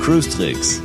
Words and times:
Cruise 0.00 0.30
Tricks, 0.30 0.80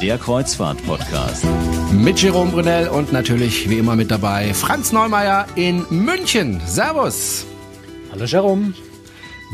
der 0.00 0.16
Kreuzfahrt-Podcast. 0.16 1.44
Mit 1.92 2.22
Jerome 2.22 2.52
Brunel 2.52 2.88
und 2.88 3.12
natürlich 3.12 3.68
wie 3.68 3.76
immer 3.76 3.96
mit 3.96 4.10
dabei 4.10 4.54
Franz 4.54 4.90
Neumeier 4.92 5.46
in 5.54 5.84
München. 5.90 6.62
Servus. 6.66 7.44
Hallo 8.12 8.24
Jerome. 8.24 8.72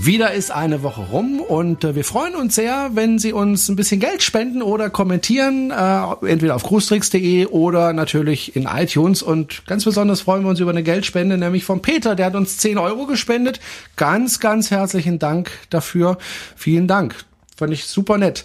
Wieder 0.00 0.32
ist 0.32 0.52
eine 0.52 0.84
Woche 0.84 1.00
rum 1.00 1.40
und 1.40 1.82
äh, 1.82 1.96
wir 1.96 2.04
freuen 2.04 2.36
uns 2.36 2.54
sehr, 2.54 2.90
wenn 2.94 3.18
Sie 3.18 3.32
uns 3.32 3.68
ein 3.68 3.74
bisschen 3.74 3.98
Geld 3.98 4.22
spenden 4.22 4.62
oder 4.62 4.90
kommentieren, 4.90 5.72
äh, 5.72 6.26
entweder 6.26 6.54
auf 6.54 6.62
cruestricks.de 6.62 7.46
oder 7.46 7.92
natürlich 7.92 8.54
in 8.54 8.66
iTunes. 8.66 9.22
Und 9.22 9.66
ganz 9.66 9.84
besonders 9.84 10.20
freuen 10.20 10.44
wir 10.44 10.50
uns 10.50 10.60
über 10.60 10.70
eine 10.70 10.84
Geldspende, 10.84 11.36
nämlich 11.36 11.64
von 11.64 11.82
Peter, 11.82 12.14
der 12.14 12.26
hat 12.26 12.36
uns 12.36 12.58
10 12.58 12.78
Euro 12.78 13.06
gespendet. 13.06 13.58
Ganz, 13.96 14.38
ganz 14.38 14.70
herzlichen 14.70 15.18
Dank 15.18 15.50
dafür. 15.68 16.18
Vielen 16.54 16.86
Dank. 16.86 17.16
Fand 17.56 17.72
ich 17.72 17.86
super 17.86 18.18
nett. 18.18 18.44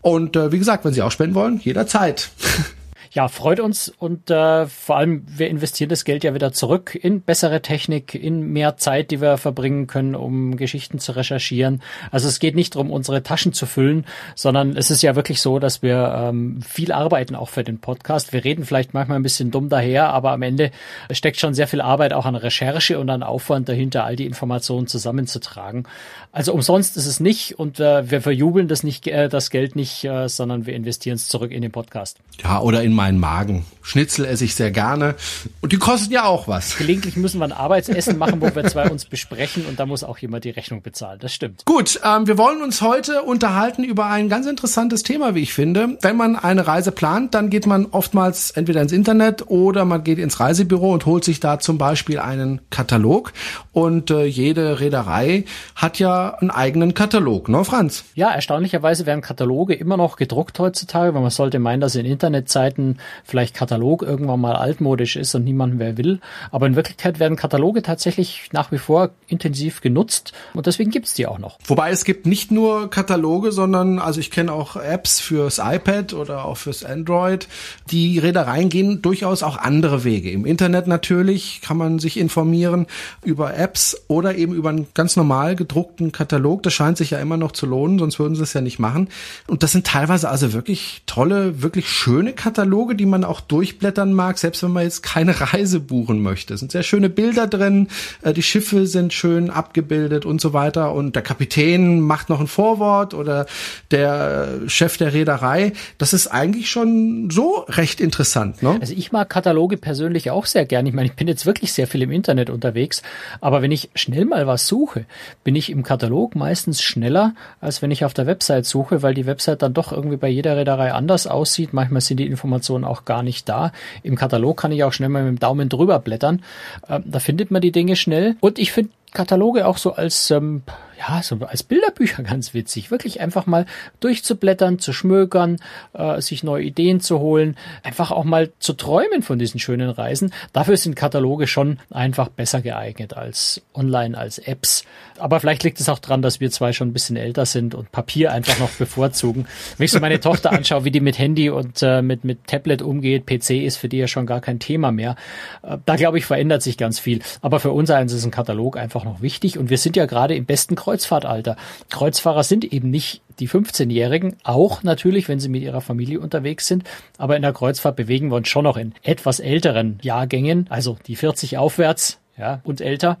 Und 0.00 0.36
äh, 0.36 0.52
wie 0.52 0.58
gesagt, 0.58 0.86
wenn 0.86 0.94
Sie 0.94 1.02
auch 1.02 1.12
spenden 1.12 1.34
wollen, 1.34 1.60
jederzeit. 1.62 2.30
Ja, 3.14 3.28
freut 3.28 3.60
uns 3.60 3.88
und 3.96 4.28
äh, 4.28 4.66
vor 4.66 4.96
allem, 4.96 5.24
wir 5.28 5.46
investieren 5.46 5.88
das 5.88 6.04
Geld 6.04 6.24
ja 6.24 6.34
wieder 6.34 6.52
zurück 6.52 6.98
in 7.00 7.20
bessere 7.20 7.62
Technik, 7.62 8.16
in 8.16 8.52
mehr 8.52 8.76
Zeit, 8.76 9.12
die 9.12 9.20
wir 9.20 9.38
verbringen 9.38 9.86
können, 9.86 10.16
um 10.16 10.56
Geschichten 10.56 10.98
zu 10.98 11.12
recherchieren. 11.12 11.80
Also 12.10 12.26
es 12.26 12.40
geht 12.40 12.56
nicht 12.56 12.74
darum, 12.74 12.90
unsere 12.90 13.22
Taschen 13.22 13.52
zu 13.52 13.66
füllen, 13.66 14.04
sondern 14.34 14.76
es 14.76 14.90
ist 14.90 15.00
ja 15.02 15.14
wirklich 15.14 15.40
so, 15.40 15.60
dass 15.60 15.80
wir 15.80 16.12
ähm, 16.12 16.60
viel 16.62 16.90
arbeiten 16.90 17.36
auch 17.36 17.50
für 17.50 17.62
den 17.62 17.78
Podcast. 17.78 18.32
Wir 18.32 18.42
reden 18.42 18.64
vielleicht 18.64 18.94
manchmal 18.94 19.20
ein 19.20 19.22
bisschen 19.22 19.52
dumm 19.52 19.68
daher, 19.68 20.08
aber 20.08 20.32
am 20.32 20.42
Ende 20.42 20.72
steckt 21.12 21.38
schon 21.38 21.54
sehr 21.54 21.68
viel 21.68 21.82
Arbeit 21.82 22.14
auch 22.14 22.26
an 22.26 22.34
Recherche 22.34 22.98
und 22.98 23.10
an 23.10 23.22
Aufwand 23.22 23.68
dahinter, 23.68 24.04
all 24.04 24.16
die 24.16 24.26
Informationen 24.26 24.88
zusammenzutragen. 24.88 25.84
Also 26.32 26.52
umsonst 26.52 26.96
ist 26.96 27.06
es 27.06 27.20
nicht 27.20 27.60
und 27.60 27.78
äh, 27.78 28.10
wir 28.10 28.22
verjubeln 28.22 28.66
das 28.66 28.82
nicht, 28.82 29.06
äh, 29.06 29.28
das 29.28 29.50
Geld 29.50 29.76
nicht, 29.76 30.02
äh, 30.02 30.28
sondern 30.28 30.66
wir 30.66 30.74
investieren 30.74 31.14
es 31.14 31.28
zurück 31.28 31.52
in 31.52 31.62
den 31.62 31.70
Podcast. 31.70 32.18
Ja, 32.42 32.60
oder 32.60 32.82
in 32.82 33.03
meinen 33.04 33.20
Magen. 33.20 33.66
Schnitzel 33.82 34.24
esse 34.24 34.46
ich 34.46 34.54
sehr 34.54 34.70
gerne. 34.70 35.14
Und 35.60 35.72
die 35.72 35.76
kosten 35.76 36.10
ja 36.10 36.24
auch 36.24 36.48
was. 36.48 36.78
Gelegentlich 36.78 37.16
müssen 37.16 37.38
wir 37.38 37.44
ein 37.44 37.52
Arbeitsessen 37.52 38.16
machen, 38.16 38.40
wo 38.40 38.54
wir 38.54 38.64
zwei 38.64 38.88
uns 38.88 39.04
besprechen 39.04 39.66
und 39.66 39.78
da 39.78 39.84
muss 39.84 40.02
auch 40.02 40.16
jemand 40.16 40.44
die 40.44 40.50
Rechnung 40.50 40.80
bezahlen. 40.80 41.18
Das 41.20 41.34
stimmt. 41.34 41.66
Gut, 41.66 42.00
ähm, 42.02 42.26
wir 42.26 42.38
wollen 42.38 42.62
uns 42.62 42.80
heute 42.80 43.22
unterhalten 43.22 43.84
über 43.84 44.06
ein 44.06 44.30
ganz 44.30 44.46
interessantes 44.46 45.02
Thema, 45.02 45.34
wie 45.34 45.42
ich 45.42 45.52
finde. 45.52 45.98
Wenn 46.00 46.16
man 46.16 46.34
eine 46.36 46.66
Reise 46.66 46.92
plant, 46.92 47.34
dann 47.34 47.50
geht 47.50 47.66
man 47.66 47.84
oftmals 47.90 48.52
entweder 48.52 48.80
ins 48.80 48.92
Internet 48.92 49.50
oder 49.50 49.84
man 49.84 50.02
geht 50.02 50.18
ins 50.18 50.40
Reisebüro 50.40 50.94
und 50.94 51.04
holt 51.04 51.24
sich 51.24 51.40
da 51.40 51.58
zum 51.58 51.76
Beispiel 51.76 52.18
einen 52.18 52.62
Katalog. 52.70 53.34
Und 53.72 54.10
äh, 54.10 54.24
jede 54.24 54.80
Reederei 54.80 55.44
hat 55.74 55.98
ja 55.98 56.30
einen 56.36 56.50
eigenen 56.50 56.94
Katalog, 56.94 57.50
ne 57.50 57.62
Franz? 57.66 58.04
Ja, 58.14 58.30
erstaunlicherweise 58.30 59.04
werden 59.04 59.20
Kataloge 59.20 59.74
immer 59.74 59.98
noch 59.98 60.16
gedruckt 60.16 60.58
heutzutage, 60.58 61.12
weil 61.12 61.20
man 61.20 61.30
sollte 61.30 61.58
meinen, 61.58 61.82
dass 61.82 61.96
in 61.96 62.06
Internetzeiten 62.06 62.93
vielleicht 63.24 63.54
Katalog 63.54 64.02
irgendwann 64.02 64.40
mal 64.40 64.56
altmodisch 64.56 65.16
ist 65.16 65.34
und 65.34 65.44
niemand 65.44 65.76
mehr 65.76 65.96
will. 65.96 66.20
Aber 66.50 66.66
in 66.66 66.76
Wirklichkeit 66.76 67.18
werden 67.18 67.36
Kataloge 67.36 67.82
tatsächlich 67.82 68.48
nach 68.52 68.72
wie 68.72 68.78
vor 68.78 69.10
intensiv 69.26 69.80
genutzt 69.80 70.32
und 70.54 70.66
deswegen 70.66 70.90
gibt's 70.90 71.14
die 71.14 71.26
auch 71.26 71.38
noch. 71.38 71.58
Wobei 71.66 71.90
es 71.90 72.04
gibt 72.04 72.26
nicht 72.26 72.50
nur 72.50 72.90
Kataloge, 72.90 73.52
sondern 73.52 73.98
also 73.98 74.20
ich 74.20 74.30
kenne 74.30 74.52
auch 74.52 74.76
Apps 74.76 75.20
fürs 75.20 75.58
iPad 75.58 76.14
oder 76.14 76.44
auch 76.44 76.56
fürs 76.56 76.84
Android. 76.84 77.48
Die 77.90 78.18
Reedereien 78.18 78.68
gehen 78.68 79.02
durchaus 79.02 79.42
auch 79.42 79.56
andere 79.56 80.04
Wege. 80.04 80.30
Im 80.30 80.44
Internet 80.44 80.86
natürlich 80.86 81.60
kann 81.62 81.76
man 81.76 81.98
sich 81.98 82.18
informieren 82.18 82.86
über 83.24 83.56
Apps 83.56 84.04
oder 84.08 84.34
eben 84.36 84.54
über 84.54 84.70
einen 84.70 84.86
ganz 84.94 85.16
normal 85.16 85.56
gedruckten 85.56 86.12
Katalog. 86.12 86.62
Das 86.62 86.74
scheint 86.74 86.98
sich 86.98 87.10
ja 87.10 87.18
immer 87.18 87.36
noch 87.36 87.52
zu 87.52 87.66
lohnen, 87.66 87.98
sonst 87.98 88.18
würden 88.18 88.34
sie 88.34 88.42
es 88.42 88.52
ja 88.52 88.60
nicht 88.60 88.78
machen. 88.78 89.08
Und 89.46 89.62
das 89.62 89.72
sind 89.72 89.86
teilweise 89.86 90.28
also 90.28 90.52
wirklich 90.52 91.02
tolle, 91.06 91.62
wirklich 91.62 91.88
schöne 91.88 92.32
Kataloge, 92.32 92.83
die 92.92 93.06
man 93.06 93.24
auch 93.24 93.40
durchblättern 93.40 94.12
mag, 94.12 94.38
selbst 94.38 94.62
wenn 94.62 94.72
man 94.72 94.84
jetzt 94.84 95.02
keine 95.02 95.40
Reise 95.52 95.80
buchen 95.80 96.22
möchte. 96.22 96.54
Es 96.54 96.60
sind 96.60 96.72
sehr 96.72 96.82
schöne 96.82 97.08
Bilder 97.08 97.46
drin, 97.46 97.88
äh, 98.22 98.32
die 98.32 98.42
Schiffe 98.42 98.86
sind 98.86 99.12
schön 99.12 99.50
abgebildet 99.50 100.26
und 100.26 100.40
so 100.40 100.52
weiter. 100.52 100.92
Und 100.92 101.16
der 101.16 101.22
Kapitän 101.22 102.00
macht 102.00 102.28
noch 102.28 102.40
ein 102.40 102.46
Vorwort 102.46 103.14
oder 103.14 103.46
der 103.90 104.60
Chef 104.66 104.96
der 104.98 105.12
Reederei. 105.14 105.72
Das 105.98 106.12
ist 106.12 106.26
eigentlich 106.26 106.70
schon 106.70 107.30
so 107.30 107.64
recht 107.68 108.00
interessant. 108.00 108.62
Ne? 108.62 108.76
Also 108.80 108.94
ich 108.94 109.12
mag 109.12 109.30
Kataloge 109.30 109.76
persönlich 109.76 110.30
auch 110.30 110.46
sehr 110.46 110.66
gern. 110.66 110.86
Ich 110.86 110.92
meine, 110.92 111.06
ich 111.06 111.14
bin 111.14 111.28
jetzt 111.28 111.46
wirklich 111.46 111.72
sehr 111.72 111.86
viel 111.86 112.02
im 112.02 112.10
Internet 112.10 112.50
unterwegs, 112.50 113.02
aber 113.40 113.62
wenn 113.62 113.72
ich 113.72 113.90
schnell 113.94 114.24
mal 114.24 114.46
was 114.46 114.66
suche, 114.66 115.06
bin 115.44 115.54
ich 115.56 115.70
im 115.70 115.82
Katalog 115.82 116.34
meistens 116.34 116.82
schneller, 116.82 117.34
als 117.60 117.82
wenn 117.82 117.90
ich 117.90 118.04
auf 118.04 118.14
der 118.14 118.26
Website 118.26 118.66
suche, 118.66 119.02
weil 119.02 119.14
die 119.14 119.26
Website 119.26 119.62
dann 119.62 119.74
doch 119.74 119.92
irgendwie 119.92 120.16
bei 120.16 120.28
jeder 120.28 120.56
Reederei 120.56 120.92
anders 120.92 121.26
aussieht. 121.26 121.72
Manchmal 121.72 122.00
sind 122.00 122.18
die 122.18 122.26
Informationen 122.26 122.73
auch 122.82 123.04
gar 123.04 123.22
nicht 123.22 123.48
da. 123.48 123.70
Im 124.02 124.16
Katalog 124.16 124.56
kann 124.56 124.72
ich 124.72 124.82
auch 124.82 124.92
schnell 124.92 125.10
mal 125.10 125.22
mit 125.22 125.36
dem 125.36 125.38
Daumen 125.38 125.68
drüber 125.68 126.00
blättern. 126.00 126.42
Ähm, 126.88 127.04
da 127.06 127.20
findet 127.20 127.52
man 127.52 127.62
die 127.62 127.70
Dinge 127.70 127.94
schnell. 127.94 128.36
Und 128.40 128.58
ich 128.58 128.72
finde 128.72 128.90
Kataloge 129.12 129.66
auch 129.66 129.76
so 129.76 129.92
als 129.92 130.30
ähm, 130.32 130.62
ja, 130.98 131.22
so 131.22 131.38
als 131.46 131.62
Bilderbücher 131.62 132.22
ganz 132.22 132.54
witzig. 132.54 132.90
Wirklich 132.90 133.20
einfach 133.20 133.46
mal 133.46 133.66
durchzublättern, 134.00 134.78
zu 134.78 134.92
schmökern, 134.92 135.58
äh, 135.92 136.20
sich 136.20 136.44
neue 136.44 136.64
Ideen 136.64 137.00
zu 137.00 137.18
holen, 137.18 137.56
einfach 137.82 138.10
auch 138.10 138.24
mal 138.24 138.52
zu 138.58 138.72
träumen 138.72 139.22
von 139.22 139.38
diesen 139.38 139.60
schönen 139.60 139.90
Reisen. 139.90 140.32
Dafür 140.52 140.76
sind 140.76 140.96
Kataloge 140.96 141.46
schon 141.46 141.78
einfach 141.90 142.28
besser 142.28 142.60
geeignet 142.60 143.14
als 143.14 143.62
online, 143.74 144.16
als 144.16 144.38
Apps. 144.38 144.84
Aber 145.18 145.40
vielleicht 145.40 145.62
liegt 145.62 145.80
es 145.80 145.88
auch 145.88 145.98
dran, 145.98 146.22
dass 146.22 146.40
wir 146.40 146.50
zwei 146.50 146.72
schon 146.72 146.88
ein 146.88 146.92
bisschen 146.92 147.16
älter 147.16 147.46
sind 147.46 147.74
und 147.74 147.92
Papier 147.92 148.32
einfach 148.32 148.58
noch 148.58 148.70
bevorzugen. 148.70 149.46
Wenn 149.76 149.84
ich 149.84 149.92
so 149.92 150.00
meine 150.00 150.20
Tochter 150.20 150.52
anschaue, 150.52 150.84
wie 150.84 150.90
die 150.90 151.00
mit 151.00 151.18
Handy 151.18 151.50
und 151.50 151.82
äh, 151.82 152.02
mit, 152.02 152.24
mit 152.24 152.46
Tablet 152.46 152.82
umgeht, 152.82 153.26
PC 153.26 153.50
ist 153.50 153.76
für 153.76 153.88
die 153.88 153.98
ja 153.98 154.08
schon 154.08 154.26
gar 154.26 154.40
kein 154.40 154.58
Thema 154.58 154.92
mehr. 154.92 155.16
Äh, 155.62 155.78
da 155.86 155.96
glaube 155.96 156.18
ich, 156.18 156.26
verändert 156.26 156.62
sich 156.62 156.76
ganz 156.76 156.98
viel. 156.98 157.20
Aber 157.40 157.60
für 157.60 157.70
uns 157.70 157.90
eins 157.90 158.12
ist 158.12 158.24
ein 158.24 158.30
Katalog 158.30 158.76
einfach 158.76 159.04
noch 159.04 159.22
wichtig. 159.22 159.58
Und 159.58 159.70
wir 159.70 159.78
sind 159.78 159.96
ja 159.96 160.06
gerade 160.06 160.34
im 160.34 160.46
besten 160.46 160.74
Kreuzfahrtalter. 160.84 161.56
Kreuzfahrer 161.88 162.44
sind 162.44 162.64
eben 162.64 162.90
nicht 162.90 163.22
die 163.40 163.48
15-Jährigen, 163.48 164.36
auch 164.44 164.82
natürlich, 164.82 165.28
wenn 165.28 165.40
sie 165.40 165.48
mit 165.48 165.62
ihrer 165.62 165.80
Familie 165.80 166.20
unterwegs 166.20 166.66
sind. 166.66 166.84
Aber 167.16 167.36
in 167.36 167.42
der 167.42 167.52
Kreuzfahrt 167.54 167.96
bewegen 167.96 168.28
wir 168.28 168.36
uns 168.36 168.48
schon 168.48 168.64
noch 168.64 168.76
in 168.76 168.94
etwas 169.02 169.40
älteren 169.40 169.98
Jahrgängen, 170.02 170.66
also 170.68 170.98
die 171.06 171.16
40 171.16 171.56
aufwärts, 171.56 172.18
ja, 172.36 172.60
und 172.64 172.80
älter. 172.80 173.18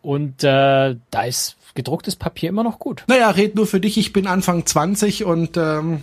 Und 0.00 0.42
äh, 0.42 0.96
da 1.10 1.22
ist 1.22 1.56
gedrucktes 1.74 2.16
Papier 2.16 2.48
immer 2.48 2.64
noch 2.64 2.78
gut. 2.78 3.04
Naja, 3.06 3.30
red 3.30 3.54
nur 3.54 3.66
für 3.66 3.80
dich, 3.80 3.98
ich 3.98 4.12
bin 4.12 4.26
Anfang 4.26 4.66
20 4.66 5.24
und 5.24 5.56
ähm, 5.56 6.02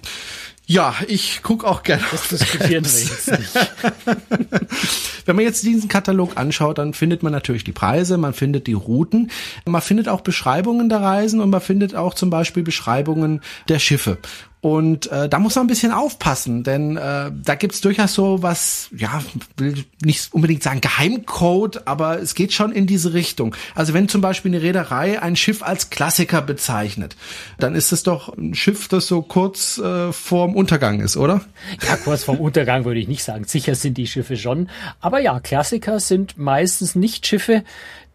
ja, 0.70 0.94
ich 1.08 1.40
guck 1.42 1.66
auch 1.66 1.82
gerne. 1.82 2.04
Das 2.12 2.28
diskutieren 2.28 2.86
wir 2.86 2.92
nicht. 2.92 3.28
Wenn 5.26 5.36
man 5.36 5.44
jetzt 5.44 5.64
diesen 5.64 5.90
Katalog 5.90 6.38
anschaut, 6.38 6.78
dann 6.78 6.94
findet 6.94 7.24
man 7.24 7.32
natürlich 7.32 7.64
die 7.64 7.72
Preise, 7.72 8.20
man 8.20 8.36
findet 8.36 8.68
die 8.68 8.74
Routen, 8.74 9.32
man 9.66 9.82
findet 9.82 10.08
auch 10.08 10.22
Beschreibungen 10.22 10.88
der 10.88 11.02
Reisen 11.02 11.42
und 11.42 11.50
man 11.50 11.62
findet 11.62 11.96
auch 11.96 12.14
zum 12.14 12.30
Beispiel 12.30 12.62
Beschreibungen 12.62 13.42
der 13.68 13.80
Schiffe. 13.80 14.20
Und 14.62 15.10
äh, 15.10 15.30
da 15.30 15.40
muss 15.40 15.56
man 15.56 15.66
ein 15.66 15.68
bisschen 15.68 15.94
aufpassen, 15.94 16.64
denn 16.64 16.98
äh, 16.98 17.32
da 17.32 17.56
gibt's 17.56 17.80
durchaus 17.80 18.14
so 18.14 18.44
was, 18.44 18.90
ja, 18.96 19.24
will 19.56 19.86
nicht 20.04 20.34
unbedingt 20.34 20.64
sagen 20.64 20.82
Geheimcode, 20.82 21.88
aber 21.88 22.20
es 22.20 22.36
geht 22.36 22.52
schon 22.52 22.74
in 22.74 22.86
diese 22.86 23.14
Richtung. 23.14 23.56
Also 23.74 23.94
wenn 23.94 24.10
zum 24.10 24.20
Beispiel 24.20 24.54
eine 24.54 24.62
Reederei 24.62 25.22
ein 25.22 25.38
Schiff 25.38 25.64
als 25.64 25.90
Klassiker 25.90 26.42
bezeichnet, 26.42 27.16
dann 27.58 27.74
ist 27.74 27.94
es 27.94 28.04
doch 28.04 28.36
ein 28.38 28.54
Schiff, 28.54 28.90
das 28.90 29.08
so 29.08 29.22
kurz 29.22 29.78
äh, 29.78 30.12
vorm 30.12 30.56
Untergang 30.56 31.00
ist, 31.00 31.16
oder? 31.16 31.40
Ja, 31.88 31.96
kurz 31.96 32.26
vorm 32.26 32.40
Untergang 32.40 32.84
würde 32.84 33.00
ich 33.00 33.08
nicht 33.08 33.24
sagen. 33.24 33.46
Sicher 33.46 33.76
sind 33.76 33.98
die 33.98 34.08
Schiffe 34.08 34.36
schon. 34.36 34.70
Aber 35.00 35.22
ja, 35.22 35.40
Klassiker 35.40 36.02
sind 36.02 36.38
meistens 36.38 36.96
nicht 36.96 37.26
Schiffe, 37.26 37.64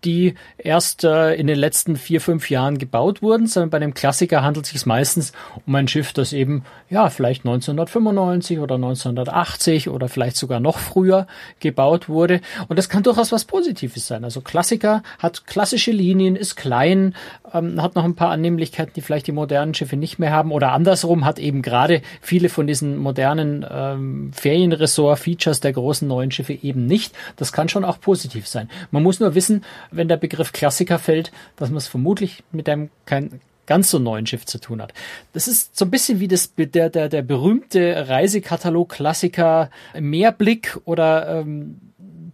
die 0.04 0.34
erst 0.58 1.04
äh, 1.04 1.34
in 1.34 1.46
den 1.46 1.58
letzten 1.58 1.96
vier, 1.96 2.20
fünf 2.20 2.50
Jahren 2.50 2.78
gebaut 2.78 3.22
wurden, 3.22 3.46
sondern 3.46 3.70
bei 3.70 3.76
einem 3.78 3.94
Klassiker 3.94 4.42
handelt 4.42 4.66
es 4.66 4.72
sich 4.72 4.86
meistens 4.86 5.32
um 5.66 5.74
ein 5.74 5.88
Schiff, 5.88 6.12
das 6.12 6.32
eben, 6.32 6.64
ja, 6.90 7.10
vielleicht 7.10 7.44
1995 7.44 8.58
oder 8.58 8.76
1980 8.76 9.88
oder 9.88 10.08
vielleicht 10.08 10.36
sogar 10.36 10.60
noch 10.60 10.78
früher 10.78 11.26
gebaut 11.60 12.08
wurde. 12.08 12.40
Und 12.68 12.78
das 12.78 12.88
kann 12.88 13.02
durchaus 13.02 13.32
was 13.32 13.44
Positives 13.44 14.06
sein. 14.06 14.24
Also 14.24 14.40
Klassiker 14.40 15.02
hat 15.18 15.46
klassische 15.46 15.92
Linien, 15.92 16.36
ist 16.36 16.56
klein, 16.56 17.14
ähm, 17.54 17.80
hat 17.80 17.94
noch 17.94 18.04
ein 18.04 18.14
paar 18.14 18.30
Annehmlichkeiten, 18.30 18.92
die 18.94 19.00
vielleicht 19.00 19.26
die 19.26 19.32
modernen 19.32 19.74
Schiffe 19.74 19.96
nicht 19.96 20.18
mehr 20.18 20.32
haben. 20.32 20.52
Oder 20.52 20.72
andersrum 20.72 21.24
hat 21.24 21.38
eben 21.38 21.62
gerade 21.62 22.02
viele 22.20 22.48
von 22.48 22.66
diesen 22.66 22.98
modernen 22.98 23.64
ähm, 23.70 24.32
Ferienresort-Features 24.34 25.60
der 25.60 25.72
großen 25.72 26.06
neuen 26.06 26.30
Schiffe 26.30 26.52
eben 26.52 26.86
nicht. 26.86 27.14
Das 27.36 27.52
kann 27.52 27.68
schon 27.68 27.84
auch 27.84 28.00
positiv 28.00 28.46
sein. 28.46 28.68
Man 28.90 29.02
muss 29.02 29.20
nur 29.20 29.34
wissen, 29.34 29.64
wenn 29.90 30.08
der 30.08 30.16
Begriff 30.16 30.52
Klassiker 30.52 30.98
fällt, 30.98 31.32
dass 31.56 31.70
man 31.70 31.78
es 31.78 31.88
vermutlich 31.88 32.42
mit 32.52 32.68
einem 32.68 32.90
kein 33.06 33.40
ganz 33.66 33.90
so 33.90 33.98
neuen 33.98 34.26
Schiff 34.26 34.44
zu 34.44 34.60
tun 34.60 34.82
hat. 34.82 34.92
Das 35.32 35.48
ist 35.48 35.76
so 35.76 35.84
ein 35.84 35.90
bisschen 35.90 36.20
wie 36.20 36.28
das, 36.28 36.54
der, 36.54 36.90
der, 36.90 37.08
der 37.08 37.22
berühmte 37.22 38.08
Reisekatalog-Klassiker 38.08 39.70
Meerblick 39.98 40.78
oder 40.84 41.40
ähm, 41.40 41.80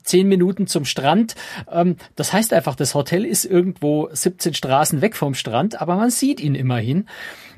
zehn 0.02 0.28
Minuten 0.28 0.66
zum 0.66 0.84
Strand. 0.84 1.34
Ähm, 1.70 1.96
das 2.16 2.32
heißt 2.32 2.52
einfach, 2.52 2.74
das 2.74 2.94
Hotel 2.94 3.24
ist 3.24 3.44
irgendwo 3.44 4.08
17 4.12 4.54
Straßen 4.54 5.00
weg 5.00 5.16
vom 5.16 5.34
Strand, 5.34 5.80
aber 5.80 5.96
man 5.96 6.10
sieht 6.10 6.40
ihn 6.40 6.54
immerhin. 6.54 7.06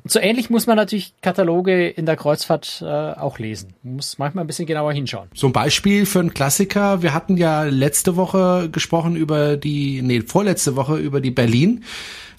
So 0.04 0.18
ähnlich 0.18 0.50
muss 0.50 0.66
man 0.66 0.76
natürlich 0.76 1.14
Kataloge 1.22 1.88
in 1.88 2.06
der 2.06 2.16
Kreuzfahrt 2.16 2.82
äh, 2.84 2.86
auch 2.86 3.38
lesen. 3.38 3.74
Man 3.84 3.96
muss 3.96 4.18
manchmal 4.18 4.42
ein 4.42 4.48
bisschen 4.48 4.66
genauer 4.66 4.92
hinschauen. 4.92 5.28
So 5.32 5.46
ein 5.46 5.52
Beispiel 5.52 6.06
für 6.06 6.18
einen 6.18 6.34
Klassiker. 6.34 7.02
Wir 7.02 7.14
hatten 7.14 7.36
ja 7.36 7.62
letzte 7.62 8.16
Woche 8.16 8.68
gesprochen 8.70 9.14
über 9.14 9.56
die, 9.56 10.02
nee, 10.02 10.22
vorletzte 10.22 10.74
Woche 10.74 10.96
über 10.96 11.20
die 11.20 11.30
Berlin. 11.30 11.84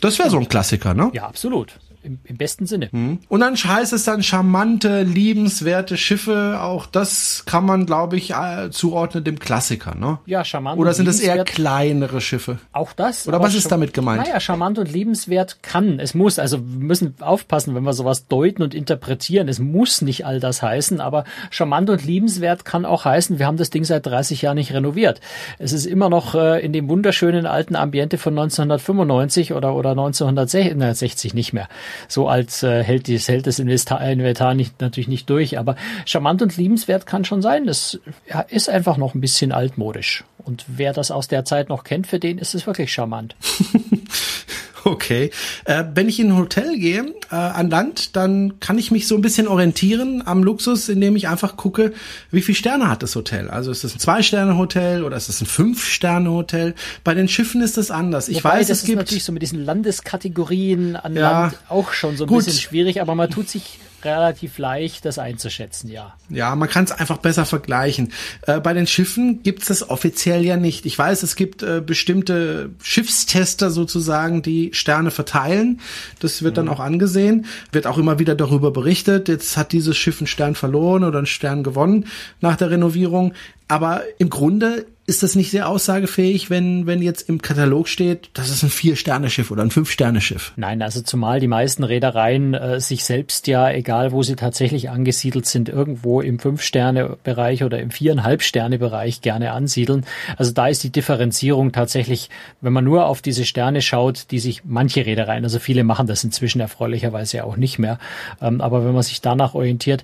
Das 0.01 0.19
wäre 0.19 0.29
so 0.29 0.38
ein 0.38 0.50
Klassiker, 0.50 0.94
ne? 0.94 1.09
Ja, 1.13 1.23
absolut 1.23 1.79
im, 2.03 2.19
im 2.23 2.38
besten 2.38 2.65
Sinne. 2.65 2.89
Mhm. 2.91 3.19
Und 3.29 3.39
dann 3.39 3.55
heißt 3.55 3.94
es 3.94 4.03
dann 4.03 4.23
charmante, 4.23 5.03
liebenswerte 5.03 5.97
Schiffe. 5.97 6.59
Auch 6.61 6.85
das 6.85 7.44
kann 7.45 7.65
man, 7.65 7.85
glaube 7.85 8.17
ich, 8.17 8.31
äh, 8.31 8.69
zuordnen 8.71 9.23
dem 9.23 9.39
Klassiker, 9.39 9.95
ne? 9.95 10.19
Ja, 10.25 10.44
charmant. 10.44 10.79
Oder 10.79 10.94
sind 10.94 11.07
es 11.07 11.19
eher 11.19 11.44
kleinere 11.44 12.21
Schiffe? 12.21 12.59
Auch 12.71 12.94
das. 12.94 13.27
Oder 13.27 13.39
was 13.39 13.55
ist 13.55 13.71
damit 13.71 13.94
gemeint? 13.94 14.23
Naja, 14.23 14.39
charmant 14.39 14.79
und 14.79 14.91
liebenswert 14.91 15.63
kann. 15.63 16.00
Es 16.00 16.13
muss. 16.13 16.39
Also 16.39 16.59
wir 16.59 16.85
müssen 16.85 17.15
aufpassen, 17.21 17.75
wenn 17.75 17.83
wir 17.83 17.94
sowas 17.94 18.27
deuten 18.27 18.61
und 18.61 18.73
interpretieren. 18.73 19.47
Es 19.47 19.59
muss 19.59 20.01
nicht 20.01 20.25
all 20.25 20.39
das 20.39 20.61
heißen, 20.61 21.00
aber 21.00 21.23
charmant 21.50 21.89
und 21.89 22.05
liebenswert 22.05 22.65
kann 22.65 22.85
auch 22.85 23.05
heißen, 23.05 23.39
wir 23.39 23.47
haben 23.47 23.57
das 23.57 23.69
Ding 23.69 23.83
seit 23.83 24.05
30 24.05 24.41
Jahren 24.41 24.55
nicht 24.55 24.73
renoviert. 24.73 25.21
Es 25.59 25.71
ist 25.71 25.85
immer 25.85 26.09
noch 26.09 26.35
äh, 26.35 26.63
in 26.63 26.73
dem 26.73 26.89
wunderschönen 26.89 27.45
alten 27.45 27.75
Ambiente 27.75 28.17
von 28.17 28.33
1995 28.33 29.53
oder, 29.53 29.75
oder 29.75 29.91
1960 29.91 31.33
nicht 31.33 31.53
mehr 31.53 31.67
so 32.07 32.27
als 32.27 32.63
äh, 32.63 32.83
hält, 32.83 33.07
dies, 33.07 33.27
hält 33.27 33.47
das 33.47 33.59
Inventar 33.59 34.53
nicht, 34.53 34.81
natürlich 34.81 35.07
nicht 35.07 35.29
durch. 35.29 35.57
Aber 35.57 35.75
charmant 36.05 36.41
und 36.41 36.57
liebenswert 36.57 37.05
kann 37.05 37.25
schon 37.25 37.41
sein. 37.41 37.65
Das 37.65 37.99
ja, 38.29 38.41
ist 38.41 38.69
einfach 38.69 38.97
noch 38.97 39.15
ein 39.15 39.21
bisschen 39.21 39.51
altmodisch. 39.51 40.23
Und 40.37 40.65
wer 40.67 40.93
das 40.93 41.11
aus 41.11 41.27
der 41.27 41.45
Zeit 41.45 41.69
noch 41.69 41.83
kennt, 41.83 42.07
für 42.07 42.19
den 42.19 42.37
ist 42.37 42.53
es 42.53 42.67
wirklich 42.67 42.91
charmant. 42.91 43.35
Okay. 44.94 45.31
Äh, 45.65 45.85
wenn 45.94 46.09
ich 46.09 46.19
in 46.19 46.31
ein 46.31 46.38
Hotel 46.38 46.77
gehe, 46.77 47.13
äh, 47.31 47.35
an 47.35 47.69
Land, 47.69 48.15
dann 48.15 48.59
kann 48.59 48.77
ich 48.77 48.91
mich 48.91 49.07
so 49.07 49.15
ein 49.15 49.21
bisschen 49.21 49.47
orientieren 49.47 50.21
am 50.25 50.44
Luxus, 50.44 50.89
indem 50.89 51.15
ich 51.15 51.27
einfach 51.27 51.56
gucke, 51.57 51.94
wie 52.31 52.41
viele 52.41 52.56
Sterne 52.56 52.89
hat 52.89 53.01
das 53.01 53.15
Hotel. 53.15 53.50
Also 53.50 53.71
ist 53.71 53.83
es 53.83 53.95
ein 53.95 54.00
Zwei-Sterne-Hotel 54.00 55.03
oder 55.03 55.15
ist 55.15 55.30
es 55.30 55.41
ein 55.41 55.45
Fünf-Sterne-Hotel? 55.45 56.75
Bei 57.03 57.13
den 57.13 57.27
Schiffen 57.27 57.62
ist 57.62 57.77
das 57.77 57.91
anders. 57.91 58.27
Ich 58.27 58.44
Wobei, 58.44 58.59
weiß, 58.59 58.68
das 58.68 58.80
es 58.80 58.85
gibt 58.85 58.97
natürlich 58.97 59.24
so 59.24 59.31
mit 59.31 59.41
diesen 59.41 59.63
Landeskategorien 59.63 60.95
an 60.95 61.15
ja, 61.15 61.41
Land 61.44 61.59
auch 61.69 61.94
schon 61.94 62.18
so 62.18 62.25
ein 62.25 62.27
gut. 62.27 62.45
bisschen 62.45 62.59
schwierig, 62.59 63.01
aber 63.01 63.15
man 63.15 63.29
tut 63.29 63.50
sich 63.50 63.79
relativ 64.05 64.57
leicht, 64.57 65.05
das 65.05 65.19
einzuschätzen, 65.19 65.89
ja. 65.89 66.13
Ja, 66.29 66.55
man 66.55 66.69
kann 66.69 66.83
es 66.85 66.91
einfach 66.91 67.17
besser 67.17 67.45
vergleichen. 67.45 68.11
Äh, 68.44 68.59
bei 68.59 68.73
den 68.73 68.88
Schiffen 68.88 69.44
gibt 69.44 69.61
es 69.61 69.67
das 69.67 69.89
offiziell 69.89 70.44
ja 70.45 70.57
nicht. 70.57 70.85
Ich 70.85 70.97
weiß, 70.97 71.23
es 71.23 71.35
gibt 71.35 71.63
äh, 71.63 71.81
bestimmte 71.85 72.71
Schiffstester 72.81 73.69
sozusagen, 73.69 74.41
die 74.41 74.71
Sterne 74.73 75.11
verteilen. 75.11 75.81
Das 76.19 76.44
wird 76.44 76.53
mhm. 76.53 76.55
dann 76.55 76.69
auch 76.69 76.79
angesehen, 76.79 77.45
wird 77.71 77.88
auch 77.88 77.97
immer 77.97 78.19
wieder 78.19 78.35
darüber 78.35 78.71
berichtet. 78.71 79.27
Jetzt 79.27 79.57
hat 79.57 79.71
dieses 79.71 79.97
Schiff 79.97 80.19
einen 80.19 80.27
Stern 80.27 80.55
verloren 80.55 81.03
oder 81.03 81.17
einen 81.17 81.27
Stern 81.27 81.63
gewonnen 81.63 82.07
nach 82.41 82.55
der 82.55 82.71
Renovierung. 82.71 83.33
Aber 83.68 84.01
im 84.18 84.30
Grunde 84.30 84.86
ist 85.06 85.21
das 85.21 85.36
nicht 85.36 85.51
sehr 85.51 85.68
aussagefähig, 85.68 86.50
wenn, 86.50 86.88
wenn 86.88 87.01
jetzt 87.01 87.27
im 87.27 87.42
Katalog 87.42 87.89
steht, 87.89 88.30
das 88.36 88.50
ist 88.50 88.63
ein 88.63 88.69
Vier-Sterne-Schiff 88.69 89.51
oder 89.51 89.62
ein 89.62 89.69
Fünf-Sterne-Schiff? 89.69 90.54
Nein, 90.56 90.81
also 90.81 91.01
zumal 91.01 91.42
die 91.42 91.50
meisten 91.50 91.83
Reedereien 91.83 92.54
äh, 92.54 92.80
sich 92.80 93.04
selbst 93.04 93.48
ja, 93.48 93.69
egal 93.69 94.13
wo 94.13 94.24
sie 94.24 94.38
tatsächlich 94.38 94.89
angesiedelt 94.89 95.45
sind, 95.45 95.68
irgendwo 95.68 96.21
im 96.21 96.39
Fünf-Sterne-Bereich 96.39 97.65
oder 97.65 97.81
im 97.81 97.92
Viereinhalb-Sterne-Bereich 97.92 99.19
gerne 99.19 99.51
ansiedeln. 99.51 100.06
Also 100.38 100.54
da 100.54 100.68
ist 100.68 100.86
die 100.86 100.89
Differenzierung 100.89 101.74
tatsächlich, 101.74 102.30
wenn 102.62 102.71
man 102.71 102.86
nur 102.86 103.07
auf 103.07 103.21
diese 103.21 103.44
Sterne 103.44 103.81
schaut, 103.81 104.31
die 104.31 104.39
sich 104.39 104.62
manche 104.63 105.06
Reedereien, 105.06 105.44
also 105.44 105.60
viele 105.60 105.83
machen 105.83 106.07
das 106.07 106.24
inzwischen 106.24 106.62
erfreulicherweise 106.62 107.44
auch 107.44 107.57
nicht 107.57 107.77
mehr, 107.77 108.00
ähm, 108.42 108.62
aber 108.62 108.86
wenn 108.86 108.94
man 108.94 109.04
sich 109.04 109.19
danach 109.19 109.54
orientiert, 109.54 110.04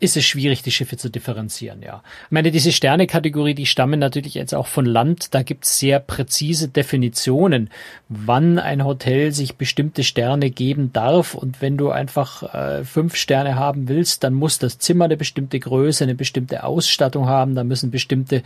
ist 0.00 0.16
es 0.16 0.24
schwierig, 0.24 0.64
die 0.64 0.72
Schiffe 0.72 0.96
zu 0.96 1.08
differenzieren, 1.08 1.82
ja. 1.82 2.02
Ich 2.24 2.32
meine, 2.32 2.50
diese 2.50 2.72
Sterne-Kategorie, 3.10 3.54
die 3.54 3.66
stammen 3.66 3.98
natürlich 3.98 4.34
jetzt 4.34 4.54
auch 4.54 4.68
von 4.68 4.86
Land, 4.86 5.34
da 5.34 5.42
gibt 5.42 5.64
es 5.64 5.78
sehr 5.78 5.98
präzise 5.98 6.68
Definitionen, 6.68 7.68
wann 8.08 8.58
ein 8.58 8.84
Hotel 8.84 9.32
sich 9.32 9.56
bestimmte 9.56 10.04
Sterne 10.04 10.50
geben 10.50 10.92
darf. 10.92 11.34
Und 11.34 11.60
wenn 11.60 11.76
du 11.76 11.90
einfach 11.90 12.54
äh, 12.54 12.84
fünf 12.84 13.16
Sterne 13.16 13.56
haben 13.56 13.88
willst, 13.88 14.22
dann 14.22 14.34
muss 14.34 14.58
das 14.58 14.78
Zimmer 14.78 15.06
eine 15.06 15.16
bestimmte 15.16 15.58
Größe, 15.58 16.04
eine 16.04 16.14
bestimmte 16.14 16.62
Ausstattung 16.62 17.26
haben, 17.26 17.56
da 17.56 17.64
müssen 17.64 17.90
bestimmte 17.90 18.42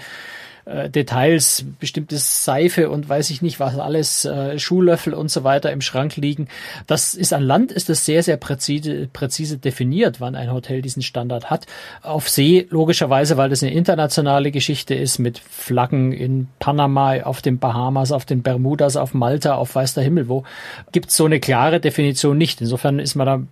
äh, 0.64 0.88
Details, 0.88 1.64
bestimmtes 1.78 2.44
Seife 2.44 2.90
und 2.90 3.08
weiß 3.08 3.30
ich 3.30 3.42
nicht 3.42 3.60
was 3.60 3.78
alles, 3.78 4.24
äh, 4.24 4.58
Schuhlöffel 4.58 5.14
und 5.14 5.30
so 5.30 5.44
weiter 5.44 5.70
im 5.72 5.80
Schrank 5.80 6.16
liegen. 6.16 6.48
Das 6.86 7.14
ist 7.14 7.32
an 7.32 7.42
Land 7.42 7.72
ist 7.72 7.88
das 7.88 8.04
sehr, 8.06 8.22
sehr 8.22 8.36
präzise, 8.36 9.08
präzise 9.12 9.58
definiert, 9.58 10.20
wann 10.20 10.34
ein 10.34 10.52
Hotel 10.52 10.82
diesen 10.82 11.02
Standard 11.02 11.50
hat. 11.50 11.66
Auf 12.02 12.28
See 12.28 12.66
logischerweise, 12.70 13.36
weil 13.36 13.50
das 13.50 13.62
eine 13.62 13.72
internationale 13.72 14.50
Geschichte 14.50 14.94
ist 14.94 15.18
mit 15.18 15.38
Flaggen 15.38 16.12
in 16.12 16.48
Panama, 16.58 17.22
auf 17.22 17.42
den 17.42 17.58
Bahamas, 17.58 18.12
auf 18.12 18.24
den 18.24 18.42
Bermudas, 18.42 18.96
auf 18.96 19.14
Malta, 19.14 19.56
auf 19.56 19.74
weiß 19.74 19.94
der 19.94 20.04
Himmel 20.04 20.28
wo, 20.28 20.44
gibt 20.92 21.10
so 21.10 21.26
eine 21.26 21.40
klare 21.40 21.80
Definition 21.80 22.38
nicht. 22.38 22.60
Insofern 22.60 22.98
ist 22.98 23.14
man 23.14 23.26
da 23.26 23.42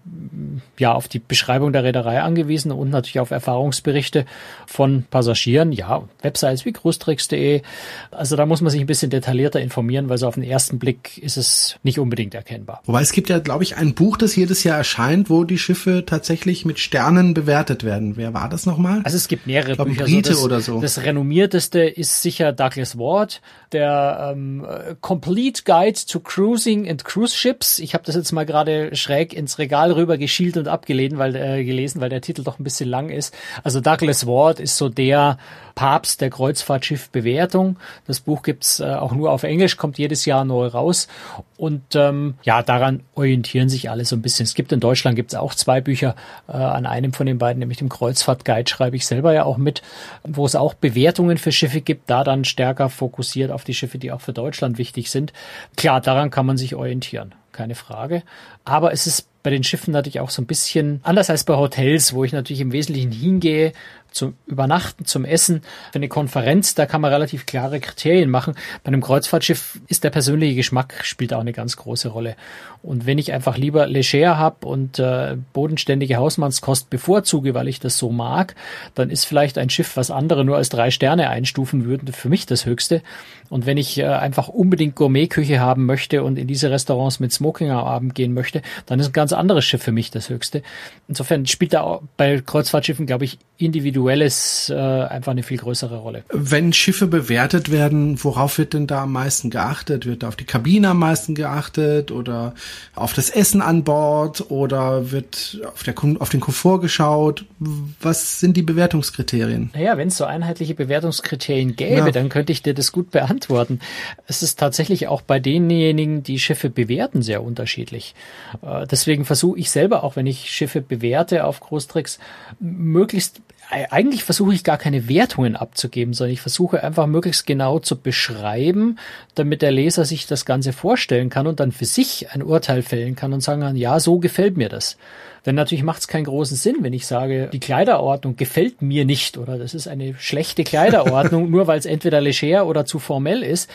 ja 0.79 0.93
auf 0.93 1.09
die 1.09 1.19
Beschreibung 1.19 1.73
der 1.73 1.85
Reederei 1.85 2.23
angewiesen 2.23 2.73
und 2.73 2.91
natürlich 2.91 3.21
auf 3.21 3.31
Erfahrungsberichte 3.31 4.25
von 4.67 5.05
Passagieren. 5.11 5.73
Ja, 5.73 6.05
Websites 6.23 6.65
wie 6.65 6.73
Cruise 6.73 6.99
Cruistricks.de. 7.03 7.63
Also 8.11 8.37
da 8.37 8.47
muss 8.47 8.61
man 8.61 8.71
sich 8.71 8.81
ein 8.81 8.87
bisschen 8.87 9.11
detaillierter 9.11 9.61
informieren, 9.61 10.09
weil 10.09 10.19
so 10.19 10.27
auf 10.27 10.35
den 10.35 10.45
ersten 10.45 10.79
Blick 10.79 11.19
ist 11.19 11.37
es 11.37 11.77
nicht 11.83 11.99
unbedingt 11.99 12.35
erkennbar. 12.35 12.83
Wobei 12.85 13.03
es 13.03 13.13
gibt 13.13 13.29
ja, 13.29 13.39
glaube 13.39 13.65
ich, 13.65 13.77
ein 13.77 13.95
Buch, 13.95 14.17
das 14.17 14.37
jedes 14.37 14.65
Jahr 14.65 14.79
erscheint, 14.79 15.31
wo 15.31 15.45
die 15.45 15.59
Schiffe 15.59 16.05
tatsächlich 16.07 16.65
mit 16.65 16.79
Sternen 16.79 17.35
bewertet 17.35 17.85
werden. 17.85 18.17
Wer 18.17 18.35
war 18.35 18.49
das 18.49 18.67
nochmal? 18.67 19.01
Also 19.05 19.17
es 19.17 19.29
gibt 19.29 19.47
mehrere 19.47 19.75
glaub, 19.75 19.89
Bücher. 19.89 20.05
Brite 20.05 20.31
also 20.31 20.33
das, 20.33 20.45
oder 20.45 20.61
so. 20.61 20.81
Das 20.81 21.03
renommierteste 21.03 21.81
ist 21.81 22.23
sicher 22.23 22.53
Douglas 22.53 22.99
Ward, 22.99 23.41
der 23.73 24.33
ähm, 24.33 24.67
Complete 25.01 25.63
Guide 25.65 25.99
to 26.07 26.21
Cruising 26.21 26.89
and 26.89 27.05
Cruise 27.05 27.35
Ships. 27.35 27.79
Ich 27.79 27.95
habe 27.95 28.05
das 28.05 28.15
jetzt 28.15 28.33
mal 28.33 28.47
gerade 28.47 28.95
schräg 28.95 29.33
ins 29.33 29.59
Regal 29.59 29.93
rüber 29.93 30.19
geschielt 30.19 30.57
und 30.57 30.69
abgelesen, 30.69 31.19
weil 31.19 31.35
äh, 31.35 31.65
gelesen, 31.65 32.01
weil 32.01 32.11
der 32.11 32.21
Titel 32.21 32.43
doch 32.43 32.59
ein 32.59 32.65
bisschen 32.65 32.89
lang 32.89 33.09
ist. 33.09 33.35
Also 33.63 33.81
Douglas 33.81 34.27
Ward 34.27 34.61
ist 34.61 34.77
so 34.77 34.89
der 34.89 35.39
Papst 35.75 36.21
der 36.21 36.31
Kreuzfahrtschiffbewertung. 36.31 37.77
Das 38.07 38.21
Buch 38.21 38.43
gibt's 38.43 38.81
äh, 38.81 38.85
auch 38.85 39.13
nur 39.13 39.31
auf 39.31 39.43
Englisch, 39.43 39.77
kommt 39.77 39.99
jedes 39.99 40.25
Jahr 40.25 40.45
neu 40.45 40.67
raus. 40.67 41.09
Und 41.57 41.95
ähm, 41.95 42.35
ja, 42.43 42.63
daran 42.63 43.01
orientieren 43.15 43.69
sich 43.69 43.91
alle 43.91 44.05
so 44.05 44.17
ein 44.17 44.23
bisschen. 44.23 44.45
Es 44.45 44.55
gibt 44.55 44.73
in 44.73 44.81
Deutschland 44.81 45.17
gibt's 45.17 45.35
auch 45.35 45.55
zwei 45.55 45.81
Bücher. 45.81 46.15
Äh, 46.49 46.53
an 46.53 46.87
einem 46.87 47.13
von 47.13 47.27
den 47.27 47.39
beiden, 47.39 47.61
nämlich 47.61 47.79
dem 47.79 47.89
Kreuzfahrtguide, 47.89 48.69
schreibe 48.69 48.97
ich 48.97 49.07
selber 49.07 49.33
ja 49.33 49.45
auch 49.45 49.57
mit, 49.57 49.83
wo 50.25 50.45
es 50.45 50.55
auch 50.55 50.75
Bewertungen 50.75 51.39
für 51.39 51.53
Schiffe 51.53 51.81
gibt, 51.81 52.11
da 52.11 52.25
dann 52.25 52.45
stärker 52.45 52.89
fokussiert 52.89 53.51
auf 53.51 53.65
die 53.65 53.75
Schiffe, 53.75 53.99
die 53.99 54.13
auch 54.13 54.21
für 54.21 54.33
Deutschland 54.33 54.79
wichtig 54.79 55.11
sind. 55.11 55.33
Klar, 55.77 56.01
daran 56.01 56.31
kann 56.31 56.47
man 56.47 56.57
sich 56.57 56.75
orientieren 56.75 57.35
keine 57.53 57.75
Frage. 57.75 58.23
Aber 58.65 58.93
es 58.93 59.07
ist 59.07 59.29
bei 59.43 59.51
den 59.51 59.65
Schiffen 59.65 59.93
natürlich 59.93 60.21
auch 60.21 60.31
so 60.31 60.41
ein 60.41 60.47
bisschen 60.47 61.01
anders 61.03 61.29
als 61.29 61.45
bei 61.45 61.57
Hotels, 61.57 62.15
wo 62.15 62.25
ich 62.25 62.33
natürlich 62.33 62.61
im 62.61 62.73
Wesentlichen 62.73 63.11
hingehe, 63.11 63.73
zum 64.13 64.35
Übernachten, 64.47 65.05
zum 65.07 65.25
Essen, 65.25 65.63
für 65.91 65.97
eine 65.97 66.09
Konferenz, 66.09 66.75
da 66.75 66.87
kann 66.87 67.01
man 67.01 67.13
relativ 67.13 67.47
klare 67.47 67.81
Kriterien 67.81 68.31
machen. 68.31 68.55
Bei 68.85 68.89
einem 68.89 69.01
Kreuzfahrtschiff 69.01 69.81
ist 69.89 70.05
der 70.05 70.11
persönliche 70.11 70.55
Geschmack 70.55 71.01
spielt 71.03 71.33
auch 71.33 71.41
eine 71.41 71.53
ganz 71.53 71.77
große 71.77 72.09
Rolle. 72.09 72.37
Und 72.83 73.07
wenn 73.07 73.19
ich 73.19 73.33
einfach 73.33 73.57
lieber 73.57 73.87
leger 73.87 74.39
habe 74.39 74.67
und 74.67 74.99
äh, 74.99 75.37
bodenständige 75.53 76.17
Hausmannskost 76.17 76.91
bevorzuge, 76.91 77.55
weil 77.55 77.69
ich 77.69 77.81
das 77.81 77.97
so 77.97 78.11
mag, 78.11 78.55
dann 78.95 79.11
ist 79.11 79.25
vielleicht 79.25 79.57
ein 79.57 79.71
Schiff, 79.71 79.97
was 79.97 80.11
andere 80.11 80.45
nur 80.45 80.57
als 80.57 80.69
drei 80.69 80.91
Sterne 80.91 81.31
einstufen 81.31 81.85
würden, 81.85 82.13
für 82.13 82.29
mich 82.29 82.47
das 82.47 82.67
höchste. 82.67 83.03
Und 83.49 83.67
wenn 83.67 83.77
ich 83.77 83.99
äh, 83.99 84.07
einfach 84.07 84.49
unbedingt 84.49 84.95
Gourmetküche 84.95 85.61
haben 85.61 85.87
möchte 85.87 86.23
und 86.23 86.39
in 86.39 86.47
diese 86.47 86.71
Restaurants 86.71 87.21
mit 87.21 87.33
Smoking 87.43 87.71
am 87.71 87.85
Abend 87.85 88.15
gehen 88.15 88.35
möchte, 88.35 88.63
dann 88.87 89.01
ist 89.01 89.09
ein 89.09 89.13
ganz 89.13 89.33
anderes 89.33 89.65
Schiff 89.65 89.83
für 89.83 89.91
mich 89.91 90.13
das 90.13 90.29
höchste. 90.31 90.63
Insofern 91.09 91.45
spielt 91.47 91.73
da 91.73 92.01
bei 92.17 92.41
Kreuzfahrtschiffen, 92.41 93.05
glaube 93.05 93.25
ich, 93.25 93.39
individuelles 93.59 94.71
äh, 94.71 94.75
einfach 94.77 95.33
eine 95.33 95.43
viel 95.43 95.59
größere 95.59 95.97
Rolle. 95.97 96.23
Wenn 96.31 96.73
Schiffe 96.73 97.07
bewertet 97.07 97.71
werden, 97.71 98.23
worauf 98.23 98.59
wird 98.59 98.75
denn 98.75 98.87
da 98.87 99.03
am 99.03 99.13
meisten 99.13 99.51
geachtet? 99.51 100.07
Wird 100.07 100.23
da 100.23 100.29
auf 100.29 100.37
die 100.37 100.45
Kabine 100.45 100.91
am 100.91 100.99
meisten 100.99 101.35
geachtet 101.35 102.11
oder 102.11 102.55
auf 102.95 103.13
das 103.13 103.29
Essen 103.29 103.61
an 103.61 103.85
Bord 103.85 104.51
oder 104.51 105.11
wird 105.11 105.61
auf, 105.73 105.83
der, 105.83 105.95
auf 106.21 106.29
den 106.29 106.41
Komfort 106.41 106.81
geschaut? 106.81 107.45
Was 107.59 108.41
sind 108.41 108.57
die 108.57 108.63
Bewertungskriterien? 108.63 109.71
Naja, 109.75 109.97
wenn 109.97 110.09
es 110.09 110.17
so 110.17 110.25
einheitliche 110.25 110.75
Bewertungskriterien 110.75 111.75
gäbe, 111.75 112.07
ja. 112.07 112.11
dann 112.11 112.29
könnte 112.29 112.53
ich 112.53 112.63
dir 112.63 112.75
das 112.75 112.93
gut 112.93 113.11
beantworten. 113.11 113.81
Es 114.27 114.43
ist 114.43 114.59
tatsächlich 114.59 115.09
auch 115.09 115.23
bei 115.23 115.41
denjenigen, 115.41 116.23
die 116.23 116.39
Schiffe 116.39 116.71
bewerten, 116.71 117.23
sehr 117.23 117.32
sehr 117.33 117.43
unterschiedlich. 117.43 118.15
Äh, 118.63 118.87
deswegen 118.87 119.25
versuche 119.25 119.59
ich 119.59 119.71
selber, 119.71 120.05
auch 120.05 120.17
wenn 120.17 120.27
ich 120.27 120.51
Schiffe 120.51 120.83
bewerte 120.83 121.45
auf 121.47 121.61
Großtricks, 121.61 122.19
möglichst 122.61 123.41
eigentlich 123.71 124.23
versuche 124.23 124.53
ich 124.53 124.65
gar 124.65 124.77
keine 124.77 125.09
Wertungen 125.09 125.57
abzugeben, 125.57 126.13
sondern 126.13 126.35
ich 126.35 126.43
versuche 126.43 126.85
einfach 126.85 127.07
möglichst 127.07 127.47
genau 127.47 127.79
zu 127.79 127.97
beschreiben, 127.97 128.99
damit 129.35 129.63
der 129.63 129.71
Leser 129.71 130.05
sich 130.05 130.27
das 130.27 130.45
Ganze 130.45 130.75
vorstellen 130.75 131.31
kann 131.31 131.47
und 131.47 131.59
dann 131.59 131.73
für 131.73 131.87
sich 131.87 132.33
ein 132.33 132.43
Urteil 132.43 132.83
fällen 132.83 133.17
kann 133.17 133.33
und 133.33 133.41
sagen 133.41 133.63
kann, 133.63 133.77
ja, 133.77 133.99
so 133.99 134.19
gefällt 134.19 134.59
mir 134.59 134.69
das. 134.69 134.99
Denn 135.47 135.55
natürlich 135.55 135.85
macht 135.85 136.01
es 136.01 136.09
keinen 136.09 136.25
großen 136.25 136.57
Sinn, 136.57 136.77
wenn 136.81 136.93
ich 136.93 137.07
sage, 137.07 137.49
die 137.51 137.61
Kleiderordnung 137.61 138.37
gefällt 138.37 138.83
mir 138.83 139.07
nicht 139.07 139.39
oder 139.39 139.57
das 139.57 139.73
ist 139.73 139.89
eine 139.89 140.15
schlechte 140.19 140.65
Kleiderordnung, 140.65 141.51
nur 141.51 141.67
weil 141.67 141.79
es 141.79 141.87
entweder 141.87 142.21
leger 142.21 142.67
oder 142.67 142.85
zu 142.85 142.99
formell 142.99 143.43
ist 143.43 143.71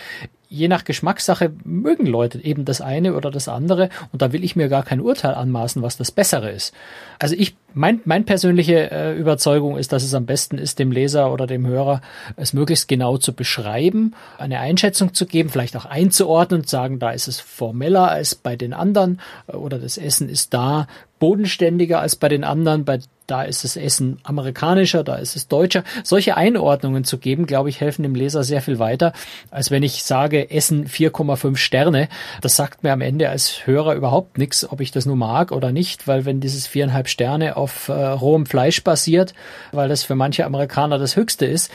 je 0.49 0.67
nach 0.67 0.83
Geschmackssache 0.83 1.51
mögen 1.63 2.05
Leute 2.05 2.43
eben 2.43 2.65
das 2.65 2.81
eine 2.81 3.15
oder 3.15 3.31
das 3.31 3.47
andere 3.47 3.89
und 4.11 4.21
da 4.21 4.31
will 4.31 4.43
ich 4.43 4.55
mir 4.55 4.69
gar 4.69 4.83
kein 4.83 5.01
Urteil 5.01 5.33
anmaßen, 5.33 5.81
was 5.81 5.97
das 5.97 6.11
Bessere 6.11 6.51
ist. 6.51 6.73
Also 7.19 7.35
ich, 7.37 7.55
mein, 7.73 8.01
mein 8.05 8.25
persönliche 8.25 8.91
äh, 8.91 9.17
Überzeugung 9.17 9.77
ist, 9.77 9.91
dass 9.91 10.03
es 10.03 10.13
am 10.13 10.25
besten 10.25 10.57
ist, 10.57 10.79
dem 10.79 10.91
Leser 10.91 11.31
oder 11.31 11.47
dem 11.47 11.67
Hörer 11.67 12.01
es 12.35 12.53
möglichst 12.53 12.87
genau 12.87 13.17
zu 13.17 13.33
beschreiben, 13.33 14.15
eine 14.37 14.59
Einschätzung 14.59 15.13
zu 15.13 15.25
geben, 15.25 15.49
vielleicht 15.49 15.75
auch 15.75 15.85
einzuordnen 15.85 16.61
und 16.61 16.69
sagen, 16.69 16.99
da 16.99 17.11
ist 17.11 17.27
es 17.27 17.39
formeller 17.39 18.09
als 18.09 18.35
bei 18.35 18.55
den 18.55 18.73
anderen 18.73 19.21
äh, 19.47 19.55
oder 19.55 19.79
das 19.79 19.97
Essen 19.97 20.29
ist 20.29 20.53
da 20.53 20.87
bodenständiger 21.19 21.99
als 21.99 22.15
bei 22.15 22.29
den 22.29 22.43
anderen, 22.43 22.85
bei 22.85 22.99
da 23.27 23.43
ist 23.43 23.65
das 23.65 23.75
Essen 23.75 24.19
amerikanischer, 24.23 25.03
da 25.03 25.15
ist 25.15 25.35
es 25.35 25.49
deutscher. 25.49 25.83
Solche 26.03 26.37
Einordnungen 26.37 27.03
zu 27.03 27.17
geben, 27.17 27.45
glaube 27.45 27.67
ich, 27.67 27.81
helfen 27.81 28.03
dem 28.03 28.15
Leser 28.15 28.43
sehr 28.43 28.61
viel 28.61 28.79
weiter, 28.79 29.11
als 29.51 29.69
wenn 29.69 29.83
ich 29.83 30.03
sage, 30.03 30.49
Essen 30.49 30.87
4,5 30.87 31.57
Sterne. 31.57 32.07
Das 32.39 32.55
sagt 32.55 32.83
mir 32.83 32.93
am 32.93 33.01
Ende 33.01 33.29
als 33.29 33.67
Hörer 33.67 33.95
überhaupt 33.95 34.37
nichts, 34.37 34.69
ob 34.71 34.79
ich 34.79 34.91
das 34.91 35.05
nur 35.05 35.17
mag 35.17 35.51
oder 35.51 35.73
nicht, 35.73 36.07
weil 36.07 36.23
wenn 36.23 36.39
dieses 36.39 36.67
viereinhalb 36.67 37.09
Sterne 37.09 37.56
auf 37.57 37.89
äh, 37.89 37.93
rohem 37.93 38.45
Fleisch 38.45 38.83
basiert, 38.83 39.33
weil 39.71 39.89
das 39.89 40.03
für 40.03 40.15
manche 40.15 40.45
Amerikaner 40.45 40.97
das 40.97 41.15
Höchste 41.15 41.45
ist, 41.45 41.71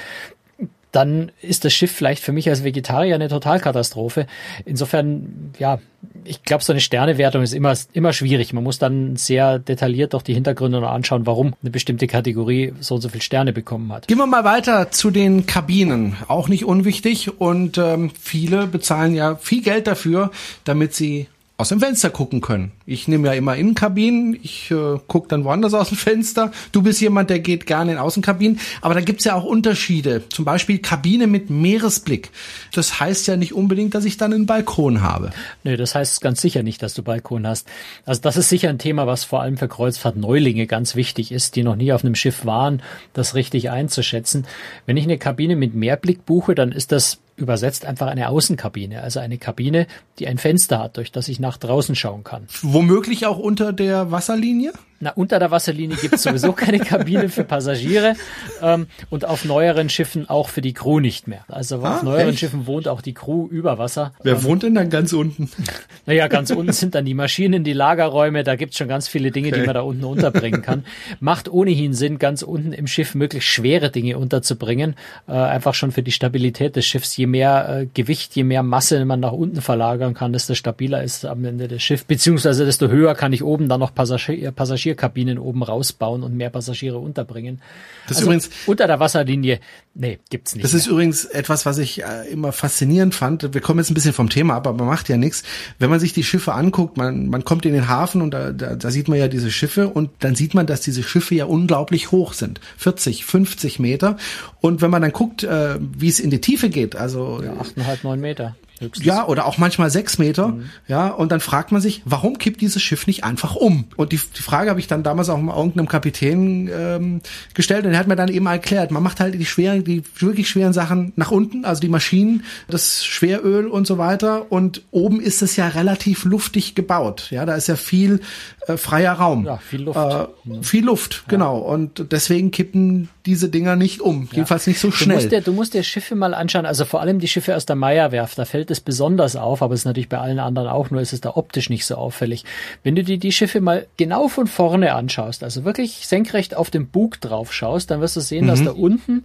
dann 0.93 1.33
ist 1.41 1.65
das 1.65 1.73
Schiff 1.73 1.91
vielleicht 1.91 2.23
für 2.23 2.33
mich 2.33 2.49
als 2.51 2.65
Vegetarier 2.65 3.15
eine 3.15 3.29
Totalkatastrophe. 3.29 4.27
Insofern, 4.67 5.53
ja, 5.59 5.79
ich 6.25 6.43
glaube, 6.43 6.63
so 6.63 6.73
eine 6.73 6.81
Sternewertung 6.81 7.43
ist 7.43 7.55
immer, 7.55 7.75
immer 7.95 8.13
schwierig. 8.13 8.53
Man 8.53 8.63
muss 8.63 8.79
dann 8.79 9.17
sehr 9.17 9.59
detailliert 9.59 10.13
doch 10.13 10.21
die 10.21 10.35
Hintergründe 10.35 10.81
noch 10.81 10.91
anschauen, 10.91 11.27
warum 11.27 11.55
eine 11.63 11.71
bestimmte 11.71 12.07
Kategorie 12.07 12.75
so 12.81 12.97
und 12.97 13.01
so 13.01 13.09
viele 13.09 13.23
Sterne 13.23 13.55
bekommen 13.55 13.91
hat. 13.91 14.07
Gehen 14.07 14.19
wir 14.19 14.27
mal 14.27 14.45
weiter 14.45 14.91
zu 14.91 15.11
den 15.11 15.47
Kabinen. 15.47 16.17
Auch 16.29 16.49
nicht 16.49 16.67
unwichtig 16.67 17.41
und 17.41 17.79
ähm, 17.79 18.11
viele 18.21 18.67
bezahlen 18.67 19.15
ja 19.15 19.37
viel 19.37 19.63
Geld 19.63 19.87
dafür, 19.87 20.31
damit 20.65 20.95
sie 20.95 21.27
aus 21.63 21.69
dem 21.69 21.79
Fenster 21.79 22.11
gucken 22.11 22.41
können. 22.41 22.73
Ich 22.87 23.07
nehme 23.07 23.29
ja 23.29 23.35
immer 23.35 23.55
Innenkabinen, 23.55 24.37
ich 24.43 24.73
äh, 24.73 24.99
gucke 25.07 25.29
dann 25.29 25.45
woanders 25.45 25.75
aus 25.75 25.91
dem 25.91 25.97
Fenster. 25.97 26.51
Du 26.73 26.83
bist 26.83 27.01
jemand, 27.01 27.31
der 27.31 27.39
geht 27.39 27.67
gerne 27.67 27.93
in 27.93 27.99
Außenkabinen. 27.99 28.59
Aber 28.81 28.95
da 28.95 29.01
gibt's 29.01 29.25
ja 29.25 29.37
auch 29.37 29.45
Unterschiede. 29.45 30.29
Zum 30.29 30.45
Beispiel 30.45 30.81
Kabine 30.81 31.29
mit 31.29 31.51
Meeresblick. 31.51 32.33
Das 32.75 32.99
heißt 32.99 33.29
ja 33.29 33.37
nicht 33.37 33.55
unbedingt, 33.55 33.95
dass 33.95 34.05
ich 34.05 34.17
dann 34.17 34.33
einen 34.33 34.47
Balkon 34.47 35.03
habe. 35.03 35.31
Nö, 35.63 35.77
das 35.77 35.95
heißt 35.95 36.21
ganz 36.21 36.41
sicher 36.41 36.65
nicht, 36.65 36.83
dass 36.83 36.95
du 36.95 37.05
Balkon 37.05 37.47
hast. 37.47 37.69
Also 38.07 38.21
das 38.21 38.37
ist 38.37 38.49
sicher 38.49 38.69
ein 38.69 38.81
Thema, 38.81 39.07
was 39.07 39.23
vor 39.23 39.41
allem 39.41 39.57
für 39.57 39.69
Kreuzfahrtneulinge 39.69 40.67
ganz 40.67 40.97
wichtig 40.97 41.31
ist, 41.31 41.55
die 41.55 41.63
noch 41.63 41.77
nie 41.77 41.93
auf 41.93 42.05
einem 42.05 42.17
Schiff 42.17 42.45
waren, 42.45 42.83
das 43.13 43.37
richtig 43.37 43.71
einzuschätzen. 43.71 44.49
Wenn 44.87 44.97
ich 44.97 45.05
eine 45.05 45.17
Kabine 45.17 45.55
mit 45.55 45.77
Meerblick 45.77 46.27
buche, 46.27 46.57
dann 46.57 46.73
ist 46.73 46.91
das 46.91 47.22
übersetzt 47.37 47.85
einfach 47.85 48.07
eine 48.09 48.29
Außenkabine, 48.29 49.03
also 49.03 49.21
eine 49.21 49.39
Kabine, 49.39 49.87
die 50.19 50.27
ein 50.27 50.39
Fenster 50.39 50.79
hat, 50.79 50.97
durch 50.97 51.13
das 51.13 51.29
ich 51.29 51.41
nach 51.41 51.57
draußen 51.57 51.95
schauen 51.95 52.25
kann. 52.25 52.47
Womöglich 52.63 53.27
auch 53.27 53.39
unter 53.39 53.73
der 53.73 54.11
Wasserlinie? 54.11 54.73
Na, 55.03 55.11
unter 55.11 55.41
der 55.41 55.51
Wasserlinie 55.51 55.97
gibt 55.97 56.15
es 56.15 56.23
sowieso 56.23 56.53
keine 56.53 56.79
Kabine 56.79 57.29
für 57.29 57.43
Passagiere 57.43 58.15
ähm, 58.63 58.87
und 59.11 59.25
auf 59.25 59.45
neueren 59.45 59.89
Schiffen 59.89 60.31
auch 60.31 60.49
für 60.49 60.61
die 60.61 60.75
Crew 60.75 61.01
nicht 61.01 61.27
mehr. 61.27 61.45
Also 61.49 61.83
ah, 61.83 61.97
auf 61.97 62.03
neueren 62.05 62.29
echt? 62.29 62.39
Schiffen 62.39 62.69
wohnt 62.69 62.87
auch 62.87 63.01
die 63.01 63.13
Crew 63.13 63.49
über 63.49 63.79
Wasser. 63.79 64.13
Wer 64.23 64.35
ähm, 64.37 64.45
wohnt 64.45 64.63
denn 64.63 64.77
dann 64.77 64.91
ganz 64.91 65.13
unten? 65.13 65.51
Naja, 66.05 66.27
ganz 66.27 66.51
unten 66.51 66.73
sind 66.73 66.97
dann 66.97 67.05
die 67.05 67.15
Maschinen, 67.15 67.63
die 67.63 67.75
Lagerräume, 67.75 68.43
da 68.43 68.57
gibt's 68.57 68.77
schon 68.77 68.89
ganz 68.89 69.07
viele 69.07 69.31
Dinge, 69.31 69.49
okay. 69.49 69.61
die 69.61 69.67
man 69.67 69.75
da 69.75 69.83
unten 69.83 70.05
unterbringen 70.05 70.61
kann. 70.61 70.85
Macht 71.21 71.49
ohnehin 71.49 71.95
Sinn, 71.95 72.19
ganz 72.19 72.43
unten 72.43 72.73
im 72.73 72.89
Schiff 72.89 73.15
möglichst 73.15 73.49
schwere 73.49 73.89
Dinge 73.89 74.19
unterzubringen, 74.19 74.97
äh, 75.29 75.33
einfach 75.33 75.75
schon 75.75 75.93
für 75.93 76.03
die 76.03 76.11
Stabilität 76.11 76.75
des 76.75 76.87
Schiffs. 76.87 77.17
Je 77.17 77.27
mehr 77.27 77.83
äh, 77.83 77.87
Gewicht, 77.87 78.35
je 78.35 78.43
mehr 78.43 78.65
Masse 78.65 79.05
man 79.05 79.21
nach 79.21 79.31
unten 79.31 79.61
verlagern 79.61 80.15
kann, 80.15 80.33
desto 80.33 80.55
stabiler 80.55 81.05
ist 81.05 81.25
am 81.25 81.45
Ende 81.45 81.69
das 81.69 81.83
Schiff, 81.83 82.05
beziehungsweise 82.05 82.65
desto 82.65 82.89
höher 82.89 83.15
kann 83.15 83.33
ich 83.33 83.45
oben 83.45 83.69
dann 83.69 83.79
noch 83.79 83.95
Passagier, 83.95 84.51
Passagier 84.51 84.92
Passagierkabinen 84.93 85.39
oben 85.39 85.63
rausbauen 85.63 86.23
und 86.23 86.37
mehr 86.37 86.51
Passagiere 86.51 86.99
unterbringen. 86.99 87.61
Das 88.07 88.19
also 88.19 88.27
übrigens 88.27 88.51
unter 88.67 88.87
der 88.87 89.01
Wasserlinie, 89.01 89.61
nee, 89.95 90.19
gibt's 90.31 90.55
nicht. 90.55 90.65
Das 90.65 90.73
mehr. 90.73 90.81
ist 90.81 90.87
übrigens 90.87 91.25
etwas, 91.25 91.67
was 91.67 91.79
ich 91.79 92.03
äh, 92.03 92.29
immer 92.31 92.53
faszinierend 92.53 93.15
fand. 93.15 93.55
Wir 93.55 93.61
kommen 93.61 93.81
jetzt 93.81 93.91
ein 93.91 93.95
bisschen 93.95 94.13
vom 94.13 94.29
Thema 94.29 94.55
ab, 94.55 94.67
aber 94.67 94.79
man 94.79 94.95
macht 94.95 95.09
ja 95.09 95.17
nichts. 95.17 95.43
Wenn 95.79 95.91
man 95.91 96.01
sich 96.01 96.13
die 96.13 96.25
Schiffe 96.25 96.53
anguckt, 96.55 96.97
man, 96.97 97.29
man 97.29 97.45
kommt 97.45 97.65
in 97.67 97.73
den 97.73 97.89
Hafen 97.89 98.23
und 98.23 98.33
da, 98.33 98.53
da, 98.53 98.75
da 98.75 98.91
sieht 98.91 99.09
man 99.09 99.19
ja 99.19 99.29
diese 99.29 99.51
Schiffe 99.51 99.89
und 99.89 100.11
dann 100.21 100.35
sieht 100.35 100.55
man, 100.55 100.67
dass 100.67 100.81
diese 100.81 101.03
Schiffe 101.03 101.35
ja 101.35 101.45
unglaublich 101.45 102.13
hoch 102.13 102.33
sind. 102.33 102.61
40, 102.79 103.25
50 103.25 103.79
Meter. 103.79 104.17
Und 104.61 104.83
wenn 104.83 104.91
man 104.91 105.03
dann 105.03 105.13
guckt, 105.13 105.43
äh, 105.43 105.79
wie 105.81 106.09
es 106.09 106.21
in 106.21 106.31
die 106.31 106.41
Tiefe 106.41 106.69
geht, 106.69 106.97
also 106.97 107.43
ja, 107.43 107.53
8,5, 107.53 107.99
9 108.03 108.21
Meter. 108.21 108.57
Höchstens. 108.83 109.07
Ja, 109.07 109.27
oder 109.27 109.47
auch 109.47 109.59
manchmal 109.59 109.91
sechs 109.91 110.19
Meter. 110.19 110.49
Mhm. 110.49 110.71
Ja, 110.89 111.09
und 111.09 111.33
dann 111.33 111.41
fragt 111.41 111.73
man 111.73 111.81
sich, 111.81 112.03
warum 112.05 112.39
kippt 112.39 112.61
dieses 112.61 112.83
Schiff 112.83 113.07
nicht 113.07 113.25
einfach 113.25 113.57
um? 113.57 113.87
Und 113.97 114.13
die, 114.13 114.21
die 114.37 114.43
Frage 114.43 114.71
habe 114.71 114.81
ich 114.81 114.87
dann 114.87 115.03
damals 115.03 115.29
auch 115.29 115.39
mal 115.39 115.57
irgendeinem 115.57 115.89
Kapitän 115.89 116.69
ähm, 116.73 117.21
gestellt 117.55 117.87
und 117.87 117.93
er 117.93 117.99
hat 117.99 118.09
mir 118.09 118.17
dann 118.17 118.29
eben 118.29 118.47
erklärt, 118.47 118.91
man 118.91 119.03
macht 119.03 119.21
halt 119.21 119.35
die 119.35 119.47
schweren, 119.47 119.85
die 119.85 120.03
wirklich 120.19 120.49
schweren 120.49 120.73
Sachen 120.73 121.13
nach 121.17 121.31
unten, 121.31 121.65
also 121.65 121.81
die 121.81 121.89
Maschinen, 121.89 122.45
das 122.69 123.05
Schweröl 123.05 123.67
und 123.67 123.87
so 123.87 123.99
weiter. 123.99 124.51
Und 124.51 124.83
oben 124.91 125.21
ist 125.21 125.43
es 125.43 125.57
ja 125.57 125.69
relativ 125.69 126.25
luftig 126.25 126.75
gebaut. 126.75 127.29
Ja, 127.31 127.47
da 127.47 127.55
ist 127.55 127.69
ja 127.69 127.77
viel 127.77 128.21
äh, 128.67 128.77
freier 128.77 129.15
Raum. 129.15 129.47
Ja, 129.47 129.59
viel 129.59 129.83
Luft. 129.83 129.99
Äh, 129.99 130.27
mhm. 130.49 130.63
Viel 130.63 130.85
Luft, 130.85 131.25
genau. 131.29 131.59
Und 131.59 132.13
deswegen 132.13 132.51
kippen 132.51 133.09
diese 133.27 133.49
Dinger 133.49 133.77
nicht 133.77 134.01
um. 134.01 134.25
Ja. 134.31 134.37
Jedenfalls 134.37 134.67
nicht 134.67 134.81
so 134.81 134.91
schnell. 134.91 135.19
Du 135.19 135.23
musst, 135.23 135.33
dir, 135.33 135.41
du 135.41 135.53
musst 135.53 135.75
dir 135.75 135.83
Schiffe 135.83 136.15
mal 136.15 136.35
anschauen, 136.35 136.67
also 136.67 136.85
vor 136.85 137.01
allem 137.01 137.21
die 137.21 137.29
Schiffe 137.29 137.57
aus 137.57 137.67
der 137.67 137.77
Meierwerft, 137.77 138.39
da 138.39 138.45
fällt 138.45 138.71
es 138.73 138.81
besonders 138.81 139.37
auf, 139.37 139.63
aber 139.63 139.75
es 139.75 139.83
ist 139.83 139.85
natürlich 139.85 140.09
bei 140.09 140.19
allen 140.19 140.41
anderen 140.41 140.69
auch, 140.69 140.91
nur 140.91 141.01
ist 141.01 141.13
es 141.13 141.21
da 141.21 141.31
optisch 141.37 141.71
nicht 141.71 141.87
so 141.87 141.95
auffällig. 141.95 142.45
Wenn 142.83 142.97
du 142.97 143.05
dir 143.05 143.19
die 143.19 143.33
Schiffe 143.33 143.61
mal 143.61 143.87
genau 143.97 144.29
von 144.29 144.47
vorne 144.47 144.95
anschaust, 144.95 145.45
also 145.45 145.65
wirklich 145.65 146.07
senkrecht 146.07 146.57
auf 146.57 146.71
den 146.71 146.89
Bug 146.89 147.21
drauf 147.21 147.53
schaust, 147.53 147.91
dann 147.91 148.01
wirst 148.01 148.17
du 148.17 148.21
sehen, 148.21 148.47
mhm. 148.47 148.49
dass 148.49 148.65
da 148.65 148.73
unten, 148.73 149.23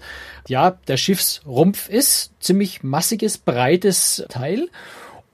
ja, 0.48 0.78
der 0.88 0.98
Schiffsrumpf 0.98 1.90
ist, 1.90 2.32
ziemlich 2.40 2.84
massiges, 2.84 3.38
breites 3.38 4.24
Teil 4.30 4.70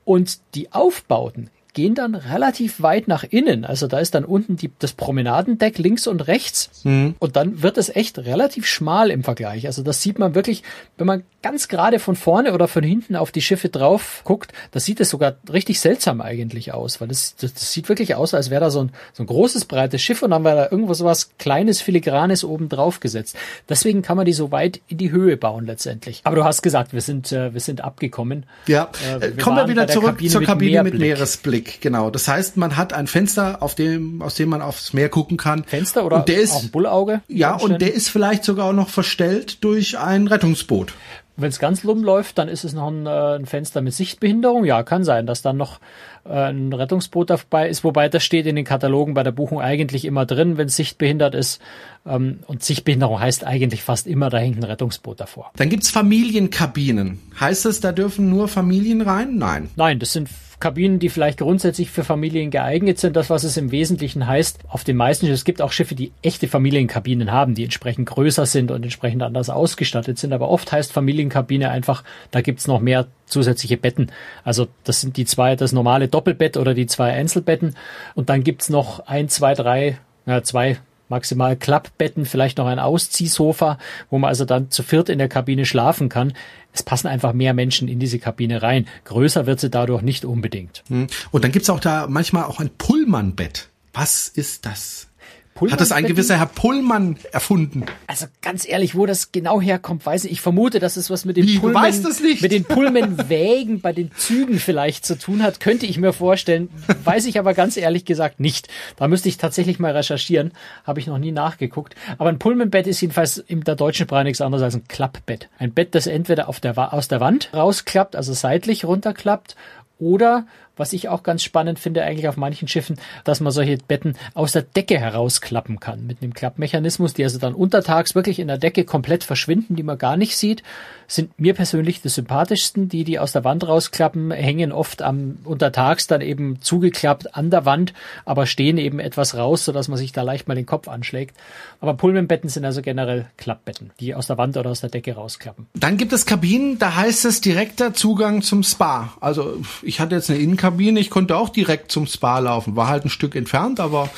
und 0.05 0.39
die 0.55 0.71
Aufbauten 0.71 1.49
gehen 1.73 1.95
dann 1.95 2.15
relativ 2.15 2.81
weit 2.81 3.07
nach 3.07 3.23
innen. 3.23 3.65
Also 3.65 3.87
da 3.87 3.99
ist 3.99 4.15
dann 4.15 4.25
unten 4.25 4.55
die, 4.55 4.71
das 4.79 4.93
Promenadendeck 4.93 5.77
links 5.77 6.07
und 6.07 6.27
rechts. 6.27 6.69
Mhm. 6.83 7.15
Und 7.19 7.35
dann 7.35 7.61
wird 7.63 7.77
es 7.77 7.89
echt 7.93 8.19
relativ 8.19 8.65
schmal 8.65 9.09
im 9.11 9.23
Vergleich. 9.23 9.65
Also 9.65 9.83
das 9.83 10.01
sieht 10.01 10.19
man 10.19 10.35
wirklich, 10.35 10.63
wenn 10.97 11.07
man 11.07 11.23
ganz 11.41 11.67
gerade 11.67 11.99
von 11.99 12.15
vorne 12.15 12.53
oder 12.53 12.67
von 12.67 12.83
hinten 12.83 13.15
auf 13.15 13.31
die 13.31 13.41
Schiffe 13.41 13.69
drauf 13.69 14.21
guckt, 14.23 14.53
das 14.71 14.85
sieht 14.85 14.99
es 14.99 15.09
sogar 15.09 15.35
richtig 15.51 15.79
seltsam 15.79 16.21
eigentlich 16.21 16.73
aus, 16.73 17.01
weil 17.01 17.07
das, 17.07 17.35
das, 17.35 17.53
das 17.53 17.71
sieht 17.71 17.89
wirklich 17.89 18.15
aus, 18.15 18.33
als 18.33 18.49
wäre 18.49 18.61
da 18.61 18.69
so 18.69 18.81
ein, 18.81 18.91
so 19.11 19.23
ein 19.23 19.27
großes, 19.27 19.65
breites 19.65 20.01
Schiff 20.01 20.21
und 20.21 20.31
dann 20.31 20.43
wäre 20.43 20.55
da 20.55 20.67
irgendwo 20.71 20.93
so 20.93 21.05
was 21.05 21.37
kleines, 21.37 21.81
filigranes 21.81 22.43
oben 22.43 22.69
drauf 22.69 22.99
gesetzt. 22.99 23.35
Deswegen 23.67 24.01
kann 24.01 24.17
man 24.17 24.25
die 24.25 24.33
so 24.33 24.51
weit 24.51 24.81
in 24.87 24.97
die 24.97 25.11
Höhe 25.11 25.37
bauen 25.37 25.65
letztendlich. 25.65 26.21
Aber 26.23 26.35
du 26.35 26.43
hast 26.43 26.61
gesagt, 26.61 26.93
wir 26.93 27.01
sind, 27.01 27.31
äh, 27.31 27.53
wir 27.53 27.61
sind 27.61 27.81
abgekommen. 27.81 28.45
Ja, 28.67 28.89
äh, 29.05 29.21
wir 29.21 29.37
kommen 29.37 29.57
wir 29.57 29.67
wieder 29.67 29.87
zurück 29.87 30.11
Kabine 30.11 30.29
zur 30.29 30.43
Kabine 30.43 30.83
mit, 30.83 30.93
mit 30.93 31.01
Meeresblick. 31.01 31.62
Blick, 31.63 31.81
genau. 31.81 32.09
Das 32.09 32.27
heißt, 32.27 32.57
man 32.57 32.77
hat 32.77 32.93
ein 32.93 33.07
Fenster, 33.07 33.61
auf 33.61 33.75
dem, 33.75 34.21
aus 34.21 34.35
dem 34.35 34.49
man 34.49 34.61
aufs 34.61 34.93
Meer 34.93 35.09
gucken 35.09 35.37
kann. 35.37 35.63
Fenster 35.63 36.05
oder 36.05 36.17
und 36.17 36.27
der 36.27 36.41
ist, 36.41 36.53
auch 36.53 36.63
ein 36.63 36.71
Bullauge? 36.71 37.21
Ja, 37.27 37.55
und 37.55 37.81
der 37.81 37.93
ist 37.93 38.09
vielleicht 38.09 38.43
sogar 38.43 38.67
auch 38.67 38.73
noch 38.73 38.89
verstellt 38.89 39.63
durch 39.63 39.97
ein 39.97 40.27
Rettungsboot. 40.27 40.93
Wenn 41.35 41.49
es 41.49 41.57
ganz 41.57 41.83
lumm 41.83 42.03
läuft, 42.03 42.37
dann 42.37 42.47
ist 42.47 42.63
es 42.63 42.73
noch 42.73 42.89
ein, 42.89 43.07
äh, 43.07 43.35
ein, 43.37 43.47
Fenster 43.47 43.81
mit 43.81 43.93
Sichtbehinderung. 43.93 44.65
Ja, 44.65 44.83
kann 44.83 45.03
sein, 45.03 45.25
dass 45.25 45.41
dann 45.41 45.57
noch 45.57 45.79
äh, 46.25 46.29
ein 46.29 46.71
Rettungsboot 46.71 47.31
dabei 47.31 47.69
ist, 47.69 47.83
wobei 47.83 48.07
das 48.07 48.23
steht 48.23 48.45
in 48.45 48.55
den 48.55 48.65
Katalogen 48.65 49.15
bei 49.15 49.23
der 49.23 49.31
Buchung 49.31 49.59
eigentlich 49.59 50.05
immer 50.05 50.27
drin, 50.27 50.57
wenn 50.57 50.67
es 50.67 50.75
sichtbehindert 50.75 51.33
ist. 51.33 51.59
Ähm, 52.05 52.41
und 52.45 52.61
Sichtbehinderung 52.61 53.19
heißt 53.19 53.47
eigentlich 53.47 53.81
fast 53.81 54.05
immer, 54.05 54.29
da 54.29 54.37
hängt 54.37 54.57
ein 54.57 54.63
Rettungsboot 54.63 55.19
davor. 55.19 55.51
Dann 55.55 55.69
gibt's 55.69 55.89
Familienkabinen. 55.89 57.19
Heißt 57.39 57.65
das, 57.65 57.79
da 57.79 57.93
dürfen 57.93 58.29
nur 58.29 58.47
Familien 58.47 59.01
rein? 59.01 59.37
Nein. 59.37 59.71
Nein, 59.75 59.97
das 59.97 60.13
sind 60.13 60.29
Kabinen, 60.63 60.97
die 60.97 61.09
vielleicht 61.09 61.39
grundsätzlich 61.39 61.91
für 61.91 62.05
Familien 62.05 62.49
geeignet 62.49 62.97
sind. 62.97 63.17
Das, 63.17 63.29
was 63.29 63.43
es 63.43 63.57
im 63.57 63.71
Wesentlichen 63.71 64.25
heißt, 64.25 64.59
auf 64.69 64.85
den 64.85 64.95
meisten 64.95 65.25
Schiffen. 65.25 65.35
Es 65.35 65.43
gibt 65.43 65.61
auch 65.61 65.73
Schiffe, 65.73 65.93
die 65.93 66.13
echte 66.21 66.47
Familienkabinen 66.47 67.33
haben, 67.33 67.53
die 67.53 67.65
entsprechend 67.65 68.07
größer 68.07 68.45
sind 68.45 68.71
und 68.71 68.81
entsprechend 68.81 69.23
anders 69.23 69.49
ausgestattet 69.49 70.17
sind. 70.17 70.31
Aber 70.31 70.47
oft 70.47 70.71
heißt 70.71 70.93
Familienkabine 70.93 71.69
einfach, 71.69 72.05
da 72.31 72.39
gibt's 72.39 72.65
noch 72.65 72.79
mehr 72.79 73.07
zusätzliche 73.25 73.75
Betten. 73.75 74.09
Also 74.45 74.67
das 74.85 75.01
sind 75.01 75.17
die 75.17 75.25
zwei, 75.25 75.57
das 75.57 75.73
normale 75.73 76.07
Doppelbett 76.07 76.55
oder 76.55 76.73
die 76.73 76.85
zwei 76.85 77.11
Einzelbetten. 77.11 77.75
Und 78.15 78.29
dann 78.29 78.45
gibt's 78.45 78.69
noch 78.69 79.05
ein, 79.05 79.27
zwei, 79.27 79.55
drei, 79.55 79.99
ja, 80.25 80.43
zwei 80.43 80.77
maximal 81.13 81.55
Klappbetten, 81.55 82.25
vielleicht 82.25 82.57
noch 82.57 82.67
ein 82.67 82.79
Ausziehsofa, 82.79 83.77
wo 84.09 84.17
man 84.17 84.29
also 84.29 84.45
dann 84.45 84.69
zu 84.69 84.83
viert 84.83 85.09
in 85.09 85.19
der 85.19 85.29
Kabine 85.29 85.65
schlafen 85.65 86.09
kann 86.09 86.33
es 86.73 86.83
passen 86.83 87.07
einfach 87.07 87.33
mehr 87.33 87.53
Menschen 87.53 87.87
in 87.87 87.99
diese 87.99 88.19
Kabine 88.19 88.61
rein. 88.61 88.87
Größer 89.05 89.45
wird 89.45 89.59
sie 89.59 89.69
dadurch 89.69 90.01
nicht 90.01 90.25
unbedingt. 90.25 90.83
Hm. 90.87 91.07
Und 91.31 91.43
dann 91.43 91.51
gibt's 91.51 91.69
auch 91.69 91.79
da 91.79 92.07
manchmal 92.09 92.45
auch 92.45 92.59
ein 92.59 92.71
Pullmanbett. 92.77 93.69
Was 93.93 94.27
ist 94.27 94.65
das? 94.65 95.07
Hat 95.55 95.79
das 95.79 95.91
ein 95.91 96.05
gewisser 96.05 96.37
Herr 96.37 96.47
Pullmann 96.47 97.17
erfunden? 97.31 97.85
Also 98.07 98.25
ganz 98.41 98.67
ehrlich, 98.67 98.95
wo 98.95 99.05
das 99.05 99.31
genau 99.31 99.61
herkommt, 99.61 100.05
weiß 100.05 100.25
ich. 100.25 100.31
Ich 100.33 100.41
vermute, 100.41 100.79
dass 100.79 100.97
es 100.97 101.09
was 101.09 101.25
mit 101.25 101.37
den 101.37 101.45
Wie, 101.45 101.59
Pullman, 101.59 101.93
mit 102.41 102.51
den 102.51 102.65
Pullman-Wägen 102.65 103.79
bei 103.81 103.93
den 103.93 104.11
Zügen 104.15 104.59
vielleicht 104.59 105.05
zu 105.05 105.17
tun 105.17 105.43
hat, 105.43 105.59
könnte 105.59 105.85
ich 105.85 105.97
mir 105.97 106.13
vorstellen. 106.13 106.69
Weiß 107.03 107.25
ich 107.25 107.39
aber 107.39 107.53
ganz 107.53 107.77
ehrlich 107.77 108.05
gesagt 108.05 108.39
nicht. 108.39 108.67
Da 108.97 109.07
müsste 109.07 109.29
ich 109.29 109.37
tatsächlich 109.37 109.79
mal 109.79 109.91
recherchieren. 109.91 110.51
Habe 110.83 110.99
ich 110.99 111.07
noch 111.07 111.19
nie 111.19 111.31
nachgeguckt. 111.31 111.95
Aber 112.17 112.29
ein 112.29 112.39
Pullman-Bett 112.39 112.87
ist 112.87 113.01
jedenfalls 113.01 113.37
in 113.37 113.61
der 113.61 113.75
deutschen 113.75 114.05
Sprache 114.05 114.23
nichts 114.23 114.41
anderes 114.41 114.63
als 114.63 114.75
ein 114.75 114.87
Klappbett. 114.87 115.49
Ein 115.59 115.71
Bett, 115.71 115.95
das 115.95 116.07
entweder 116.07 116.49
auf 116.49 116.59
der, 116.59 116.93
aus 116.93 117.07
der 117.07 117.19
Wand 117.19 117.51
rausklappt, 117.53 118.15
also 118.15 118.33
seitlich 118.33 118.85
runterklappt, 118.85 119.55
oder 119.99 120.45
was 120.75 120.93
ich 120.93 121.09
auch 121.09 121.23
ganz 121.23 121.43
spannend 121.43 121.79
finde, 121.79 122.03
eigentlich 122.03 122.27
auf 122.27 122.37
manchen 122.37 122.67
Schiffen, 122.67 122.97
dass 123.23 123.39
man 123.39 123.51
solche 123.51 123.77
Betten 123.77 124.15
aus 124.33 124.53
der 124.53 124.63
Decke 124.63 124.99
herausklappen 124.99 125.79
kann. 125.79 126.05
Mit 126.07 126.21
einem 126.21 126.33
Klappmechanismus, 126.33 127.13
die 127.13 127.23
also 127.23 127.39
dann 127.39 127.53
untertags 127.53 128.15
wirklich 128.15 128.39
in 128.39 128.47
der 128.47 128.57
Decke 128.57 128.83
komplett 128.83 129.23
verschwinden, 129.23 129.75
die 129.75 129.83
man 129.83 129.97
gar 129.97 130.17
nicht 130.17 130.35
sieht, 130.37 130.63
sind 131.07 131.39
mir 131.39 131.53
persönlich 131.53 132.01
die 132.01 132.09
sympathischsten. 132.09 132.89
Die, 132.89 133.03
die 133.03 133.19
aus 133.19 133.31
der 133.31 133.43
Wand 133.43 133.67
rausklappen, 133.67 134.31
hängen 134.31 134.71
oft 134.71 135.01
am 135.01 135.37
untertags 135.43 136.07
dann 136.07 136.21
eben 136.21 136.61
zugeklappt 136.61 137.35
an 137.35 137.49
der 137.49 137.65
Wand, 137.65 137.93
aber 138.25 138.45
stehen 138.45 138.77
eben 138.77 138.99
etwas 138.99 139.35
raus, 139.35 139.65
sodass 139.65 139.87
man 139.87 139.97
sich 139.97 140.11
da 140.11 140.23
leicht 140.23 140.47
mal 140.47 140.55
den 140.55 140.65
Kopf 140.65 140.87
anschlägt. 140.87 141.35
Aber 141.79 141.93
Pullmanbetten 141.93 142.49
sind 142.49 142.65
also 142.65 142.81
generell 142.81 143.27
Klappbetten, 143.37 143.91
die 143.99 144.15
aus 144.15 144.27
der 144.27 144.37
Wand 144.37 144.57
oder 144.57 144.71
aus 144.71 144.81
der 144.81 144.89
Decke 144.89 145.13
rausklappen. 145.13 145.67
Dann 145.73 145.97
gibt 145.97 146.13
es 146.13 146.25
Kabinen, 146.25 146.79
da 146.79 146.95
heißt 146.95 147.25
es 147.25 147.41
direkter 147.41 147.93
Zugang 147.93 148.41
zum 148.41 148.63
Spa. 148.63 149.13
Also 149.19 149.57
ich 149.81 149.99
hatte 149.99 150.15
jetzt 150.15 150.29
eine 150.29 150.39
Innen 150.39 150.57
Kabine. 150.63 151.01
Ich 151.01 151.09
konnte 151.09 151.35
auch 151.35 151.49
direkt 151.49 151.91
zum 151.91 152.07
Spa 152.07 152.39
laufen. 152.39 152.77
War 152.77 152.87
halt 152.87 153.03
ein 153.03 153.09
Stück 153.09 153.35
entfernt, 153.35 153.81
aber 153.81 154.09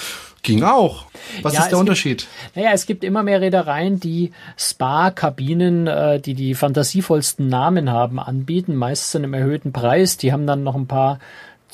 ging 0.44 0.62
auch. 0.62 1.06
Was 1.42 1.56
ja, 1.56 1.64
ist 1.64 1.70
der 1.70 1.80
Unterschied? 1.80 2.28
Gibt, 2.44 2.56
naja, 2.56 2.70
es 2.72 2.86
gibt 2.86 3.04
immer 3.04 3.24
mehr 3.24 3.42
Reedereien, 3.42 4.00
die 4.00 4.32
Spa-Kabinen, 4.56 5.88
äh, 5.88 6.20
die 6.20 6.36
die 6.36 6.54
fantasievollsten 6.54 7.48
Namen 7.48 7.92
haben, 7.92 8.20
anbieten, 8.20 8.76
meist 8.76 9.10
zu 9.10 9.18
einem 9.18 9.34
erhöhten 9.34 9.74
Preis. 9.74 10.18
Die 10.18 10.32
haben 10.32 10.46
dann 10.46 10.62
noch 10.62 10.76
ein 10.76 10.86
paar 10.86 11.18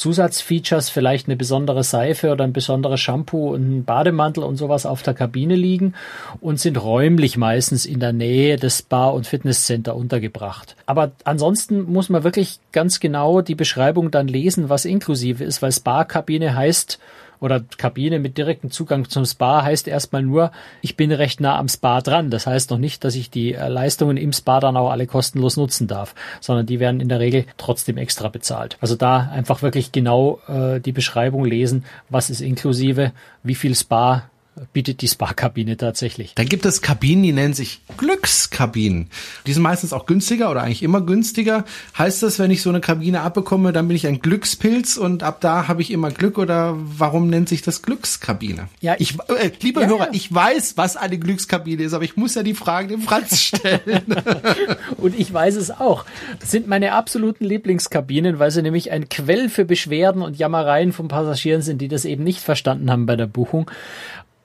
Zusatzfeatures, 0.01 0.89
vielleicht 0.89 1.27
eine 1.27 1.35
besondere 1.35 1.83
Seife 1.83 2.31
oder 2.31 2.43
ein 2.43 2.53
besonderes 2.53 2.99
Shampoo 2.99 3.53
und 3.53 3.61
ein 3.61 3.85
Bademantel 3.85 4.43
und 4.43 4.55
sowas 4.55 4.87
auf 4.87 5.03
der 5.03 5.13
Kabine 5.13 5.55
liegen 5.55 5.93
und 6.39 6.59
sind 6.59 6.81
räumlich 6.81 7.37
meistens 7.37 7.85
in 7.85 7.99
der 7.99 8.11
Nähe 8.11 8.55
des 8.55 8.79
Spa- 8.79 9.09
und 9.09 9.27
Fitnesscenter 9.27 9.95
untergebracht. 9.95 10.75
Aber 10.87 11.11
ansonsten 11.23 11.83
muss 11.83 12.09
man 12.09 12.23
wirklich 12.23 12.59
ganz 12.71 12.99
genau 12.99 13.41
die 13.41 13.53
Beschreibung 13.53 14.09
dann 14.09 14.27
lesen, 14.27 14.69
was 14.69 14.85
inklusive 14.85 15.43
ist, 15.43 15.61
weil 15.61 15.71
Spa-Kabine 15.71 16.55
heißt, 16.55 16.97
oder 17.41 17.59
Kabine 17.77 18.19
mit 18.19 18.37
direktem 18.37 18.71
Zugang 18.71 19.09
zum 19.09 19.25
Spa 19.25 19.63
heißt 19.63 19.87
erstmal 19.87 20.21
nur, 20.21 20.51
ich 20.81 20.95
bin 20.95 21.11
recht 21.11 21.41
nah 21.41 21.57
am 21.57 21.67
Spa 21.67 21.99
dran. 21.99 22.29
Das 22.29 22.47
heißt 22.47 22.69
noch 22.69 22.77
nicht, 22.77 23.03
dass 23.03 23.15
ich 23.15 23.29
die 23.29 23.53
äh, 23.55 23.67
Leistungen 23.67 24.15
im 24.15 24.31
Spa 24.31 24.59
dann 24.59 24.77
auch 24.77 24.91
alle 24.91 25.07
kostenlos 25.07 25.57
nutzen 25.57 25.87
darf, 25.87 26.15
sondern 26.39 26.67
die 26.67 26.79
werden 26.79 27.01
in 27.01 27.09
der 27.09 27.19
Regel 27.19 27.45
trotzdem 27.57 27.97
extra 27.97 28.29
bezahlt. 28.29 28.77
Also 28.79 28.95
da 28.95 29.29
einfach 29.33 29.63
wirklich 29.63 29.91
genau 29.91 30.39
äh, 30.47 30.79
die 30.79 30.91
Beschreibung 30.93 31.43
lesen, 31.43 31.83
was 32.09 32.29
ist 32.29 32.41
inklusive, 32.41 33.11
wie 33.43 33.55
viel 33.55 33.75
Spa 33.75 34.29
bietet 34.73 35.01
die 35.01 35.07
Spa-Kabine 35.07 35.77
tatsächlich. 35.77 36.35
Dann 36.35 36.47
gibt 36.47 36.65
es 36.65 36.81
Kabinen, 36.81 37.23
die 37.23 37.31
nennen 37.31 37.53
sich 37.53 37.81
Glückskabinen. 37.97 39.09
Die 39.45 39.53
sind 39.53 39.63
meistens 39.63 39.93
auch 39.93 40.05
günstiger 40.05 40.51
oder 40.51 40.61
eigentlich 40.61 40.83
immer 40.83 41.01
günstiger. 41.01 41.65
Heißt 41.97 42.21
das, 42.21 42.37
wenn 42.37 42.51
ich 42.51 42.61
so 42.61 42.69
eine 42.69 42.81
Kabine 42.81 43.21
abbekomme, 43.21 43.71
dann 43.71 43.87
bin 43.87 43.95
ich 43.95 44.07
ein 44.07 44.19
Glückspilz 44.19 44.97
und 44.97 45.23
ab 45.23 45.39
da 45.39 45.67
habe 45.67 45.81
ich 45.81 45.89
immer 45.89 46.11
Glück 46.11 46.37
oder 46.37 46.75
warum 46.77 47.29
nennt 47.29 47.49
sich 47.49 47.61
das 47.61 47.81
Glückskabine? 47.81 48.67
Ja, 48.81 48.95
ich, 48.99 49.17
äh, 49.29 49.51
liebe 49.61 49.81
ja, 49.81 49.87
Hörer, 49.87 50.05
ja. 50.07 50.09
ich 50.11 50.33
weiß, 50.33 50.75
was 50.75 50.97
eine 50.97 51.17
Glückskabine 51.17 51.83
ist, 51.83 51.93
aber 51.93 52.03
ich 52.03 52.17
muss 52.17 52.35
ja 52.35 52.43
die 52.43 52.53
Frage 52.53 52.89
dem 52.89 53.01
Franz 53.01 53.39
stellen. 53.39 54.15
und 54.97 55.17
ich 55.17 55.33
weiß 55.33 55.55
es 55.55 55.71
auch. 55.71 56.05
Das 56.39 56.51
sind 56.51 56.67
meine 56.67 56.91
absoluten 56.93 57.45
Lieblingskabinen, 57.45 58.37
weil 58.37 58.51
sie 58.51 58.61
nämlich 58.61 58.91
ein 58.91 59.07
Quell 59.07 59.49
für 59.49 59.65
Beschwerden 59.65 60.21
und 60.21 60.37
Jammereien 60.37 60.91
von 60.91 61.07
Passagieren 61.07 61.61
sind, 61.61 61.79
die 61.79 61.87
das 61.87 62.05
eben 62.05 62.23
nicht 62.23 62.41
verstanden 62.41 62.91
haben 62.91 63.05
bei 63.05 63.15
der 63.15 63.27
Buchung. 63.27 63.71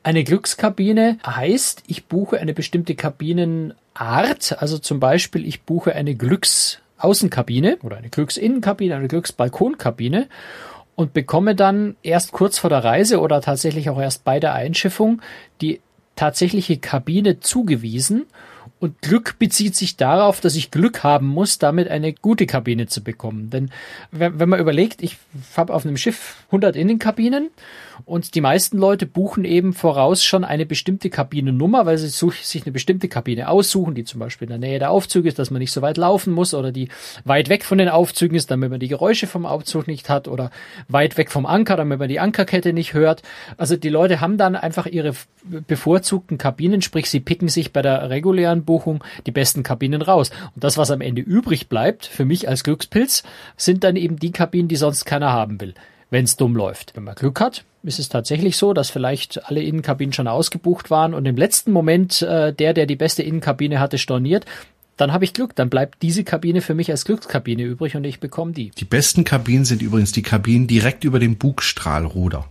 Eine 0.07 0.23
Glückskabine 0.23 1.19
heißt, 1.27 1.83
ich 1.89 2.07
buche 2.07 2.39
eine 2.39 2.55
bestimmte 2.55 2.95
Kabinenart, 2.95 4.57
also 4.63 4.79
zum 4.79 5.01
Beispiel 5.01 5.45
ich 5.45 5.63
buche 5.63 5.97
eine 5.97 6.15
Glücksaußenkabine 6.15 7.79
oder 7.83 7.97
eine 7.97 8.09
Glücksinnenkabine, 8.09 8.95
eine 8.95 9.09
Glücksbalkonkabine 9.09 10.29
und 10.95 11.13
bekomme 11.13 11.57
dann 11.57 11.97
erst 12.05 12.31
kurz 12.31 12.57
vor 12.57 12.71
der 12.71 12.85
Reise 12.85 13.19
oder 13.19 13.41
tatsächlich 13.41 13.91
auch 13.91 14.01
erst 14.01 14.23
bei 14.23 14.39
der 14.39 14.55
Einschiffung 14.55 15.23
die 15.61 15.81
tatsächliche 16.15 16.77
Kabine 16.77 17.41
zugewiesen 17.41 18.27
und 18.79 19.03
Glück 19.03 19.41
bezieht 19.41 19.75
sich 19.75 19.97
darauf, 19.97 20.41
dass 20.41 20.55
ich 20.55 20.71
Glück 20.71 21.03
haben 21.03 21.27
muss, 21.27 21.59
damit 21.59 21.89
eine 21.89 22.13
gute 22.13 22.47
Kabine 22.47 22.87
zu 22.87 23.03
bekommen. 23.03 23.51
Denn 23.51 23.73
wenn, 24.13 24.49
man 24.49 24.61
überlegt, 24.61 25.03
ich 25.03 25.17
habe 25.57 25.75
auf 25.75 25.85
einem 25.85 25.97
Schiff 25.97 26.45
100 26.47 26.77
Innenkabinen 26.77 27.51
und 28.05 28.35
die 28.35 28.41
meisten 28.41 28.79
Leute 28.79 29.07
buchen 29.07 29.45
eben 29.45 29.73
voraus 29.73 30.23
schon 30.23 30.45
eine 30.45 30.67
bestimmte 30.67 31.11
Kabinennummer, 31.11 31.87
weil 31.87 31.99
sie 31.99 32.09
sich 32.09 32.63
eine 32.65 32.73
bestimmte 32.73 33.09
Kabine 33.09 33.49
aussuchen, 33.49 33.95
die 33.95 34.05
zum 34.05 34.21
Beispiel 34.21 34.47
in 34.47 34.61
der 34.61 34.69
Nähe 34.69 34.79
der 34.79 34.91
Aufzüge 34.91 35.29
ist, 35.29 35.39
dass 35.39 35.51
man 35.51 35.61
nicht 35.61 35.73
so 35.73 35.83
weit 35.83 35.97
laufen 35.97 36.33
muss 36.33 36.55
oder 36.55 36.73
die 36.73 36.89
weit 37.25 37.49
weg 37.49 37.65
von 37.65 37.79
den 37.79 37.89
Aufzügen 37.89 38.37
ist, 38.37 38.51
damit 38.51 38.71
man 38.71 38.81
die 38.81 38.89
Geräusche 38.89 39.27
vom 39.27 39.47
Aufzug 39.47 39.87
nicht 39.87 40.09
hat 40.09 40.29
oder 40.29 40.51
weit 40.89 41.17
weg 41.17 41.31
vom 41.31 41.47
Anker, 41.47 41.77
damit 41.77 41.99
man 41.99 42.09
die 42.09 42.21
Ankerkette 42.21 42.73
nicht 42.73 42.95
hört. 42.95 43.23
Also 43.57 43.77
die 43.77 43.89
Leute 43.89 44.21
haben 44.21 44.39
dann 44.39 44.57
einfach 44.57 44.87
ihre 44.87 45.15
bevorzugten 45.67 46.39
Kabinen, 46.39 46.83
sprich 46.83 47.09
sie 47.09 47.21
picken 47.21 47.49
sich 47.49 47.73
bei 47.73 47.83
der 47.83 48.11
regulären 48.11 48.65
Buchung 48.65 49.03
die 49.27 49.33
besten 49.33 49.63
Kabinen 49.63 50.03
raus. 50.03 50.31
Und 50.55 50.65
das, 50.65 50.77
was 50.77 50.91
am 50.91 51.01
Ende 51.01 51.23
übrig 51.23 51.69
bleibt, 51.69 52.07
für 52.07 52.25
mich 52.25 52.49
als 52.49 52.65
Glückspilz, 52.65 53.23
sind 53.57 53.85
dann 53.85 53.97
eben 53.97 54.17
die 54.17 54.33
Kabinen, 54.33 54.69
die 54.69 54.77
sonst 54.77 55.05
keiner 55.05 55.33
haben 55.33 55.61
will 55.61 55.75
wenn 56.11 56.25
es 56.25 56.37
dumm 56.37 56.57
läuft. 56.57 56.95
Wenn 56.95 57.05
man 57.05 57.15
Glück 57.15 57.41
hat, 57.41 57.65
ist 57.87 57.99
es 57.99 58.09
tatsächlich 58.09 58.57
so, 58.57 58.73
dass 58.73 58.91
vielleicht 58.91 59.45
alle 59.47 59.63
Innenkabinen 59.63 60.13
schon 60.13 60.29
ausgebucht 60.29 60.91
waren 60.91 61.15
und 61.15 61.27
im 61.27 61.37
letzten 61.37 61.73
Moment 61.73 62.23
äh, 62.23 62.53
der, 62.53 62.75
der 62.75 62.87
die 62.87 62.97
beste 62.97 63.23
Innenkabine 63.23 63.81
hatte, 63.81 63.99
storniert. 63.99 64.45
Dann 64.97 65.13
habe 65.13 65.25
ich 65.25 65.35
Glück, 65.35 65.55
dann 65.55 65.69
bleibt 65.69 66.03
diese 66.03 66.25
Kabine 66.25 66.63
für 66.63 66.75
mich 66.75 66.91
als 66.91 67.05
Glückskabine 67.05 67.63
übrig 67.63 67.97
und 67.97 68.05
ich 68.05 68.19
bekomme 68.19 68.53
die. 68.53 68.71
Die 68.71 68.85
besten 68.85 69.25
Kabinen 69.25 69.65
sind 69.65 69.83
übrigens 69.83 70.13
die 70.13 70.23
Kabinen 70.23 70.67
direkt 70.67 71.05
über 71.05 71.19
dem 71.19 71.37
Bugstrahlruder. 71.37 72.47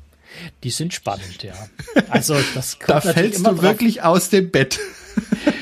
Die 0.63 0.69
sind 0.69 0.93
spannend, 0.93 1.43
ja. 1.43 1.53
Also 2.09 2.35
das 2.53 2.79
kommt 2.79 3.05
da 3.05 3.13
fällst 3.13 3.39
du 3.39 3.43
drauf. 3.43 3.61
wirklich 3.61 4.03
aus 4.03 4.29
dem 4.29 4.51
Bett. 4.51 4.79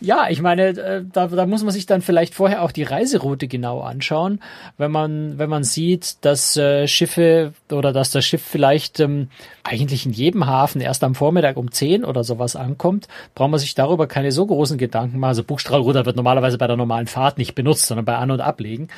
Ja, 0.00 0.28
ich 0.30 0.40
meine, 0.40 0.68
äh, 0.68 1.04
da, 1.12 1.26
da 1.26 1.46
muss 1.46 1.62
man 1.62 1.72
sich 1.72 1.84
dann 1.84 2.00
vielleicht 2.00 2.34
vorher 2.34 2.62
auch 2.62 2.72
die 2.72 2.84
Reiseroute 2.84 3.48
genau 3.48 3.80
anschauen, 3.80 4.40
wenn 4.78 4.90
man 4.90 5.38
wenn 5.38 5.50
man 5.50 5.62
sieht, 5.62 6.24
dass 6.24 6.56
äh, 6.56 6.88
Schiffe 6.88 7.52
oder 7.70 7.92
dass 7.92 8.10
das 8.10 8.24
Schiff 8.24 8.42
vielleicht 8.42 8.98
ähm, 9.00 9.28
eigentlich 9.62 10.06
in 10.06 10.12
jedem 10.12 10.46
Hafen 10.46 10.80
erst 10.80 11.04
am 11.04 11.14
Vormittag 11.14 11.56
um 11.58 11.70
10 11.70 12.04
oder 12.04 12.24
sowas 12.24 12.56
ankommt, 12.56 13.08
braucht 13.34 13.50
man 13.50 13.60
sich 13.60 13.74
darüber 13.74 14.06
keine 14.06 14.32
so 14.32 14.46
großen 14.46 14.78
Gedanken 14.78 15.18
machen. 15.18 15.30
Also 15.30 15.44
Buchstrahlruder 15.44 16.06
wird 16.06 16.16
normalerweise 16.16 16.56
bei 16.56 16.66
der 16.66 16.76
normalen 16.76 17.06
Fahrt 17.06 17.36
nicht 17.36 17.54
benutzt, 17.54 17.86
sondern 17.86 18.06
bei 18.06 18.16
An- 18.16 18.30
und 18.30 18.40
Ablegen. 18.40 18.88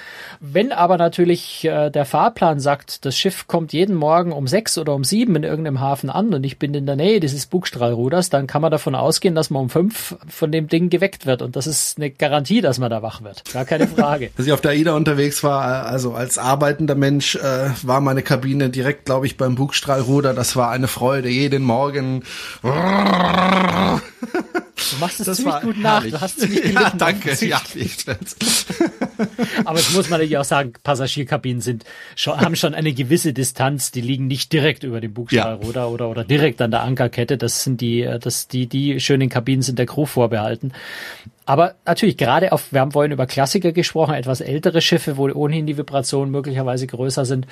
Wenn 0.41 0.71
aber 0.71 0.99
natürlich 0.99 1.65
äh, 1.65 1.91
der 1.91 2.05
Fahrplan 2.05 2.61
sagt, 2.61 3.05
das 3.05 3.17
Schiff 3.17 3.49
kommt 3.49 3.73
jeden 3.73 3.97
Morgen 3.97 4.31
um 4.31 4.47
sechs 4.47 4.79
oder 4.79 4.95
um 4.95 5.03
sieben 5.03 5.35
in 5.35 5.43
irgendeinem 5.43 5.81
Hafen 5.81 6.11
an 6.11 6.33
und 6.33 6.45
ich 6.45 6.59
bin 6.59 6.75
in 6.75 6.87
der 6.87 6.97
Nähe 6.97 7.19
dieses 7.19 7.47
Buchstrahlruders, 7.47 8.31
dann 8.31 8.47
kann 8.47 8.63
man 8.63 8.71
davon 8.71 8.95
ausgehen, 8.95 9.35
dass 9.35 9.51
man 9.51 9.65
um 9.65 9.69
fünf 9.69 10.17
von 10.29 10.53
dem 10.53 10.69
Ding 10.69 10.91
geweckt 10.93 11.27
wird. 11.27 11.43
Und 11.43 11.57
das 11.57 11.67
ist 11.67 11.97
eine 11.97 12.11
Garantie, 12.11 12.61
dass 12.61 12.79
man 12.79 12.91
da 12.91 13.03
wach 13.03 13.23
wird. 13.23 13.43
Gar 13.53 13.65
keine 13.65 13.89
Frage. 13.89 14.31
Als 14.37 14.47
ich 14.47 14.53
auf 14.53 14.61
der 14.61 14.71
AIDA 14.73 14.95
unterwegs 14.95 15.43
war, 15.43 15.87
also 15.87 16.13
als 16.13 16.39
arbeitender 16.39 16.95
Mensch, 16.95 17.35
äh, 17.35 17.71
war 17.83 18.01
meine 18.01 18.23
Kabine 18.23 18.71
direkt, 18.71 19.07
glaube 19.07 19.27
ich, 19.27 19.37
beim 19.37 19.57
Bugstrahlruder. 19.57 20.35
Das 20.35 20.55
war 20.55 20.71
eine 20.71 20.87
Freude. 20.87 21.29
Jeden 21.29 21.65
Morgen. 21.65 22.23
Du 22.63 22.71
machst 25.01 25.21
es 25.21 25.27
das 25.27 25.39
ziemlich 25.39 25.61
gut 25.63 25.79
nach. 25.79 26.05
Du 26.05 26.21
hast 26.21 26.39
ziemlich 26.39 26.73
ja, 26.73 26.93
danke. 26.97 27.33
Ja, 27.43 27.61
Aber 29.65 29.79
es 29.79 29.93
muss 29.95 30.09
man 30.11 30.19
natürlich 30.19 30.39
auch 30.39 30.45
sagen, 30.45 30.73
Passagierkabinen 30.83 31.61
sind 31.61 31.85
schon, 32.17 32.41
haben 32.41 32.57
schon 32.57 32.75
eine 32.75 32.93
gewisse 32.93 33.33
Distanz. 33.33 33.91
Die 33.91 34.01
liegen 34.01 34.27
nicht 34.27 34.53
direkt 34.53 34.85
über 34.85 35.01
dem 35.01 35.15
Bugstrahlruder 35.15 35.83
ja. 35.83 35.87
oder, 35.87 36.09
oder 36.09 36.25
direkt 36.25 36.61
an 36.61 36.71
der 36.71 36.83
Ankerkette. 36.83 37.39
Das 37.39 37.65
sind 37.65 37.81
die, 37.81 38.03
äh, 38.03 38.19
das, 38.19 38.49
die, 38.49 38.67
die 38.67 39.01
schönen 39.01 39.29
Kabinen 39.29 39.63
sind 39.63 39.79
der 39.79 39.87
Crew 39.87 40.07
vorbehalten. 40.07 40.73
Aber 41.45 41.75
natürlich, 41.85 42.17
gerade 42.17 42.53
auf, 42.53 42.73
wir 42.73 42.81
haben 42.81 42.93
vorhin 42.93 43.13
über 43.13 43.27
Klassiker 43.27 43.73
gesprochen, 43.73 44.15
etwas 44.15 44.41
ältere 44.41 44.81
Schiffe, 44.81 45.17
wo 45.17 45.29
ohnehin 45.29 45.67
die 45.67 45.77
Vibrationen 45.77 46.31
möglicherweise 46.31 46.87
größer 46.87 47.25
sind, 47.25 47.47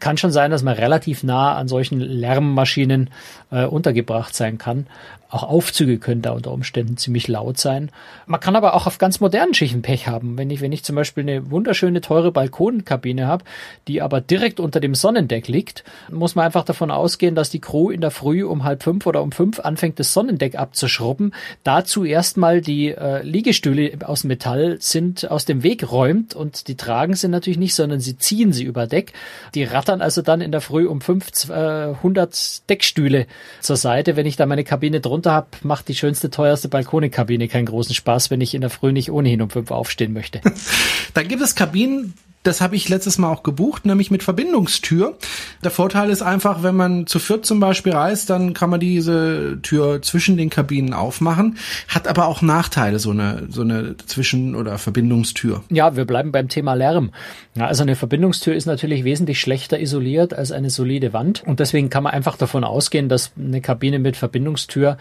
kann 0.00 0.16
schon 0.16 0.32
sein, 0.32 0.50
dass 0.50 0.62
man 0.62 0.74
relativ 0.74 1.22
nah 1.22 1.54
an 1.54 1.68
solchen 1.68 2.00
Lärmmaschinen 2.00 3.10
äh, 3.50 3.64
untergebracht 3.64 4.34
sein 4.34 4.58
kann. 4.58 4.86
Auch 5.30 5.42
Aufzüge 5.42 5.98
können 5.98 6.22
da 6.22 6.30
unter 6.30 6.52
Umständen 6.52 6.96
ziemlich 6.96 7.28
laut 7.28 7.58
sein. 7.58 7.90
Man 8.24 8.40
kann 8.40 8.56
aber 8.56 8.72
auch 8.72 8.86
auf 8.86 8.96
ganz 8.96 9.20
modernen 9.20 9.52
Schiffen 9.52 9.82
Pech 9.82 10.08
haben. 10.08 10.38
Wenn 10.38 10.48
ich, 10.48 10.62
wenn 10.62 10.72
ich 10.72 10.84
zum 10.84 10.96
Beispiel 10.96 11.22
eine 11.22 11.50
wunderschöne, 11.50 12.00
teure 12.00 12.32
Balkonkabine 12.32 13.26
habe, 13.26 13.44
die 13.88 14.00
aber 14.00 14.22
direkt 14.22 14.58
unter 14.58 14.80
dem 14.80 14.94
Sonnendeck 14.94 15.46
liegt, 15.46 15.84
muss 16.10 16.34
man 16.34 16.46
einfach 16.46 16.64
davon 16.64 16.90
ausgehen, 16.90 17.34
dass 17.34 17.50
die 17.50 17.60
Crew 17.60 17.90
in 17.90 18.00
der 18.00 18.10
Früh 18.10 18.42
um 18.42 18.64
halb 18.64 18.82
fünf 18.82 19.04
oder 19.04 19.22
um 19.22 19.30
fünf 19.30 19.60
anfängt, 19.60 19.98
das 19.98 20.14
Sonnendeck 20.14 20.58
abzuschrubben, 20.58 21.34
dazu 21.62 22.06
erstmal 22.06 22.62
die 22.62 22.88
äh, 22.88 23.22
Liegestühle 23.38 23.92
aus 24.04 24.24
Metall 24.24 24.78
sind 24.80 25.30
aus 25.30 25.44
dem 25.44 25.62
Weg 25.62 25.90
räumt 25.90 26.34
und 26.34 26.68
die 26.68 26.76
tragen 26.76 27.14
sie 27.14 27.28
natürlich 27.28 27.58
nicht, 27.58 27.74
sondern 27.74 28.00
sie 28.00 28.16
ziehen 28.16 28.52
sie 28.52 28.64
über 28.64 28.86
Deck. 28.86 29.12
Die 29.54 29.64
rattern 29.64 30.00
also 30.00 30.22
dann 30.22 30.40
in 30.40 30.52
der 30.52 30.60
Früh 30.60 30.86
um 30.86 31.00
fünf, 31.00 31.48
äh, 31.48 31.52
100 31.52 32.68
Deckstühle 32.68 33.26
zur 33.60 33.76
Seite, 33.76 34.16
wenn 34.16 34.26
ich 34.26 34.36
da 34.36 34.46
meine 34.46 34.64
Kabine 34.64 35.00
drunter 35.00 35.18
drunter 35.18 35.32
habe, 35.32 35.48
macht 35.62 35.88
die 35.88 35.94
schönste, 35.94 36.30
teuerste 36.30 36.68
Balkonikabine 36.68 37.48
keinen 37.48 37.66
großen 37.66 37.94
Spaß, 37.94 38.30
wenn 38.30 38.40
ich 38.40 38.54
in 38.54 38.60
der 38.60 38.70
Früh 38.70 38.92
nicht 38.92 39.10
ohnehin 39.10 39.42
um 39.42 39.50
fünf 39.50 39.70
aufstehen 39.70 40.12
möchte. 40.12 40.40
Dann 41.14 41.28
gibt 41.28 41.42
es 41.42 41.54
Kabinen, 41.54 42.14
das 42.42 42.60
habe 42.60 42.76
ich 42.76 42.88
letztes 42.88 43.18
Mal 43.18 43.30
auch 43.30 43.42
gebucht, 43.42 43.84
nämlich 43.84 44.10
mit 44.10 44.22
Verbindungstür. 44.22 45.16
Der 45.64 45.70
Vorteil 45.70 46.08
ist 46.10 46.22
einfach, 46.22 46.62
wenn 46.62 46.76
man 46.76 47.06
zu 47.06 47.18
viert 47.18 47.44
zum 47.44 47.60
Beispiel 47.60 47.92
reist, 47.92 48.30
dann 48.30 48.54
kann 48.54 48.70
man 48.70 48.80
diese 48.80 49.58
Tür 49.62 50.00
zwischen 50.02 50.36
den 50.36 50.48
Kabinen 50.48 50.94
aufmachen. 50.94 51.58
Hat 51.88 52.06
aber 52.06 52.26
auch 52.26 52.40
Nachteile, 52.40 52.98
so 52.98 53.10
eine, 53.10 53.48
so 53.50 53.62
eine 53.62 53.96
Zwischen- 54.06 54.54
oder 54.54 54.78
Verbindungstür. 54.78 55.62
Ja, 55.68 55.96
wir 55.96 56.04
bleiben 56.04 56.32
beim 56.32 56.48
Thema 56.48 56.74
Lärm. 56.74 57.10
Ja, 57.54 57.66
also 57.66 57.82
eine 57.82 57.96
Verbindungstür 57.96 58.54
ist 58.54 58.66
natürlich 58.66 59.04
wesentlich 59.04 59.40
schlechter 59.40 59.80
isoliert 59.80 60.32
als 60.32 60.52
eine 60.52 60.70
solide 60.70 61.12
Wand. 61.12 61.42
Und 61.44 61.60
deswegen 61.60 61.90
kann 61.90 62.04
man 62.04 62.12
einfach 62.12 62.36
davon 62.36 62.64
ausgehen, 62.64 63.08
dass 63.08 63.32
eine 63.36 63.60
Kabine 63.60 63.98
mit 63.98 64.16
Verbindungstür 64.16 64.96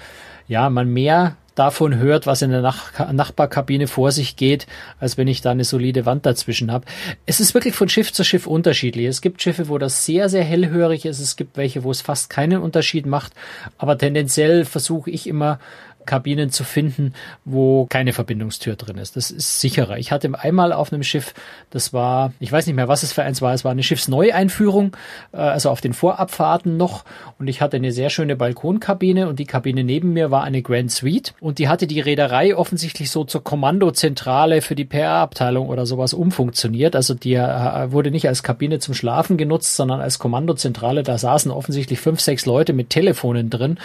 ja, 0.47 0.69
man 0.69 0.89
mehr 0.89 1.35
davon 1.57 1.97
hört, 1.97 2.27
was 2.27 2.43
in 2.43 2.51
der 2.51 2.61
Nach 2.61 3.11
Nachbarkabine 3.11 3.87
vor 3.87 4.11
sich 4.11 4.35
geht, 4.35 4.67
als 4.99 5.17
wenn 5.17 5.27
ich 5.27 5.41
da 5.41 5.51
eine 5.51 5.63
solide 5.63 6.05
Wand 6.05 6.25
dazwischen 6.25 6.71
habe. 6.71 6.85
Es 7.25 7.39
ist 7.39 7.53
wirklich 7.55 7.73
von 7.73 7.89
Schiff 7.89 8.13
zu 8.13 8.23
Schiff 8.23 8.45
unterschiedlich. 8.45 9.07
Es 9.07 9.21
gibt 9.21 9.41
Schiffe, 9.41 9.67
wo 9.67 9.79
das 9.79 10.05
sehr, 10.05 10.29
sehr 10.29 10.43
hellhörig 10.43 11.05
ist. 11.05 11.19
Es 11.19 11.35
gibt 11.35 11.57
welche, 11.57 11.83
wo 11.83 11.89
es 11.89 12.01
fast 12.01 12.29
keinen 12.29 12.61
Unterschied 12.61 13.07
macht. 13.07 13.33
Aber 13.79 13.97
tendenziell 13.97 14.65
versuche 14.65 15.09
ich 15.09 15.25
immer 15.25 15.59
Kabinen 16.07 16.49
zu 16.49 16.63
finden, 16.63 17.13
wo 17.45 17.85
keine 17.85 18.13
Verbindungstür 18.13 18.75
drin 18.75 18.97
ist. 18.97 19.15
Das 19.15 19.29
ist 19.29 19.61
sicherer. 19.61 19.99
Ich 19.99 20.11
hatte 20.11 20.31
einmal 20.39 20.73
auf 20.73 20.91
einem 20.91 21.03
Schiff, 21.03 21.35
das 21.69 21.93
war, 21.93 22.33
ich 22.39 22.51
weiß 22.51 22.65
nicht 22.65 22.75
mehr, 22.75 22.87
was 22.87 23.03
es 23.03 23.13
für 23.13 23.21
eins 23.21 23.43
war, 23.43 23.53
es 23.53 23.63
war 23.63 23.71
eine 23.71 23.83
Schiffsneueinführung, 23.83 24.97
äh, 25.33 25.37
also 25.37 25.69
auf 25.69 25.81
den 25.81 25.93
Vorabfahrten 25.93 26.77
noch 26.77 27.05
und 27.37 27.47
ich 27.47 27.61
hatte 27.61 27.77
eine 27.77 27.91
sehr 27.91 28.09
schöne 28.09 28.35
Balkonkabine 28.35 29.27
und 29.27 29.37
die 29.37 29.45
Kabine 29.45 29.83
neben 29.83 30.13
mir 30.13 30.31
war 30.31 30.43
eine 30.43 30.63
Grand 30.63 30.91
Suite 30.91 31.35
und 31.39 31.59
die 31.59 31.69
hatte 31.69 31.85
die 31.85 31.99
Reederei 31.99 32.55
offensichtlich 32.55 33.11
so 33.11 33.23
zur 33.23 33.43
Kommandozentrale 33.43 34.61
für 34.61 34.75
die 34.75 34.85
PR-Abteilung 34.85 35.69
oder 35.69 35.85
sowas 35.85 36.13
umfunktioniert. 36.13 36.95
Also 36.95 37.13
die 37.13 37.35
äh, 37.35 37.91
wurde 37.91 38.09
nicht 38.09 38.27
als 38.27 38.41
Kabine 38.41 38.79
zum 38.79 38.93
Schlafen 38.93 39.37
genutzt, 39.37 39.75
sondern 39.75 40.01
als 40.01 40.17
Kommandozentrale. 40.17 41.03
Da 41.03 41.17
saßen 41.17 41.51
offensichtlich 41.51 41.99
fünf, 41.99 42.21
sechs 42.21 42.45
Leute 42.45 42.73
mit 42.73 42.89
Telefonen 42.89 43.49
drin 43.49 43.77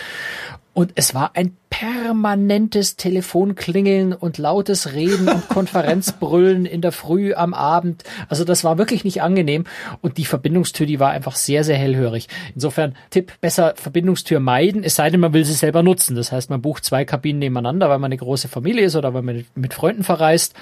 und 0.74 0.92
es 0.94 1.14
war 1.14 1.32
ein 1.34 1.56
permanentes 1.82 2.94
Telefonklingeln 2.94 4.12
und 4.12 4.38
lautes 4.38 4.92
Reden 4.92 5.28
und 5.28 5.48
Konferenzbrüllen 5.48 6.64
in 6.64 6.80
der 6.80 6.92
Früh 6.92 7.34
am 7.34 7.54
Abend. 7.54 8.04
Also 8.28 8.44
das 8.44 8.62
war 8.62 8.78
wirklich 8.78 9.02
nicht 9.02 9.20
angenehm. 9.20 9.64
Und 10.00 10.16
die 10.16 10.24
Verbindungstür, 10.24 10.86
die 10.86 11.00
war 11.00 11.10
einfach 11.10 11.34
sehr, 11.34 11.64
sehr 11.64 11.76
hellhörig. 11.76 12.28
Insofern 12.54 12.94
Tipp, 13.10 13.32
besser 13.40 13.74
Verbindungstür 13.74 14.38
meiden, 14.38 14.84
es 14.84 14.94
sei 14.94 15.10
denn, 15.10 15.18
man 15.18 15.32
will 15.32 15.44
sie 15.44 15.54
selber 15.54 15.82
nutzen. 15.82 16.14
Das 16.14 16.30
heißt, 16.30 16.50
man 16.50 16.62
bucht 16.62 16.84
zwei 16.84 17.04
Kabinen 17.04 17.40
nebeneinander, 17.40 17.88
weil 17.88 17.98
man 17.98 18.12
eine 18.12 18.16
große 18.16 18.46
Familie 18.46 18.84
ist 18.84 18.94
oder 18.94 19.12
weil 19.12 19.22
man 19.22 19.44
mit 19.56 19.74
Freunden 19.74 20.04
verreist 20.04 20.54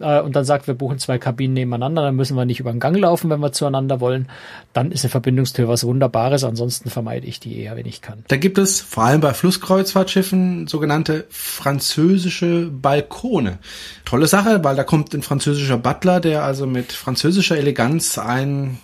äh, 0.00 0.20
und 0.20 0.36
dann 0.36 0.44
sagt, 0.44 0.66
wir 0.66 0.74
buchen 0.74 0.98
zwei 0.98 1.18
Kabinen 1.18 1.54
nebeneinander, 1.54 2.02
dann 2.02 2.16
müssen 2.16 2.36
wir 2.36 2.44
nicht 2.44 2.60
über 2.60 2.70
den 2.70 2.80
Gang 2.80 2.96
laufen, 2.96 3.30
wenn 3.30 3.40
wir 3.40 3.52
zueinander 3.52 4.00
wollen. 4.00 4.28
Dann 4.72 4.92
ist 4.92 5.04
eine 5.04 5.10
Verbindungstür 5.10 5.68
was 5.68 5.84
Wunderbares. 5.84 6.44
Ansonsten 6.44 6.90
vermeide 6.90 7.26
ich 7.26 7.40
die 7.40 7.58
eher, 7.60 7.76
wenn 7.76 7.86
ich 7.86 8.02
kann. 8.02 8.24
Da 8.28 8.36
gibt 8.36 8.58
es 8.58 8.80
vor 8.80 9.04
allem 9.04 9.20
bei 9.20 9.34
Flusskreuzfahrtschiffen 9.34 10.66
sogenannte 10.66 11.26
französische 11.30 12.70
Balkone. 12.70 13.58
Tolle 14.04 14.26
Sache, 14.26 14.64
weil 14.64 14.76
da 14.76 14.84
kommt 14.84 15.14
ein 15.14 15.22
französischer 15.22 15.78
Butler, 15.78 16.20
der 16.20 16.44
also 16.44 16.66
mit 16.66 16.92
französischer 16.92 17.56
Eleganz 17.56 18.18
ein 18.18 18.78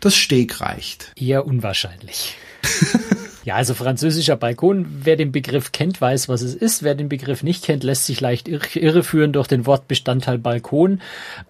das 0.00 0.16
Steg 0.16 0.60
reicht. 0.60 1.12
Eher 1.16 1.46
unwahrscheinlich. 1.46 2.36
Ja, 3.44 3.56
also 3.56 3.74
französischer 3.74 4.36
Balkon, 4.36 4.86
wer 5.02 5.16
den 5.16 5.32
Begriff 5.32 5.72
kennt, 5.72 6.00
weiß, 6.00 6.28
was 6.28 6.42
es 6.42 6.54
ist. 6.54 6.84
Wer 6.84 6.94
den 6.94 7.08
Begriff 7.08 7.42
nicht 7.42 7.64
kennt, 7.64 7.82
lässt 7.82 8.06
sich 8.06 8.20
leicht 8.20 8.46
irreführen 8.46 9.32
durch 9.32 9.48
den 9.48 9.66
Wortbestandteil 9.66 10.38
Balkon. 10.38 11.00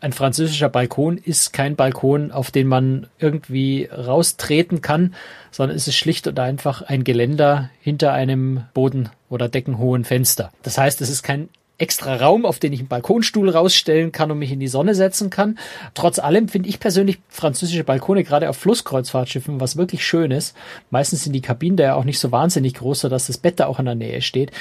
Ein 0.01 0.13
französischer 0.13 0.71
Balkon 0.71 1.19
ist 1.19 1.53
kein 1.53 1.77
Balkon, 1.77 2.33
auf 2.33 2.51
den 2.51 2.67
man 2.67 3.09
irgendwie 3.19 3.91
raustreten 3.93 4.81
kann, 4.81 5.15
sondern 5.51 5.77
es 5.77 5.87
ist 5.87 5.97
schlicht 5.97 6.27
und 6.27 6.39
einfach 6.41 6.81
ein 6.81 7.05
Geländer 7.05 7.69
hinter 7.81 8.15
einem 8.15 8.65
Boden- 8.73 9.11
oder 9.29 9.49
deckenhohen 9.49 10.05
Fenster. 10.05 10.51
Das 10.63 10.79
heißt, 10.79 11.03
es 11.03 11.11
ist 11.11 11.23
kein 11.23 11.51
extra 11.79 12.17
Raum, 12.17 12.47
auf 12.47 12.59
den 12.59 12.73
ich 12.73 12.81
einen 12.81 12.89
Balkonstuhl 12.89 13.49
rausstellen 13.49 14.13
kann 14.13 14.31
und 14.31 14.39
mich 14.39 14.53
in 14.53 14.61
die 14.61 14.69
Sonne 14.69 14.95
setzen 14.95 15.31
kann. 15.31 15.59
Trotz 15.95 16.19
allem 16.19 16.49
finde 16.49 16.69
ich 16.69 16.79
persönlich 16.79 17.19
französische 17.29 17.85
Balkone 17.85 18.25
gerade 18.25 18.49
auf 18.49 18.57
Flusskreuzfahrtschiffen 18.57 19.61
was 19.61 19.77
wirklich 19.77 20.05
Schönes. 20.07 20.55
Meistens 20.91 21.25
sind 21.25 21.33
die 21.33 21.41
Kabinen 21.41 21.77
da 21.77 21.85
ja 21.85 21.95
auch 21.95 22.05
nicht 22.05 22.19
so 22.19 22.31
wahnsinnig 22.31 22.75
groß, 22.75 23.01
sodass 23.01 23.27
das 23.27 23.39
Bett 23.39 23.59
da 23.59 23.67
auch 23.67 23.79
in 23.79 23.87
der 23.87 23.95
Nähe 23.95 24.23
steht. 24.23 24.53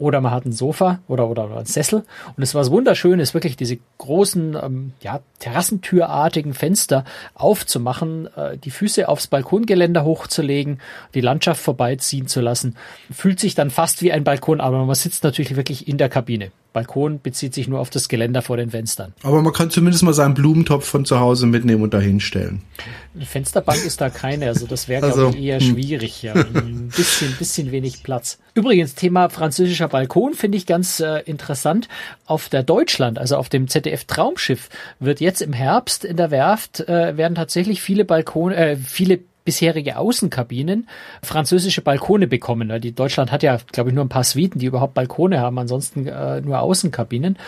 Oder 0.00 0.22
man 0.22 0.32
hat 0.32 0.46
ein 0.46 0.52
Sofa 0.52 1.00
oder, 1.08 1.28
oder, 1.28 1.44
oder 1.44 1.58
ein 1.58 1.66
Sessel. 1.66 2.04
Und 2.36 2.42
es 2.42 2.54
war 2.54 2.62
was 2.62 2.70
Wunderschönes, 2.70 3.34
wirklich 3.34 3.56
diese 3.56 3.78
großen, 3.98 4.56
ähm, 4.60 4.92
ja, 5.02 5.20
Terrassentürartigen 5.40 6.54
Fenster 6.54 7.04
aufzumachen, 7.34 8.26
äh, 8.34 8.56
die 8.56 8.70
Füße 8.70 9.08
aufs 9.08 9.26
Balkongeländer 9.26 10.04
hochzulegen, 10.04 10.80
die 11.14 11.20
Landschaft 11.20 11.62
vorbeiziehen 11.62 12.28
zu 12.28 12.40
lassen. 12.40 12.76
Fühlt 13.12 13.40
sich 13.40 13.54
dann 13.54 13.68
fast 13.68 14.00
wie 14.00 14.10
ein 14.10 14.24
Balkon, 14.24 14.62
aber 14.62 14.84
man 14.86 14.94
sitzt 14.94 15.22
natürlich 15.22 15.54
wirklich 15.54 15.86
in 15.86 15.98
der 15.98 16.08
Kabine. 16.08 16.50
Balkon 16.72 17.20
bezieht 17.20 17.54
sich 17.54 17.68
nur 17.68 17.80
auf 17.80 17.90
das 17.90 18.08
Geländer 18.08 18.42
vor 18.42 18.56
den 18.56 18.70
Fenstern. 18.70 19.12
Aber 19.22 19.42
man 19.42 19.52
kann 19.52 19.70
zumindest 19.70 20.02
mal 20.04 20.14
seinen 20.14 20.34
Blumentopf 20.34 20.86
von 20.86 21.04
zu 21.04 21.18
Hause 21.18 21.46
mitnehmen 21.46 21.82
und 21.82 21.94
dahin 21.94 22.20
stellen. 22.20 22.62
Fensterbank 23.18 23.84
ist 23.84 24.00
da 24.00 24.08
keine, 24.08 24.46
also 24.46 24.66
das 24.66 24.88
wäre 24.88 25.06
also, 25.06 25.22
glaube 25.22 25.38
ich 25.38 25.44
eher 25.44 25.58
hm. 25.58 25.66
schwierig. 25.66 26.22
Ja. 26.22 26.34
Ein 26.34 26.92
bisschen, 26.96 27.34
bisschen 27.36 27.72
wenig 27.72 28.02
Platz. 28.02 28.38
Übrigens, 28.54 28.94
Thema 28.94 29.28
französischer 29.28 29.88
Balkon 29.88 30.34
finde 30.34 30.58
ich 30.58 30.66
ganz 30.66 31.00
äh, 31.00 31.20
interessant. 31.22 31.88
Auf 32.26 32.48
der 32.48 32.62
Deutschland, 32.62 33.18
also 33.18 33.36
auf 33.36 33.48
dem 33.48 33.66
ZDF 33.66 34.04
Traumschiff, 34.04 34.68
wird 35.00 35.20
jetzt 35.20 35.42
im 35.42 35.52
Herbst 35.52 36.04
in 36.04 36.16
der 36.16 36.30
Werft 36.30 36.80
äh, 36.80 37.16
werden 37.16 37.34
tatsächlich 37.34 37.82
viele 37.82 38.04
Balkone, 38.04 38.54
äh, 38.54 38.76
viele 38.76 39.20
bisherige 39.44 39.96
Außenkabinen 39.98 40.88
französische 41.22 41.82
Balkone 41.82 42.26
bekommen. 42.26 42.80
Die 42.80 42.92
Deutschland 42.92 43.32
hat 43.32 43.42
ja, 43.42 43.58
glaube 43.72 43.90
ich, 43.90 43.94
nur 43.94 44.04
ein 44.04 44.08
paar 44.08 44.24
Suiten, 44.24 44.58
die 44.58 44.66
überhaupt 44.66 44.94
Balkone 44.94 45.40
haben, 45.40 45.58
ansonsten 45.58 46.06
äh, 46.06 46.40
nur 46.40 46.60
Außenkabinen. 46.60 47.38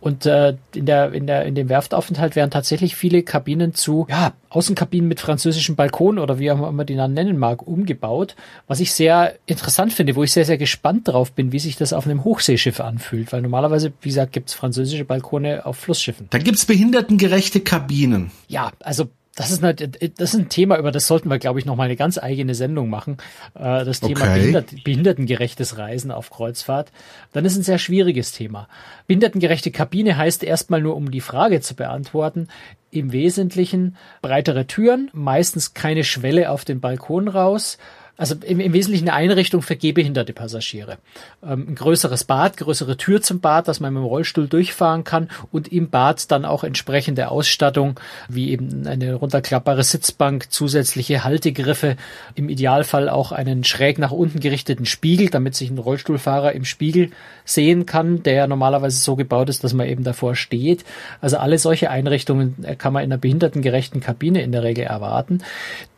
Und 0.00 0.26
äh, 0.26 0.56
in 0.74 0.86
der 0.86 1.12
in 1.12 1.26
der 1.26 1.44
in 1.44 1.54
dem 1.54 1.68
Werftaufenthalt 1.68 2.36
werden 2.36 2.50
tatsächlich 2.50 2.96
viele 2.96 3.22
Kabinen 3.22 3.74
zu 3.74 4.06
ja 4.08 4.32
Außenkabinen 4.50 5.08
mit 5.08 5.20
französischen 5.20 5.76
Balkonen 5.76 6.18
oder 6.18 6.38
wie 6.38 6.50
auch 6.50 6.68
immer 6.68 6.84
die 6.84 6.96
dann 6.96 7.14
nennen 7.14 7.38
mag 7.38 7.66
umgebaut, 7.66 8.36
was 8.66 8.80
ich 8.80 8.92
sehr 8.92 9.34
interessant 9.46 9.92
finde, 9.92 10.14
wo 10.14 10.22
ich 10.22 10.32
sehr 10.32 10.44
sehr 10.44 10.58
gespannt 10.58 11.08
drauf 11.08 11.32
bin, 11.32 11.52
wie 11.52 11.58
sich 11.58 11.76
das 11.76 11.92
auf 11.92 12.06
einem 12.06 12.24
Hochseeschiff 12.24 12.80
anfühlt, 12.80 13.32
weil 13.32 13.40
normalerweise, 13.40 13.92
wie 14.02 14.08
gesagt, 14.08 14.32
gibt 14.32 14.50
es 14.50 14.54
französische 14.54 15.04
Balkone 15.04 15.64
auf 15.64 15.78
Flussschiffen. 15.78 16.26
Da 16.30 16.38
gibt's 16.38 16.66
behindertengerechte 16.66 17.60
Kabinen. 17.60 18.30
Ja, 18.48 18.72
also 18.80 19.08
Das 19.34 19.50
ist, 19.50 19.64
eine, 19.64 19.74
das 19.74 20.34
ist 20.34 20.34
ein 20.34 20.50
Thema, 20.50 20.76
über 20.76 20.92
das 20.92 21.06
sollten 21.06 21.30
wir, 21.30 21.38
glaube 21.38 21.58
ich, 21.58 21.64
noch 21.64 21.74
mal 21.74 21.84
eine 21.84 21.96
ganz 21.96 22.18
eigene 22.18 22.54
Sendung 22.54 22.90
machen. 22.90 23.16
Äh, 23.54 23.84
das 23.84 24.00
Thema 24.00 24.22
okay. 24.22 24.34
behindert, 24.34 24.84
behindertengerechtes 24.84 25.78
Reisen 25.78 26.10
auf 26.10 26.28
Kreuzfahrt. 26.28 26.92
Dann 27.32 27.46
ist 27.46 27.56
ein 27.56 27.62
sehr 27.62 27.78
schwieriges 27.78 28.32
Thema. 28.32 28.68
Behindertengerechte 29.06 29.70
Kabine 29.70 30.18
heißt 30.18 30.44
erstmal 30.44 30.82
nur, 30.82 30.96
um 30.96 31.10
die 31.10 31.22
Frage 31.22 31.62
zu 31.62 31.74
beantworten, 31.74 32.48
im 32.90 33.12
Wesentlichen 33.12 33.96
breitere 34.20 34.66
Türen, 34.66 35.08
meistens 35.14 35.72
keine 35.72 36.04
Schwelle 36.04 36.50
auf 36.50 36.66
den 36.66 36.80
Balkon 36.80 37.28
raus, 37.28 37.78
also 38.16 38.34
im, 38.44 38.60
im 38.60 38.72
Wesentlichen 38.72 39.08
eine 39.08 39.16
Einrichtung 39.16 39.62
für 39.62 39.74
gehbehinderte 39.74 40.32
Passagiere. 40.32 40.98
Ähm, 41.42 41.66
ein 41.70 41.74
größeres 41.74 42.24
Bad, 42.24 42.56
größere 42.58 42.96
Tür 42.96 43.22
zum 43.22 43.40
Bad, 43.40 43.68
dass 43.68 43.80
man 43.80 43.94
mit 43.94 44.02
dem 44.02 44.06
Rollstuhl 44.06 44.48
durchfahren 44.48 45.02
kann 45.04 45.30
und 45.50 45.72
im 45.72 45.88
Bad 45.88 46.30
dann 46.30 46.44
auch 46.44 46.62
entsprechende 46.62 47.30
Ausstattung, 47.30 47.98
wie 48.28 48.50
eben 48.50 48.86
eine 48.86 49.14
runterklappbare 49.14 49.82
Sitzbank, 49.82 50.52
zusätzliche 50.52 51.24
Haltegriffe, 51.24 51.96
im 52.34 52.48
Idealfall 52.48 53.08
auch 53.08 53.32
einen 53.32 53.64
schräg 53.64 53.98
nach 53.98 54.12
unten 54.12 54.40
gerichteten 54.40 54.84
Spiegel, 54.84 55.30
damit 55.30 55.54
sich 55.54 55.70
ein 55.70 55.78
Rollstuhlfahrer 55.78 56.52
im 56.52 56.64
Spiegel 56.64 57.10
sehen 57.44 57.86
kann, 57.86 58.22
der 58.22 58.46
normalerweise 58.46 59.00
so 59.00 59.16
gebaut 59.16 59.48
ist, 59.48 59.64
dass 59.64 59.72
man 59.72 59.88
eben 59.88 60.04
davor 60.04 60.36
steht. 60.36 60.84
Also 61.20 61.38
alle 61.38 61.58
solche 61.58 61.90
Einrichtungen 61.90 62.56
kann 62.76 62.92
man 62.92 63.02
in 63.04 63.10
einer 63.10 63.20
behindertengerechten 63.20 64.00
Kabine 64.00 64.42
in 64.42 64.52
der 64.52 64.62
Regel 64.62 64.84
erwarten. 64.84 65.42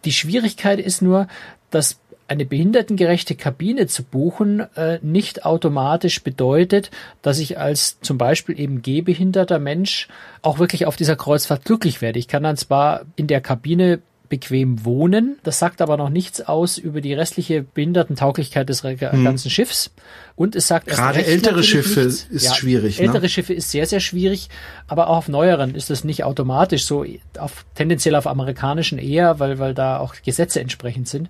Die 0.05 0.13
Schwierigkeit 0.13 0.79
ist 0.79 1.03
nur, 1.03 1.29
dass 1.75 1.99
eine 2.27 2.47
behindertengerechte 2.47 3.35
Kabine 3.35 3.87
zu 3.87 4.03
buchen 4.03 4.61
äh, 4.77 4.99
nicht 5.03 5.45
automatisch 5.45 6.23
bedeutet, 6.23 6.91
dass 7.23 7.39
ich 7.39 7.59
als 7.59 8.01
zum 8.01 8.17
Beispiel 8.17 8.59
eben 8.59 8.83
gehbehinderter 8.83 9.59
Mensch 9.59 10.09
auch 10.41 10.59
wirklich 10.59 10.87
auf 10.87 10.97
dieser 10.97 11.17
Kreuzfahrt 11.17 11.65
glücklich 11.65 12.01
werde. 12.01 12.19
Ich 12.19 12.29
kann 12.29 12.43
dann 12.43 12.57
zwar 12.57 13.03
in 13.17 13.27
der 13.27 13.41
Kabine 13.41 14.01
bequem 14.29 14.85
wohnen. 14.85 15.39
Das 15.43 15.59
sagt 15.59 15.83
aber 15.83 15.97
noch 15.97 16.09
nichts 16.09 16.41
aus 16.41 16.79
über 16.79 17.01
die 17.01 17.13
restliche 17.13 17.63
Behindertentauglichkeit 17.63 18.69
des 18.69 18.83
hm. 18.83 19.23
ganzen 19.23 19.51
Schiffs. 19.51 19.93
Und 20.37 20.57
es 20.57 20.67
sagt 20.67 20.89
gerade 20.89 21.25
ältere 21.25 21.63
Schiffe 21.63 22.07
nichts. 22.07 22.27
ist 22.29 22.47
ja, 22.47 22.55
schwierig. 22.55 22.99
Ne? 22.99 23.05
Ältere 23.05 23.23
ne? 23.23 23.29
Schiffe 23.29 23.55
ist 23.55 23.71
sehr 23.71 23.87
sehr 23.87 24.01
schwierig, 24.01 24.49
aber 24.89 25.09
auch 25.09 25.19
auf 25.19 25.29
neueren 25.29 25.77
ist 25.77 25.91
es 25.91 26.03
nicht 26.03 26.25
automatisch 26.25 26.85
so 26.85 27.05
auf 27.39 27.65
tendenziell 27.77 28.17
auf 28.17 28.27
amerikanischen 28.27 28.99
eher, 28.99 29.39
weil 29.39 29.61
weil 29.61 29.75
da 29.75 29.99
auch 29.99 30.15
Gesetze 30.25 30.61
entsprechend 30.61 31.09
sind. 31.09 31.29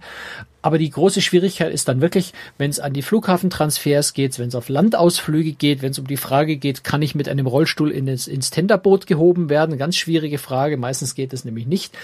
Aber 0.65 0.79
die 0.79 0.89
große 0.89 1.21
Schwierigkeit 1.21 1.71
ist 1.75 1.89
dann 1.89 2.01
wirklich, 2.01 2.33
wenn 2.57 2.71
es 2.71 2.81
an 2.81 2.95
die 2.95 3.03
Flughafentransfers 3.03 4.15
geht, 4.15 4.39
wenn 4.39 4.49
es 4.49 4.55
auf 4.55 4.71
Landausflüge 4.71 5.53
geht, 5.53 5.83
wenn 5.83 5.91
es 5.91 5.99
um 5.99 6.07
die 6.07 6.17
Frage 6.17 6.57
geht, 6.57 6.85
kann 6.85 7.03
ich 7.03 7.15
mit 7.15 7.29
einem 7.29 7.47
Rollstuhl 7.47 7.91
in 7.91 8.09
ins, 8.09 8.27
ins 8.27 8.49
Tenderboot 8.49 9.07
gehoben 9.07 9.51
werden? 9.51 9.77
Ganz 9.77 9.97
schwierige 9.97 10.39
Frage. 10.39 10.79
Meistens 10.79 11.15
geht 11.15 11.35
es 11.35 11.45
nämlich 11.45 11.67
nicht. 11.67 11.95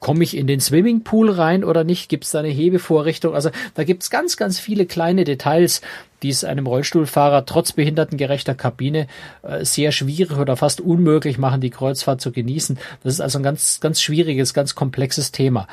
Komme 0.00 0.22
ich 0.22 0.36
in 0.36 0.46
den 0.46 0.60
Swimmingpool 0.60 1.30
rein 1.30 1.64
oder 1.64 1.82
nicht? 1.82 2.10
Gibt 2.10 2.24
es 2.24 2.32
da 2.32 2.40
eine 2.40 2.48
Hebevorrichtung? 2.48 3.34
Also 3.34 3.48
da 3.74 3.84
gibt 3.84 4.02
es 4.02 4.10
ganz, 4.10 4.36
ganz 4.36 4.60
viele 4.60 4.84
kleine 4.84 5.24
Details, 5.24 5.80
die 6.22 6.30
es 6.30 6.44
einem 6.44 6.66
Rollstuhlfahrer 6.66 7.46
trotz 7.46 7.72
behindertengerechter 7.72 8.54
Kabine 8.54 9.06
äh, 9.42 9.64
sehr 9.64 9.92
schwierig 9.92 10.38
oder 10.38 10.56
fast 10.56 10.80
unmöglich 10.80 11.38
machen, 11.38 11.60
die 11.60 11.70
Kreuzfahrt 11.70 12.20
zu 12.20 12.32
genießen. 12.32 12.78
Das 13.02 13.14
ist 13.14 13.20
also 13.20 13.38
ein 13.38 13.42
ganz, 13.42 13.80
ganz 13.80 14.00
schwieriges, 14.00 14.54
ganz 14.54 14.74
komplexes 14.74 15.32
Thema. 15.32 15.66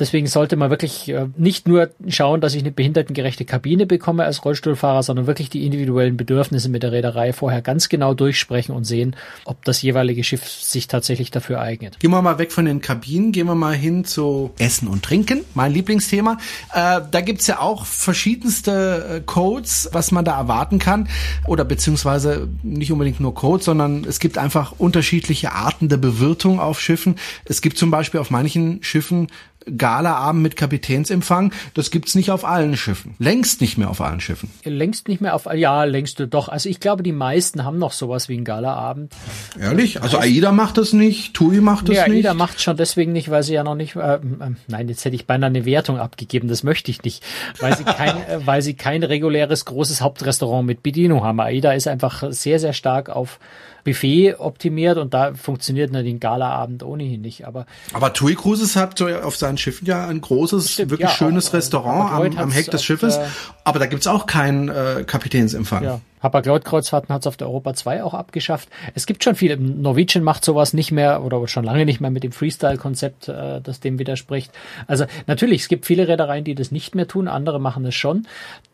Deswegen 0.00 0.26
sollte 0.26 0.56
man 0.56 0.70
wirklich 0.70 1.08
äh, 1.10 1.26
nicht 1.36 1.68
nur 1.68 1.90
schauen, 2.08 2.40
dass 2.40 2.54
ich 2.54 2.62
eine 2.62 2.72
behindertengerechte 2.72 3.44
Kabine 3.44 3.86
bekomme 3.86 4.24
als 4.24 4.44
Rollstuhlfahrer, 4.44 5.02
sondern 5.02 5.26
wirklich 5.26 5.50
die 5.50 5.66
individuellen 5.66 6.16
Bedürfnisse 6.16 6.70
mit 6.70 6.82
der 6.82 6.92
Reederei 6.92 7.34
vorher 7.34 7.60
ganz 7.60 7.90
genau 7.90 8.14
durchsprechen 8.14 8.74
und 8.74 8.84
sehen, 8.84 9.14
ob 9.44 9.64
das 9.64 9.82
jeweilige 9.82 10.24
Schiff 10.24 10.48
sich 10.48 10.88
tatsächlich 10.88 11.30
dafür 11.30 11.60
eignet. 11.60 12.00
Gehen 12.00 12.10
wir 12.10 12.22
mal 12.22 12.38
weg 12.38 12.50
von 12.50 12.64
den 12.64 12.80
Kabinen, 12.80 13.32
gehen 13.32 13.46
wir 13.46 13.54
mal 13.54 13.74
hin 13.74 14.04
zu 14.04 14.50
Essen 14.58 14.88
und 14.88 15.02
Trinken, 15.02 15.42
mein 15.54 15.72
Lieblingsthema. 15.72 16.38
Äh, 16.72 17.02
da 17.10 17.20
gibt's 17.20 17.46
ja 17.46 17.60
auch 17.60 17.84
verschiedenste 17.84 19.16
äh, 19.16 19.20
Codes, 19.20 19.90
was 19.92 20.12
man 20.12 20.24
da 20.24 20.38
erwarten 20.38 20.78
kann. 20.78 21.08
Oder 21.46 21.64
beziehungsweise 21.64 22.48
nicht 22.62 22.90
unbedingt 22.90 23.20
nur 23.20 23.34
Codes, 23.34 23.66
sondern 23.66 24.04
es 24.04 24.18
gibt 24.18 24.38
einfach 24.38 24.72
unterschiedliche 24.78 25.52
Arten 25.52 25.88
der 25.88 25.98
Bewirtung 25.98 26.58
auf 26.58 26.80
Schiffen. 26.80 27.16
Es 27.44 27.60
gibt 27.60 27.76
zum 27.76 27.90
Beispiel 27.90 28.20
auf 28.20 28.30
manchen 28.30 28.82
Schiffen 28.82 29.28
Galaabend 29.76 30.42
mit 30.42 30.56
Kapitänsempfang, 30.56 31.52
das 31.74 31.90
gibt's 31.90 32.14
nicht 32.14 32.30
auf 32.30 32.44
allen 32.44 32.76
Schiffen. 32.76 33.14
Längst 33.18 33.60
nicht 33.60 33.76
mehr 33.76 33.90
auf 33.90 34.00
allen 34.00 34.20
Schiffen. 34.20 34.50
Längst 34.64 35.08
nicht 35.08 35.20
mehr 35.20 35.34
auf, 35.34 35.46
ja, 35.52 35.84
längst 35.84 36.20
doch. 36.30 36.48
Also 36.48 36.68
ich 36.68 36.80
glaube, 36.80 37.02
die 37.02 37.12
meisten 37.12 37.64
haben 37.64 37.78
noch 37.78 37.92
sowas 37.92 38.28
wie 38.28 38.38
ein 38.38 38.44
Galaabend. 38.44 39.12
Ehrlich? 39.58 40.02
Also 40.02 40.18
AIDA 40.18 40.52
macht 40.52 40.78
das 40.78 40.92
nicht, 40.92 41.34
TUI 41.34 41.60
macht 41.60 41.88
das 41.88 41.96
ja, 41.96 42.08
nicht? 42.08 42.26
AIDA 42.26 42.34
macht 42.34 42.60
schon 42.60 42.76
deswegen 42.76 43.12
nicht, 43.12 43.30
weil 43.30 43.42
sie 43.42 43.54
ja 43.54 43.62
noch 43.62 43.74
nicht, 43.74 43.96
äh, 43.96 44.14
äh, 44.14 44.20
nein, 44.68 44.88
jetzt 44.88 45.04
hätte 45.04 45.16
ich 45.16 45.26
beinahe 45.26 45.50
eine 45.50 45.64
Wertung 45.64 45.98
abgegeben, 45.98 46.48
das 46.48 46.62
möchte 46.62 46.90
ich 46.90 47.02
nicht, 47.02 47.22
weil 47.60 47.76
sie 47.76 47.84
kein, 47.84 48.16
äh, 48.28 48.46
weil 48.46 48.62
sie 48.62 48.74
kein 48.74 49.02
reguläres 49.02 49.66
großes 49.66 50.00
Hauptrestaurant 50.00 50.66
mit 50.66 50.82
Bedienung 50.82 51.22
haben. 51.22 51.40
AIDA 51.40 51.72
ist 51.72 51.86
einfach 51.86 52.24
sehr, 52.30 52.58
sehr 52.58 52.72
stark 52.72 53.10
auf 53.10 53.38
Buffet 53.84 54.34
optimiert 54.38 54.98
und 54.98 55.14
da 55.14 55.34
funktioniert 55.34 55.92
natürlich 55.92 56.14
ein 56.14 56.20
Galaabend 56.20 56.82
ohnehin 56.82 57.20
nicht. 57.20 57.46
Aber, 57.46 57.66
aber 57.92 58.12
TUI 58.12 58.34
Cruises 58.34 58.76
hat 58.76 59.00
auf 59.00 59.36
seinen 59.36 59.58
Schiffen 59.58 59.86
ja 59.86 60.06
ein 60.06 60.20
großes, 60.20 60.72
stimmt, 60.72 60.90
wirklich 60.90 61.08
ja, 61.08 61.14
schönes 61.14 61.50
auch, 61.50 61.54
Restaurant 61.54 62.12
am, 62.12 62.38
am 62.38 62.50
Heck 62.50 62.70
des 62.70 62.84
Schiffes, 62.84 63.16
äh, 63.16 63.24
aber 63.64 63.78
da 63.78 63.86
gibt's 63.86 64.06
auch 64.06 64.26
keinen 64.26 64.68
äh, 64.68 65.04
Kapitänsempfang. 65.06 65.84
Ja. 65.84 66.00
Hapag-Lloyd-Kreuzfahrten 66.22 67.14
hat 67.14 67.22
es 67.22 67.26
auf 67.26 67.36
der 67.36 67.48
Europa 67.48 67.74
2 67.74 68.04
auch 68.04 68.14
abgeschafft. 68.14 68.68
Es 68.94 69.06
gibt 69.06 69.24
schon 69.24 69.34
viele. 69.34 69.56
Norwegian 69.56 70.22
macht 70.22 70.44
sowas 70.44 70.74
nicht 70.74 70.92
mehr 70.92 71.22
oder 71.24 71.46
schon 71.48 71.64
lange 71.64 71.86
nicht 71.86 72.00
mehr 72.00 72.10
mit 72.10 72.24
dem 72.24 72.32
Freestyle-Konzept, 72.32 73.28
äh, 73.28 73.60
das 73.60 73.80
dem 73.80 73.98
widerspricht. 73.98 74.52
Also 74.86 75.06
natürlich, 75.26 75.62
es 75.62 75.68
gibt 75.68 75.86
viele 75.86 76.08
Reedereien, 76.08 76.44
die 76.44 76.54
das 76.54 76.70
nicht 76.70 76.94
mehr 76.94 77.08
tun, 77.08 77.28
andere 77.28 77.60
machen 77.60 77.84
es 77.86 77.94
schon. 77.94 78.26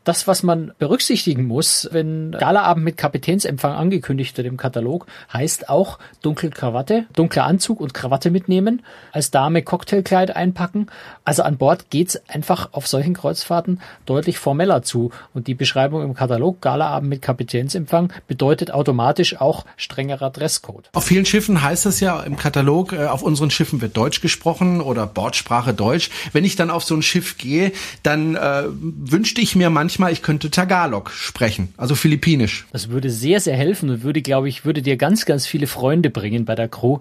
Das, 0.06 0.28
was 0.28 0.44
man 0.44 0.70
berücksichtigen 0.78 1.46
muss, 1.46 1.88
wenn 1.90 2.30
Galaabend 2.30 2.84
mit 2.84 2.96
Kapitänsempfang 2.96 3.72
angekündigt 3.72 4.36
wird 4.36 4.46
im 4.46 4.56
Katalog, 4.56 5.08
heißt 5.32 5.68
auch 5.68 5.98
dunkle 6.22 6.50
Krawatte, 6.50 7.06
dunkler 7.16 7.42
Anzug 7.42 7.80
und 7.80 7.92
Krawatte 7.92 8.30
mitnehmen, 8.30 8.84
als 9.10 9.32
Dame 9.32 9.62
Cocktailkleid 9.62 10.36
einpacken. 10.36 10.86
Also 11.24 11.42
an 11.42 11.56
Bord 11.56 11.90
geht's 11.90 12.20
einfach 12.28 12.68
auf 12.70 12.86
solchen 12.86 13.14
Kreuzfahrten 13.14 13.80
deutlich 14.04 14.38
formeller 14.38 14.84
zu. 14.84 15.10
Und 15.34 15.48
die 15.48 15.54
Beschreibung 15.54 16.04
im 16.04 16.14
Katalog, 16.14 16.60
Galaabend 16.60 17.08
mit 17.08 17.20
Kapitänsempfang, 17.20 18.12
bedeutet 18.28 18.70
automatisch 18.70 19.40
auch 19.40 19.66
strengerer 19.76 20.30
Dresscode. 20.30 20.88
Auf 20.92 21.06
vielen 21.06 21.26
Schiffen 21.26 21.62
heißt 21.62 21.84
es 21.84 21.98
ja 21.98 22.20
im 22.20 22.36
Katalog, 22.36 22.92
äh, 22.92 23.06
auf 23.06 23.24
unseren 23.24 23.50
Schiffen 23.50 23.80
wird 23.80 23.96
Deutsch 23.96 24.20
gesprochen 24.20 24.80
oder 24.80 25.04
Bordsprache 25.04 25.74
Deutsch. 25.74 26.10
Wenn 26.32 26.44
ich 26.44 26.54
dann 26.54 26.70
auf 26.70 26.84
so 26.84 26.94
ein 26.94 27.02
Schiff 27.02 27.38
gehe, 27.38 27.72
dann 28.04 28.36
äh, 28.36 28.66
wünschte 28.68 29.40
ich 29.40 29.56
mir 29.56 29.68
manchmal, 29.68 29.95
ich 30.10 30.22
könnte 30.22 30.50
Tagalog 30.50 31.10
sprechen, 31.10 31.72
also 31.76 31.94
Philippinisch. 31.94 32.66
Das 32.72 32.88
würde 32.88 33.10
sehr, 33.10 33.40
sehr 33.40 33.56
helfen 33.56 33.90
und 33.90 34.02
würde, 34.02 34.22
glaube 34.22 34.48
ich, 34.48 34.64
würde 34.64 34.82
dir 34.82 34.96
ganz, 34.96 35.26
ganz 35.26 35.46
viele 35.46 35.66
Freunde 35.66 36.10
bringen 36.10 36.44
bei 36.44 36.54
der 36.54 36.68
Crew. 36.68 36.98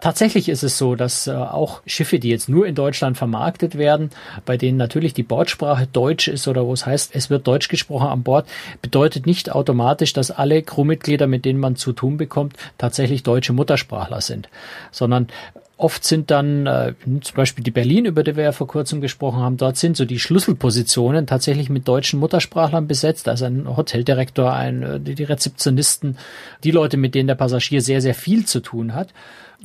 Tatsächlich 0.00 0.48
ist 0.48 0.62
es 0.62 0.78
so, 0.78 0.94
dass 0.94 1.26
äh, 1.26 1.32
auch 1.32 1.82
Schiffe, 1.86 2.18
die 2.18 2.28
jetzt 2.28 2.48
nur 2.48 2.66
in 2.66 2.74
Deutschland 2.74 3.16
vermarktet 3.16 3.76
werden, 3.76 4.10
bei 4.44 4.56
denen 4.56 4.78
natürlich 4.78 5.14
die 5.14 5.22
Bordsprache 5.22 5.86
Deutsch 5.86 6.28
ist 6.28 6.46
oder 6.48 6.66
wo 6.66 6.72
es 6.72 6.86
heißt, 6.86 7.14
es 7.14 7.30
wird 7.30 7.46
Deutsch 7.46 7.68
gesprochen 7.68 8.08
an 8.08 8.22
Bord, 8.22 8.46
bedeutet 8.82 9.26
nicht 9.26 9.50
automatisch, 9.50 10.12
dass 10.12 10.30
alle 10.30 10.62
Crewmitglieder, 10.62 11.26
mit 11.26 11.44
denen 11.44 11.60
man 11.60 11.76
zu 11.76 11.92
tun 11.92 12.16
bekommt, 12.16 12.56
tatsächlich 12.78 13.22
deutsche 13.22 13.52
Muttersprachler 13.52 14.20
sind, 14.20 14.48
sondern 14.90 15.28
Oft 15.76 16.04
sind 16.04 16.30
dann 16.30 16.66
äh, 16.66 16.94
zum 17.20 17.36
Beispiel 17.36 17.64
die 17.64 17.72
Berlin, 17.72 18.04
über 18.04 18.22
die 18.22 18.36
wir 18.36 18.44
ja 18.44 18.52
vor 18.52 18.68
kurzem 18.68 19.00
gesprochen 19.00 19.40
haben, 19.40 19.56
dort 19.56 19.76
sind 19.76 19.96
so 19.96 20.04
die 20.04 20.20
Schlüsselpositionen 20.20 21.26
tatsächlich 21.26 21.68
mit 21.68 21.88
deutschen 21.88 22.20
Muttersprachlern 22.20 22.86
besetzt. 22.86 23.28
Also 23.28 23.46
ein 23.46 23.76
Hoteldirektor, 23.76 24.52
ein, 24.52 24.82
äh, 24.82 25.00
die 25.00 25.24
Rezeptionisten, 25.24 26.16
die 26.62 26.70
Leute, 26.70 26.96
mit 26.96 27.16
denen 27.16 27.26
der 27.26 27.34
Passagier 27.34 27.82
sehr, 27.82 28.00
sehr 28.00 28.14
viel 28.14 28.46
zu 28.46 28.60
tun 28.60 28.94
hat. 28.94 29.08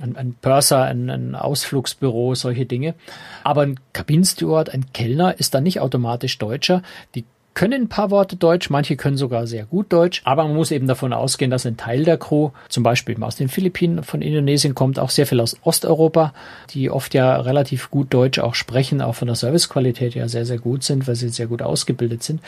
Ein, 0.01 0.15
ein 0.15 0.33
Purser, 0.33 0.83
ein, 0.83 1.11
ein 1.11 1.35
Ausflugsbüro, 1.35 2.33
solche 2.33 2.65
Dinge. 2.65 2.95
Aber 3.43 3.61
ein 3.61 3.79
Kabinensteward, 3.93 4.73
ein 4.73 4.91
Kellner 4.93 5.39
ist 5.39 5.53
dann 5.53 5.63
nicht 5.63 5.79
automatisch 5.79 6.39
Deutscher. 6.39 6.81
Die 7.13 7.25
können 7.53 7.83
ein 7.83 7.89
paar 7.89 8.11
Worte 8.11 8.35
Deutsch, 8.35 8.69
manche 8.69 8.95
können 8.95 9.17
sogar 9.17 9.47
sehr 9.47 9.65
gut 9.65 9.91
Deutsch, 9.91 10.21
aber 10.23 10.43
man 10.43 10.55
muss 10.55 10.71
eben 10.71 10.87
davon 10.87 11.13
ausgehen, 11.13 11.51
dass 11.51 11.65
ein 11.65 11.77
Teil 11.77 12.03
der 12.05 12.17
Crew, 12.17 12.51
zum 12.69 12.83
Beispiel 12.83 13.21
aus 13.21 13.35
den 13.35 13.49
Philippinen, 13.49 14.03
von 14.03 14.21
Indonesien 14.21 14.75
kommt, 14.75 14.99
auch 14.99 15.09
sehr 15.09 15.27
viel 15.27 15.41
aus 15.41 15.57
Osteuropa, 15.63 16.33
die 16.69 16.89
oft 16.89 17.13
ja 17.13 17.37
relativ 17.37 17.91
gut 17.91 18.13
Deutsch 18.13 18.39
auch 18.39 18.55
sprechen, 18.55 19.01
auch 19.01 19.15
von 19.15 19.27
der 19.27 19.35
Servicequalität 19.35 20.15
ja 20.15 20.27
sehr, 20.27 20.45
sehr 20.45 20.59
gut 20.59 20.83
sind, 20.83 21.07
weil 21.07 21.15
sie 21.15 21.29
sehr 21.29 21.47
gut 21.47 21.61
ausgebildet 21.61 22.23
sind. 22.23 22.41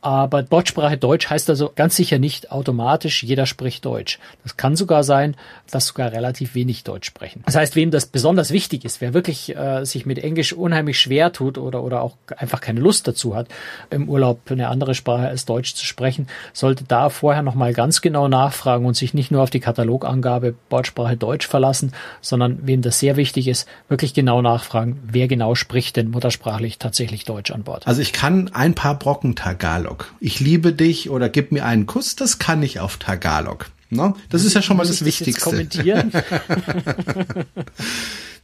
Aber 0.00 0.48
Wortsprache 0.50 0.96
Deutsch 0.96 1.28
heißt 1.28 1.50
also 1.50 1.72
ganz 1.74 1.96
sicher 1.96 2.18
nicht 2.18 2.52
automatisch, 2.52 3.24
jeder 3.24 3.46
spricht 3.46 3.84
Deutsch. 3.84 4.20
Das 4.44 4.56
kann 4.56 4.76
sogar 4.76 5.02
sein, 5.02 5.34
dass 5.70 5.88
sogar 5.88 6.12
relativ 6.12 6.54
wenig 6.54 6.84
Deutsch 6.84 7.08
sprechen. 7.08 7.42
Das 7.46 7.56
heißt, 7.56 7.74
wem 7.74 7.90
das 7.90 8.06
besonders 8.06 8.52
wichtig 8.52 8.84
ist, 8.84 9.00
wer 9.00 9.12
wirklich 9.12 9.56
äh, 9.56 9.84
sich 9.84 10.06
mit 10.06 10.18
Englisch 10.18 10.52
unheimlich 10.52 11.00
schwer 11.00 11.32
tut 11.32 11.58
oder, 11.58 11.82
oder 11.82 12.02
auch 12.02 12.16
einfach 12.36 12.60
keine 12.60 12.80
Lust 12.80 13.08
dazu 13.08 13.34
hat, 13.34 13.48
im 13.90 14.08
Urlaub 14.08 14.40
eine 14.50 14.68
andere 14.68 14.94
Sprache 14.94 15.26
als 15.26 15.46
Deutsch 15.46 15.74
zu 15.74 15.84
sprechen, 15.84 16.28
sollte 16.52 16.84
da 16.84 17.08
vorher 17.08 17.42
nochmal 17.42 17.72
ganz 17.72 18.00
genau 18.00 18.28
nachfragen 18.28 18.86
und 18.86 18.94
sich 18.94 19.14
nicht 19.14 19.30
nur 19.32 19.42
auf 19.42 19.50
die 19.50 19.60
Katalogangabe 19.60 20.54
Bordsprache 20.68 21.16
Deutsch 21.16 21.48
verlassen, 21.48 21.92
sondern 22.20 22.60
wem 22.62 22.82
das 22.82 23.00
sehr 23.00 23.16
wichtig 23.16 23.48
ist, 23.48 23.68
wirklich 23.88 24.14
genau 24.14 24.42
nachfragen, 24.42 25.00
wer 25.04 25.26
genau 25.26 25.56
spricht 25.56 25.96
denn 25.96 26.10
muttersprachlich 26.10 26.78
tatsächlich 26.78 27.24
Deutsch 27.24 27.50
an 27.50 27.64
Bord. 27.64 27.86
Also 27.86 28.00
ich 28.00 28.12
kann 28.12 28.50
ein 28.54 28.74
paar 28.74 28.98
Brocken 28.98 29.34
Tagalog. 29.88 30.12
Ich 30.20 30.40
liebe 30.40 30.72
dich 30.72 31.10
oder 31.10 31.28
gib 31.28 31.52
mir 31.52 31.64
einen 31.64 31.86
Kuss, 31.86 32.16
das 32.16 32.38
kann 32.38 32.62
ich 32.62 32.80
auf 32.80 32.96
Tagalog. 32.98 33.66
No? 33.90 34.16
Das 34.28 34.44
ist 34.44 34.54
ja 34.54 34.60
schon 34.62 34.76
mal 34.76 34.86
das 34.86 35.04
Wichtigste. 35.04 35.66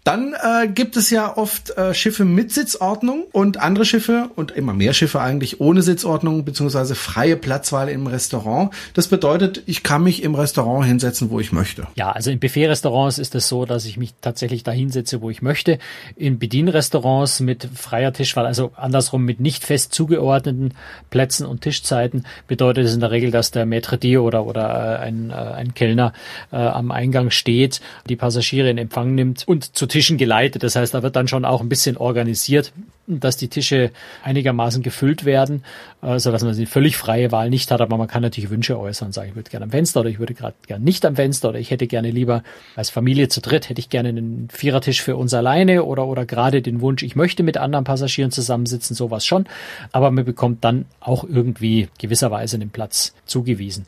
Dann 0.05 0.35
äh, 0.35 0.69
gibt 0.69 0.99
es 0.99 1.09
ja 1.09 1.35
oft 1.35 1.71
äh, 1.79 1.95
Schiffe 1.95 2.27
mit 2.27 2.53
Sitzordnung 2.53 3.25
und 3.33 3.57
andere 3.57 3.87
Schiffe 3.87 4.29
und 4.37 4.51
immer 4.51 4.75
mehr 4.75 4.93
Schiffe 4.93 5.23
eigentlich 5.23 5.61
ohne 5.63 5.81
Sitzordnung 5.81 6.45
beziehungsweise 6.45 6.95
freie 6.95 7.37
Platzwahl 7.39 7.89
im 7.89 8.07
Restaurant. 8.07 8.75
Das 8.93 9.09
bedeutet, 9.09 9.63
ich 9.65 9.83
kann 9.83 10.03
mich 10.03 10.23
im 10.23 10.35
Restaurant 10.35 10.87
hinsetzen, 10.87 11.31
wo 11.31 11.41
ich 11.41 11.53
möchte. 11.53 11.87
Ja, 11.95 12.13
also 12.13 12.31
in 12.31 12.39
Buffet-Restaurants 12.39 13.17
ist 13.17 13.35
es 13.35 13.49
so, 13.49 13.65
dass 13.65 13.87
ich 13.87 13.97
mich 13.97 14.13
tatsächlich 14.21 14.63
da 14.63 14.73
hinsetze, 14.73 15.23
wo 15.23 15.31
ich 15.31 15.41
möchte. 15.41 15.79
In 16.17 16.39
Bedienrestaurants 16.39 17.41
mit 17.41 17.67
freier 17.75 18.13
Tischwahl, 18.13 18.45
also 18.45 18.73
andersrum 18.77 19.25
mit 19.25 19.41
nicht 19.41 19.65
fest 19.65 19.95
zugeordneten 19.95 20.75
Plätzen 21.09 21.47
und 21.47 21.63
Tischzeiten, 21.63 22.27
bedeutet 22.47 22.85
es 22.85 22.93
in 22.93 23.01
der 23.01 23.11
Regel, 23.11 23.31
dass 23.31 23.53
der 23.53 23.67
Maître 23.67 23.97
d' 23.97 24.19
oder, 24.19 24.45
oder 24.45 24.99
äh, 24.99 25.03
ein, 25.03 25.31
äh, 25.31 25.33
ein 25.33 25.73
Kellner 25.73 26.13
äh, 26.53 26.57
am 26.57 26.91
Eingang 26.91 27.31
steht, 27.31 27.81
die 28.07 28.17
Passagiere 28.17 28.69
in 28.69 28.77
Empfang 28.77 29.15
nimmt 29.15 29.49
und 29.49 29.75
zu 29.75 29.87
Tischen 29.95 30.19
geleitet. 30.19 30.65
Das 30.65 30.75
heißt, 30.75 30.93
da 30.93 31.05
wird 31.05 31.15
dann 31.15 31.29
schon 31.29 31.45
auch 31.45 31.61
ein 31.61 31.69
bisschen 31.69 31.97
organisiert, 31.97 32.73
dass 33.07 33.37
die 33.37 33.49
Tische 33.49 33.91
einigermaßen 34.23 34.83
gefüllt 34.83 35.25
werden, 35.25 35.65
äh, 36.03 36.19
so 36.19 36.33
dass 36.33 36.43
man 36.43 36.57
die 36.57 36.67
völlig 36.67 36.97
freie 36.97 37.33
Wahl 37.33 37.51
nicht 37.51 37.71
hat. 37.71 37.81
Aber 37.81 37.97
man 37.97 38.09
kann 38.09 38.23
natürlich 38.23 38.51
Wünsche 38.51 38.79
äußern, 38.79 39.13
sagen, 39.13 39.31
ich 39.31 39.37
würde 39.37 39.51
gerne 39.51 39.65
am 39.65 39.71
Fenster 39.71 40.01
oder 40.01 40.09
ich 40.09 40.19
würde 40.19 40.35
gerade 40.35 40.55
gerne 40.67 40.85
nicht 40.85 41.05
am 41.05 41.17
Fenster 41.17 41.51
oder 41.51 41.59
ich 41.59 41.71
hätte 41.71 41.87
gerne 41.87 42.11
lieber 42.11 42.43
als 42.77 42.91
Familie 42.91 43.29
zu 43.29 43.41
dritt 43.41 43.69
hätte 43.69 43.81
ich 43.81 43.89
gerne 43.89 44.09
einen 44.11 44.49
Vierertisch 44.51 45.03
für 45.03 45.17
uns 45.17 45.35
alleine 45.35 45.85
oder 45.85 46.07
oder 46.07 46.27
gerade 46.27 46.63
den 46.63 46.81
Wunsch, 46.81 47.03
ich 47.03 47.17
möchte 47.17 47.43
mit 47.43 47.57
anderen 47.57 47.85
Passagieren 47.85 48.31
zusammensitzen, 48.31 48.95
sowas 48.95 49.25
schon. 49.27 49.47
Aber 49.93 50.11
man 50.11 50.25
bekommt 50.25 50.65
dann 50.65 50.87
auch 51.01 51.25
irgendwie 51.25 51.89
gewisserweise 51.99 52.57
einen 52.57 52.71
Platz 52.71 53.15
zugewiesen. 53.27 53.87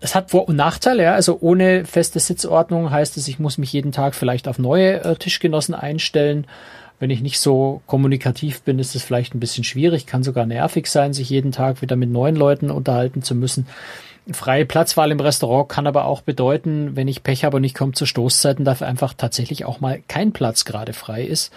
Es 0.00 0.14
hat 0.14 0.30
Vor- 0.30 0.48
und 0.48 0.56
Nachteile, 0.56 1.04
ja. 1.04 1.14
Also 1.14 1.38
ohne 1.40 1.84
feste 1.84 2.20
Sitzordnung 2.20 2.90
heißt 2.90 3.16
es, 3.16 3.28
ich 3.28 3.38
muss 3.38 3.58
mich 3.58 3.72
jeden 3.72 3.92
Tag 3.92 4.14
vielleicht 4.14 4.48
auf 4.48 4.58
neue 4.58 5.02
äh, 5.02 5.16
Tischgenossen 5.16 5.74
einstellen. 5.74 6.46
Wenn 6.98 7.10
ich 7.10 7.20
nicht 7.20 7.40
so 7.40 7.82
kommunikativ 7.86 8.62
bin, 8.62 8.78
ist 8.78 8.94
es 8.94 9.02
vielleicht 9.02 9.34
ein 9.34 9.40
bisschen 9.40 9.64
schwierig, 9.64 10.06
kann 10.06 10.22
sogar 10.22 10.46
nervig 10.46 10.86
sein, 10.86 11.12
sich 11.12 11.28
jeden 11.28 11.52
Tag 11.52 11.82
wieder 11.82 11.96
mit 11.96 12.10
neuen 12.10 12.36
Leuten 12.36 12.70
unterhalten 12.70 13.22
zu 13.22 13.34
müssen. 13.34 13.66
Freie 14.32 14.66
Platzwahl 14.66 15.12
im 15.12 15.20
Restaurant 15.20 15.68
kann 15.68 15.86
aber 15.86 16.04
auch 16.06 16.20
bedeuten, 16.20 16.96
wenn 16.96 17.08
ich 17.08 17.22
Pech 17.22 17.44
habe 17.44 17.58
und 17.58 17.64
ich 17.64 17.74
komme 17.74 17.92
zu 17.92 18.06
Stoßzeiten, 18.06 18.64
dass 18.64 18.82
einfach 18.82 19.14
tatsächlich 19.14 19.64
auch 19.64 19.80
mal 19.80 20.00
kein 20.08 20.32
Platz 20.32 20.64
gerade 20.64 20.92
frei 20.92 21.22
ist 21.22 21.52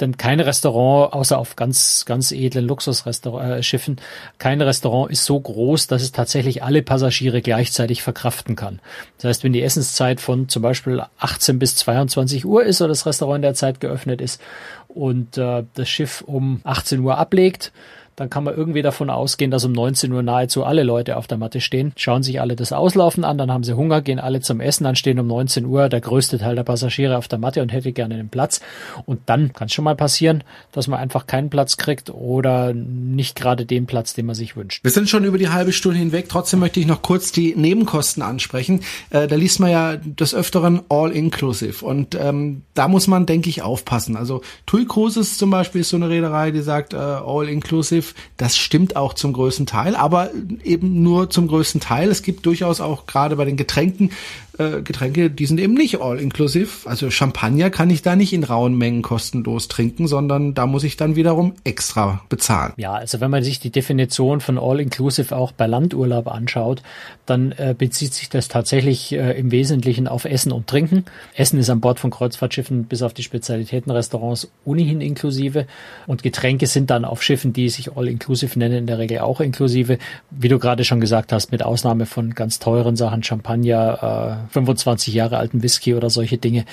denn 0.00 0.16
kein 0.16 0.40
Restaurant, 0.40 1.12
außer 1.12 1.38
auf 1.38 1.56
ganz, 1.56 2.04
ganz 2.06 2.32
edlen 2.32 2.66
Luxusschiffen, 2.66 3.98
äh, 3.98 4.00
kein 4.38 4.60
Restaurant 4.60 5.10
ist 5.10 5.24
so 5.24 5.38
groß, 5.38 5.86
dass 5.88 6.02
es 6.02 6.12
tatsächlich 6.12 6.62
alle 6.62 6.82
Passagiere 6.82 7.42
gleichzeitig 7.42 8.02
verkraften 8.02 8.56
kann. 8.56 8.80
Das 9.16 9.28
heißt, 9.28 9.44
wenn 9.44 9.52
die 9.52 9.62
Essenszeit 9.62 10.20
von 10.20 10.48
zum 10.48 10.62
Beispiel 10.62 11.02
18 11.18 11.58
bis 11.58 11.76
22 11.76 12.44
Uhr 12.44 12.64
ist 12.64 12.80
oder 12.80 12.88
das 12.88 13.06
Restaurant 13.06 13.36
in 13.36 13.42
der 13.42 13.54
Zeit 13.54 13.80
geöffnet 13.80 14.20
ist 14.20 14.40
und 14.88 15.36
äh, 15.36 15.64
das 15.74 15.88
Schiff 15.88 16.22
um 16.26 16.60
18 16.64 17.00
Uhr 17.00 17.18
ablegt, 17.18 17.72
dann 18.18 18.30
kann 18.30 18.42
man 18.42 18.56
irgendwie 18.56 18.82
davon 18.82 19.10
ausgehen, 19.10 19.52
dass 19.52 19.64
um 19.64 19.72
19 19.72 20.12
Uhr 20.12 20.22
nahezu 20.24 20.64
alle 20.64 20.82
Leute 20.82 21.16
auf 21.16 21.28
der 21.28 21.38
Matte 21.38 21.60
stehen, 21.60 21.92
schauen 21.94 22.24
sich 22.24 22.40
alle 22.40 22.56
das 22.56 22.72
Auslaufen 22.72 23.22
an, 23.22 23.38
dann 23.38 23.52
haben 23.52 23.62
sie 23.62 23.76
Hunger, 23.76 24.02
gehen 24.02 24.18
alle 24.18 24.40
zum 24.40 24.60
Essen, 24.60 24.84
dann 24.84 24.96
stehen 24.96 25.20
um 25.20 25.28
19 25.28 25.64
Uhr 25.64 25.88
der 25.88 26.00
größte 26.00 26.38
Teil 26.38 26.56
der 26.56 26.64
Passagiere 26.64 27.16
auf 27.16 27.28
der 27.28 27.38
Matte 27.38 27.62
und 27.62 27.72
hätte 27.72 27.92
gerne 27.92 28.14
einen 28.14 28.28
Platz. 28.28 28.60
Und 29.06 29.20
dann 29.26 29.52
kann 29.52 29.66
es 29.66 29.72
schon 29.72 29.84
mal 29.84 29.94
passieren, 29.94 30.42
dass 30.72 30.88
man 30.88 30.98
einfach 30.98 31.26
keinen 31.28 31.48
Platz 31.48 31.76
kriegt 31.76 32.10
oder 32.10 32.74
nicht 32.74 33.36
gerade 33.36 33.66
den 33.66 33.86
Platz, 33.86 34.14
den 34.14 34.26
man 34.26 34.34
sich 34.34 34.56
wünscht. 34.56 34.82
Wir 34.82 34.90
sind 34.90 35.08
schon 35.08 35.24
über 35.24 35.38
die 35.38 35.50
halbe 35.50 35.72
Stunde 35.72 35.98
hinweg. 35.98 36.28
Trotzdem 36.28 36.58
möchte 36.58 36.80
ich 36.80 36.86
noch 36.86 37.02
kurz 37.02 37.30
die 37.30 37.54
Nebenkosten 37.54 38.22
ansprechen. 38.24 38.80
Äh, 39.10 39.28
da 39.28 39.36
liest 39.36 39.60
man 39.60 39.70
ja 39.70 39.96
des 39.96 40.34
Öfteren 40.34 40.80
all-inclusive. 40.88 41.84
Und 41.84 42.16
ähm, 42.16 42.62
da 42.74 42.88
muss 42.88 43.06
man, 43.06 43.26
denke 43.26 43.48
ich, 43.48 43.62
aufpassen. 43.62 44.16
Also 44.16 44.42
TUI 44.66 44.86
Cruises 44.86 45.38
zum 45.38 45.50
Beispiel 45.50 45.82
ist 45.82 45.90
so 45.90 45.96
eine 45.96 46.08
Reederei, 46.08 46.50
die 46.50 46.62
sagt 46.62 46.94
äh, 46.94 46.96
all-inclusive 46.96 48.07
das 48.36 48.56
stimmt 48.56 48.96
auch 48.96 49.14
zum 49.14 49.32
größten 49.32 49.66
Teil, 49.66 49.96
aber 49.96 50.30
eben 50.64 51.02
nur 51.02 51.30
zum 51.30 51.48
größten 51.48 51.80
Teil. 51.80 52.10
Es 52.10 52.22
gibt 52.22 52.46
durchaus 52.46 52.80
auch 52.80 53.06
gerade 53.06 53.36
bei 53.36 53.44
den 53.44 53.56
Getränken 53.56 54.10
äh, 54.58 54.82
Getränke, 54.82 55.30
die 55.30 55.46
sind 55.46 55.60
eben 55.60 55.74
nicht 55.74 56.00
all-inclusive. 56.00 56.88
Also 56.88 57.10
Champagner 57.10 57.70
kann 57.70 57.90
ich 57.90 58.02
da 58.02 58.16
nicht 58.16 58.32
in 58.32 58.44
rauen 58.44 58.76
Mengen 58.76 59.02
kostenlos 59.02 59.68
trinken, 59.68 60.06
sondern 60.06 60.54
da 60.54 60.66
muss 60.66 60.84
ich 60.84 60.96
dann 60.96 61.16
wiederum 61.16 61.54
extra 61.64 62.22
bezahlen. 62.28 62.72
Ja, 62.76 62.94
also 62.94 63.20
wenn 63.20 63.30
man 63.30 63.42
sich 63.42 63.60
die 63.60 63.70
Definition 63.70 64.40
von 64.40 64.58
all-inclusive 64.58 65.36
auch 65.36 65.52
bei 65.52 65.66
Landurlaub 65.66 66.28
anschaut, 66.28 66.82
dann 67.26 67.52
äh, 67.52 67.74
bezieht 67.76 68.14
sich 68.14 68.28
das 68.28 68.48
tatsächlich 68.48 69.12
äh, 69.12 69.38
im 69.38 69.50
Wesentlichen 69.50 70.08
auf 70.08 70.24
Essen 70.24 70.52
und 70.52 70.66
Trinken. 70.66 71.04
Essen 71.34 71.58
ist 71.58 71.70
an 71.70 71.80
Bord 71.80 72.00
von 72.00 72.10
Kreuzfahrtschiffen 72.10 72.84
bis 72.84 73.02
auf 73.02 73.14
die 73.14 73.22
Spezialitätenrestaurants 73.22 74.50
ohnehin 74.64 75.00
inklusive 75.00 75.66
und 76.06 76.22
Getränke 76.22 76.66
sind 76.66 76.90
dann 76.90 77.04
auf 77.04 77.22
Schiffen, 77.22 77.52
die 77.52 77.68
sich 77.68 77.96
all-inclusive 77.96 78.58
nennen, 78.58 78.78
in 78.78 78.86
der 78.86 78.98
Regel 78.98 79.18
auch 79.20 79.40
inklusive. 79.40 79.98
Wie 80.30 80.48
du 80.48 80.58
gerade 80.58 80.84
schon 80.84 81.00
gesagt 81.00 81.32
hast, 81.32 81.52
mit 81.52 81.62
Ausnahme 81.62 82.06
von 82.06 82.34
ganz 82.34 82.58
teuren 82.58 82.96
Sachen, 82.96 83.22
Champagner, 83.22 84.42
äh, 84.46 84.47
25 84.48 85.14
Jahre 85.14 85.38
alten 85.38 85.62
Whisky 85.62 85.94
oder 85.94 86.10
solche 86.10 86.38
Dinge, 86.38 86.64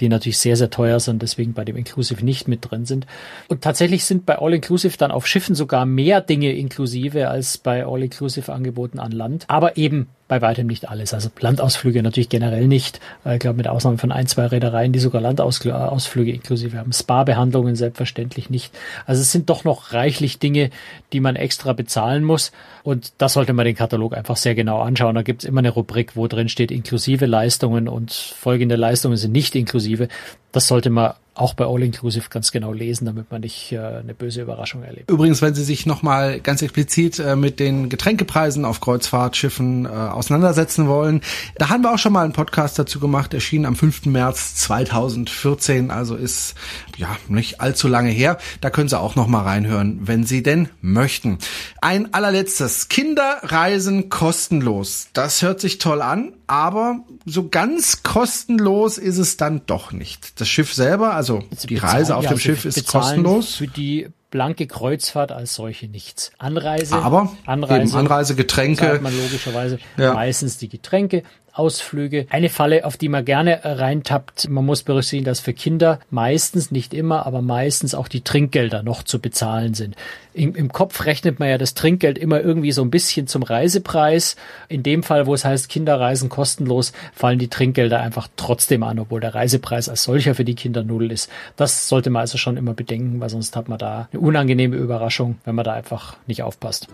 die 0.00 0.08
natürlich 0.08 0.38
sehr, 0.38 0.56
sehr 0.56 0.70
teuer 0.70 1.00
sind, 1.00 1.22
deswegen 1.22 1.52
bei 1.52 1.64
dem 1.64 1.76
Inclusive 1.76 2.24
nicht 2.24 2.48
mit 2.48 2.70
drin 2.70 2.86
sind. 2.86 3.06
Und 3.48 3.62
tatsächlich 3.62 4.04
sind 4.04 4.26
bei 4.26 4.38
All-Inclusive 4.38 4.96
dann 4.96 5.10
auf 5.10 5.26
Schiffen 5.26 5.54
sogar 5.54 5.86
mehr 5.86 6.20
Dinge 6.20 6.52
inklusive 6.52 7.28
als 7.28 7.58
bei 7.58 7.86
All-Inclusive 7.86 8.52
Angeboten 8.52 8.98
an 8.98 9.12
Land. 9.12 9.44
Aber 9.48 9.76
eben 9.76 10.08
bei 10.26 10.40
weitem 10.40 10.66
nicht 10.66 10.88
alles. 10.88 11.12
Also 11.12 11.28
Landausflüge 11.38 12.02
natürlich 12.02 12.28
generell 12.28 12.66
nicht. 12.66 13.00
Ich 13.30 13.40
glaube, 13.40 13.58
mit 13.58 13.68
Ausnahme 13.68 13.98
von 13.98 14.10
ein, 14.10 14.26
zwei 14.26 14.46
Reedereien, 14.46 14.92
die 14.92 14.98
sogar 14.98 15.20
Landausflüge 15.20 16.32
inklusive 16.32 16.78
haben. 16.78 16.92
Spa-Behandlungen 16.92 17.76
selbstverständlich 17.76 18.48
nicht. 18.48 18.74
Also 19.04 19.20
es 19.20 19.32
sind 19.32 19.50
doch 19.50 19.64
noch 19.64 19.92
reichlich 19.92 20.38
Dinge, 20.38 20.70
die 21.12 21.20
man 21.20 21.36
extra 21.36 21.74
bezahlen 21.74 22.24
muss. 22.24 22.52
Und 22.82 23.12
das 23.18 23.34
sollte 23.34 23.52
man 23.52 23.66
den 23.66 23.74
Katalog 23.74 24.16
einfach 24.16 24.36
sehr 24.36 24.54
genau 24.54 24.80
anschauen. 24.80 25.14
Da 25.14 25.22
gibt 25.22 25.42
es 25.42 25.48
immer 25.48 25.60
eine 25.60 25.70
Rubrik, 25.70 26.16
wo 26.16 26.26
drin 26.26 26.48
steht 26.48 26.70
inklusive 26.70 27.26
Leistungen 27.26 27.88
und 27.88 28.12
folgende 28.12 28.76
Leistungen 28.76 29.16
sind 29.18 29.32
nicht 29.32 29.54
inklusive. 29.54 30.08
Das 30.54 30.68
sollte 30.68 30.88
man 30.88 31.14
auch 31.34 31.54
bei 31.54 31.66
All 31.66 31.82
Inclusive 31.82 32.28
ganz 32.30 32.52
genau 32.52 32.72
lesen, 32.72 33.06
damit 33.06 33.32
man 33.32 33.40
nicht 33.40 33.72
äh, 33.72 33.78
eine 33.78 34.14
böse 34.14 34.42
Überraschung 34.42 34.84
erlebt. 34.84 35.10
Übrigens, 35.10 35.42
wenn 35.42 35.52
Sie 35.52 35.64
sich 35.64 35.84
nochmal 35.84 36.38
ganz 36.38 36.62
explizit 36.62 37.18
äh, 37.18 37.34
mit 37.34 37.58
den 37.58 37.88
Getränkepreisen 37.88 38.64
auf 38.64 38.80
Kreuzfahrtschiffen 38.80 39.84
äh, 39.84 39.88
auseinandersetzen 39.88 40.86
wollen, 40.86 41.22
da 41.56 41.70
haben 41.70 41.82
wir 41.82 41.92
auch 41.92 41.98
schon 41.98 42.12
mal 42.12 42.22
einen 42.22 42.34
Podcast 42.34 42.78
dazu 42.78 43.00
gemacht, 43.00 43.34
erschienen 43.34 43.66
am 43.66 43.74
5. 43.74 44.06
März 44.06 44.54
2014, 44.54 45.90
also 45.90 46.14
ist 46.14 46.54
ja 46.96 47.08
nicht 47.26 47.60
allzu 47.60 47.88
lange 47.88 48.10
her. 48.10 48.38
Da 48.60 48.70
können 48.70 48.88
Sie 48.88 48.96
auch 48.96 49.16
nochmal 49.16 49.42
reinhören, 49.42 50.06
wenn 50.06 50.22
Sie 50.22 50.44
denn 50.44 50.68
möchten. 50.80 51.38
Ein 51.80 52.14
allerletztes, 52.14 52.88
Kinderreisen 52.88 54.08
kostenlos. 54.08 55.08
Das 55.14 55.42
hört 55.42 55.58
sich 55.58 55.78
toll 55.78 56.00
an, 56.00 56.32
aber 56.46 57.00
so 57.24 57.48
ganz 57.48 58.02
kostenlos 58.02 58.98
ist 58.98 59.18
es 59.18 59.36
dann 59.36 59.62
doch 59.66 59.92
nicht. 59.92 60.40
Das 60.40 60.48
Schiff 60.48 60.74
selber, 60.74 61.14
also 61.14 61.42
die 61.68 61.76
Reise 61.76 62.16
auf 62.16 62.24
ja, 62.24 62.30
dem 62.30 62.34
also 62.34 62.42
Schiff 62.42 62.64
ist 62.64 62.86
kostenlos. 62.86 63.54
Für 63.54 63.66
die 63.68 64.08
blanke 64.30 64.66
Kreuzfahrt 64.66 65.30
als 65.30 65.54
solche 65.54 65.86
nichts. 65.86 66.32
Anreise, 66.38 66.96
aber 66.96 67.32
Anreise, 67.46 67.96
Anreise 67.96 68.34
Getränke, 68.34 68.98
man 69.00 69.16
logischerweise 69.16 69.78
ja. 69.96 70.12
meistens 70.12 70.58
die 70.58 70.68
Getränke, 70.68 71.22
Ausflüge. 71.54 72.26
Eine 72.30 72.48
Falle, 72.48 72.84
auf 72.84 72.96
die 72.96 73.08
man 73.08 73.24
gerne 73.24 73.60
reintappt, 73.62 74.48
man 74.48 74.66
muss 74.66 74.82
berücksichtigen, 74.82 75.24
dass 75.24 75.40
für 75.40 75.52
Kinder 75.52 76.00
meistens, 76.10 76.70
nicht 76.70 76.92
immer, 76.92 77.26
aber 77.26 77.42
meistens 77.42 77.94
auch 77.94 78.08
die 78.08 78.22
Trinkgelder 78.22 78.82
noch 78.82 79.04
zu 79.04 79.20
bezahlen 79.20 79.74
sind. 79.74 79.96
Im, 80.32 80.56
Im, 80.56 80.72
Kopf 80.72 81.04
rechnet 81.06 81.38
man 81.38 81.48
ja 81.48 81.58
das 81.58 81.74
Trinkgeld 81.74 82.18
immer 82.18 82.40
irgendwie 82.40 82.72
so 82.72 82.82
ein 82.82 82.90
bisschen 82.90 83.28
zum 83.28 83.44
Reisepreis. 83.44 84.34
In 84.68 84.82
dem 84.82 85.04
Fall, 85.04 85.26
wo 85.26 85.34
es 85.34 85.44
heißt, 85.44 85.68
Kinderreisen 85.68 86.28
kostenlos, 86.28 86.92
fallen 87.14 87.38
die 87.38 87.48
Trinkgelder 87.48 88.00
einfach 88.00 88.28
trotzdem 88.36 88.82
an, 88.82 88.98
obwohl 88.98 89.20
der 89.20 89.34
Reisepreis 89.34 89.88
als 89.88 90.02
solcher 90.02 90.34
für 90.34 90.44
die 90.44 90.56
Kinder 90.56 90.82
null 90.82 91.12
ist. 91.12 91.30
Das 91.56 91.88
sollte 91.88 92.10
man 92.10 92.22
also 92.22 92.36
schon 92.36 92.56
immer 92.56 92.74
bedenken, 92.74 93.20
weil 93.20 93.30
sonst 93.30 93.54
hat 93.54 93.68
man 93.68 93.78
da 93.78 94.08
eine 94.12 94.20
unangenehme 94.20 94.74
Überraschung, 94.76 95.38
wenn 95.44 95.54
man 95.54 95.64
da 95.64 95.72
einfach 95.72 96.16
nicht 96.26 96.42
aufpasst. 96.42 96.88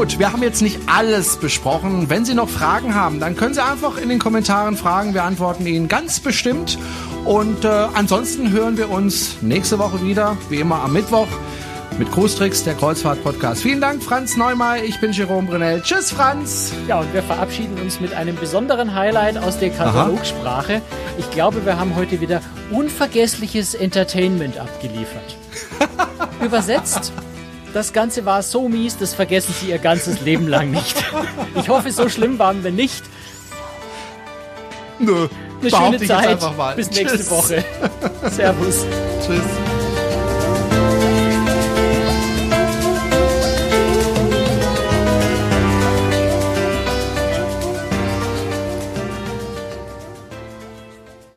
Gut, 0.00 0.18
wir 0.18 0.32
haben 0.32 0.42
jetzt 0.42 0.62
nicht 0.62 0.80
alles 0.86 1.36
besprochen. 1.36 2.08
Wenn 2.08 2.24
Sie 2.24 2.32
noch 2.32 2.48
Fragen 2.48 2.94
haben, 2.94 3.20
dann 3.20 3.36
können 3.36 3.52
Sie 3.52 3.62
einfach 3.62 3.98
in 3.98 4.08
den 4.08 4.18
Kommentaren 4.18 4.78
fragen. 4.78 5.12
Wir 5.12 5.24
antworten 5.24 5.66
Ihnen 5.66 5.88
ganz 5.88 6.20
bestimmt. 6.20 6.78
Und 7.26 7.66
äh, 7.66 7.68
ansonsten 7.68 8.50
hören 8.50 8.78
wir 8.78 8.88
uns 8.88 9.42
nächste 9.42 9.78
Woche 9.78 10.02
wieder, 10.02 10.38
wie 10.48 10.58
immer 10.58 10.82
am 10.84 10.94
Mittwoch. 10.94 11.26
mit 11.98 12.10
Großtricks, 12.12 12.64
der 12.64 12.76
Kreuzfahrt-Podcast. 12.76 13.60
Vielen 13.60 13.82
Dank, 13.82 14.02
Franz 14.02 14.38
Neumeier. 14.38 14.84
Ich 14.84 14.98
bin 15.02 15.12
Jerome 15.12 15.46
Brunel. 15.46 15.82
Tschüss, 15.82 16.12
Franz. 16.12 16.72
Ja, 16.88 17.00
und 17.00 17.12
wir 17.12 17.22
verabschieden 17.22 17.78
uns 17.78 18.00
mit 18.00 18.14
einem 18.14 18.36
besonderen 18.36 18.94
Highlight 18.94 19.36
aus 19.36 19.58
der 19.58 19.68
Katalogsprache. 19.68 20.80
Ich 21.18 21.30
glaube, 21.30 21.66
wir 21.66 21.78
haben 21.78 21.94
heute 21.94 22.22
wieder 22.22 22.40
unvergessliches 22.70 23.74
Entertainment 23.74 24.56
abgeliefert. 24.56 25.36
Übersetzt 26.42 27.12
das 27.72 27.92
Ganze 27.92 28.24
war 28.24 28.42
so 28.42 28.68
mies, 28.68 28.96
das 28.98 29.14
vergessen 29.14 29.54
Sie 29.60 29.70
Ihr 29.70 29.78
ganzes 29.78 30.20
Leben 30.20 30.48
lang 30.48 30.70
nicht. 30.70 31.04
Ich 31.56 31.68
hoffe, 31.68 31.90
so 31.92 32.08
schlimm 32.08 32.38
waren 32.38 32.64
wir 32.64 32.72
nicht. 32.72 33.02
Nö. 34.98 35.28
Eine 35.60 35.70
schöne 35.70 36.06
Zeit. 36.06 36.38
Bis 36.76 36.90
nächste 36.90 37.18
Tschüss. 37.18 37.30
Woche. 37.30 37.64
Servus. 38.30 38.86
Tschüss. 39.26 39.69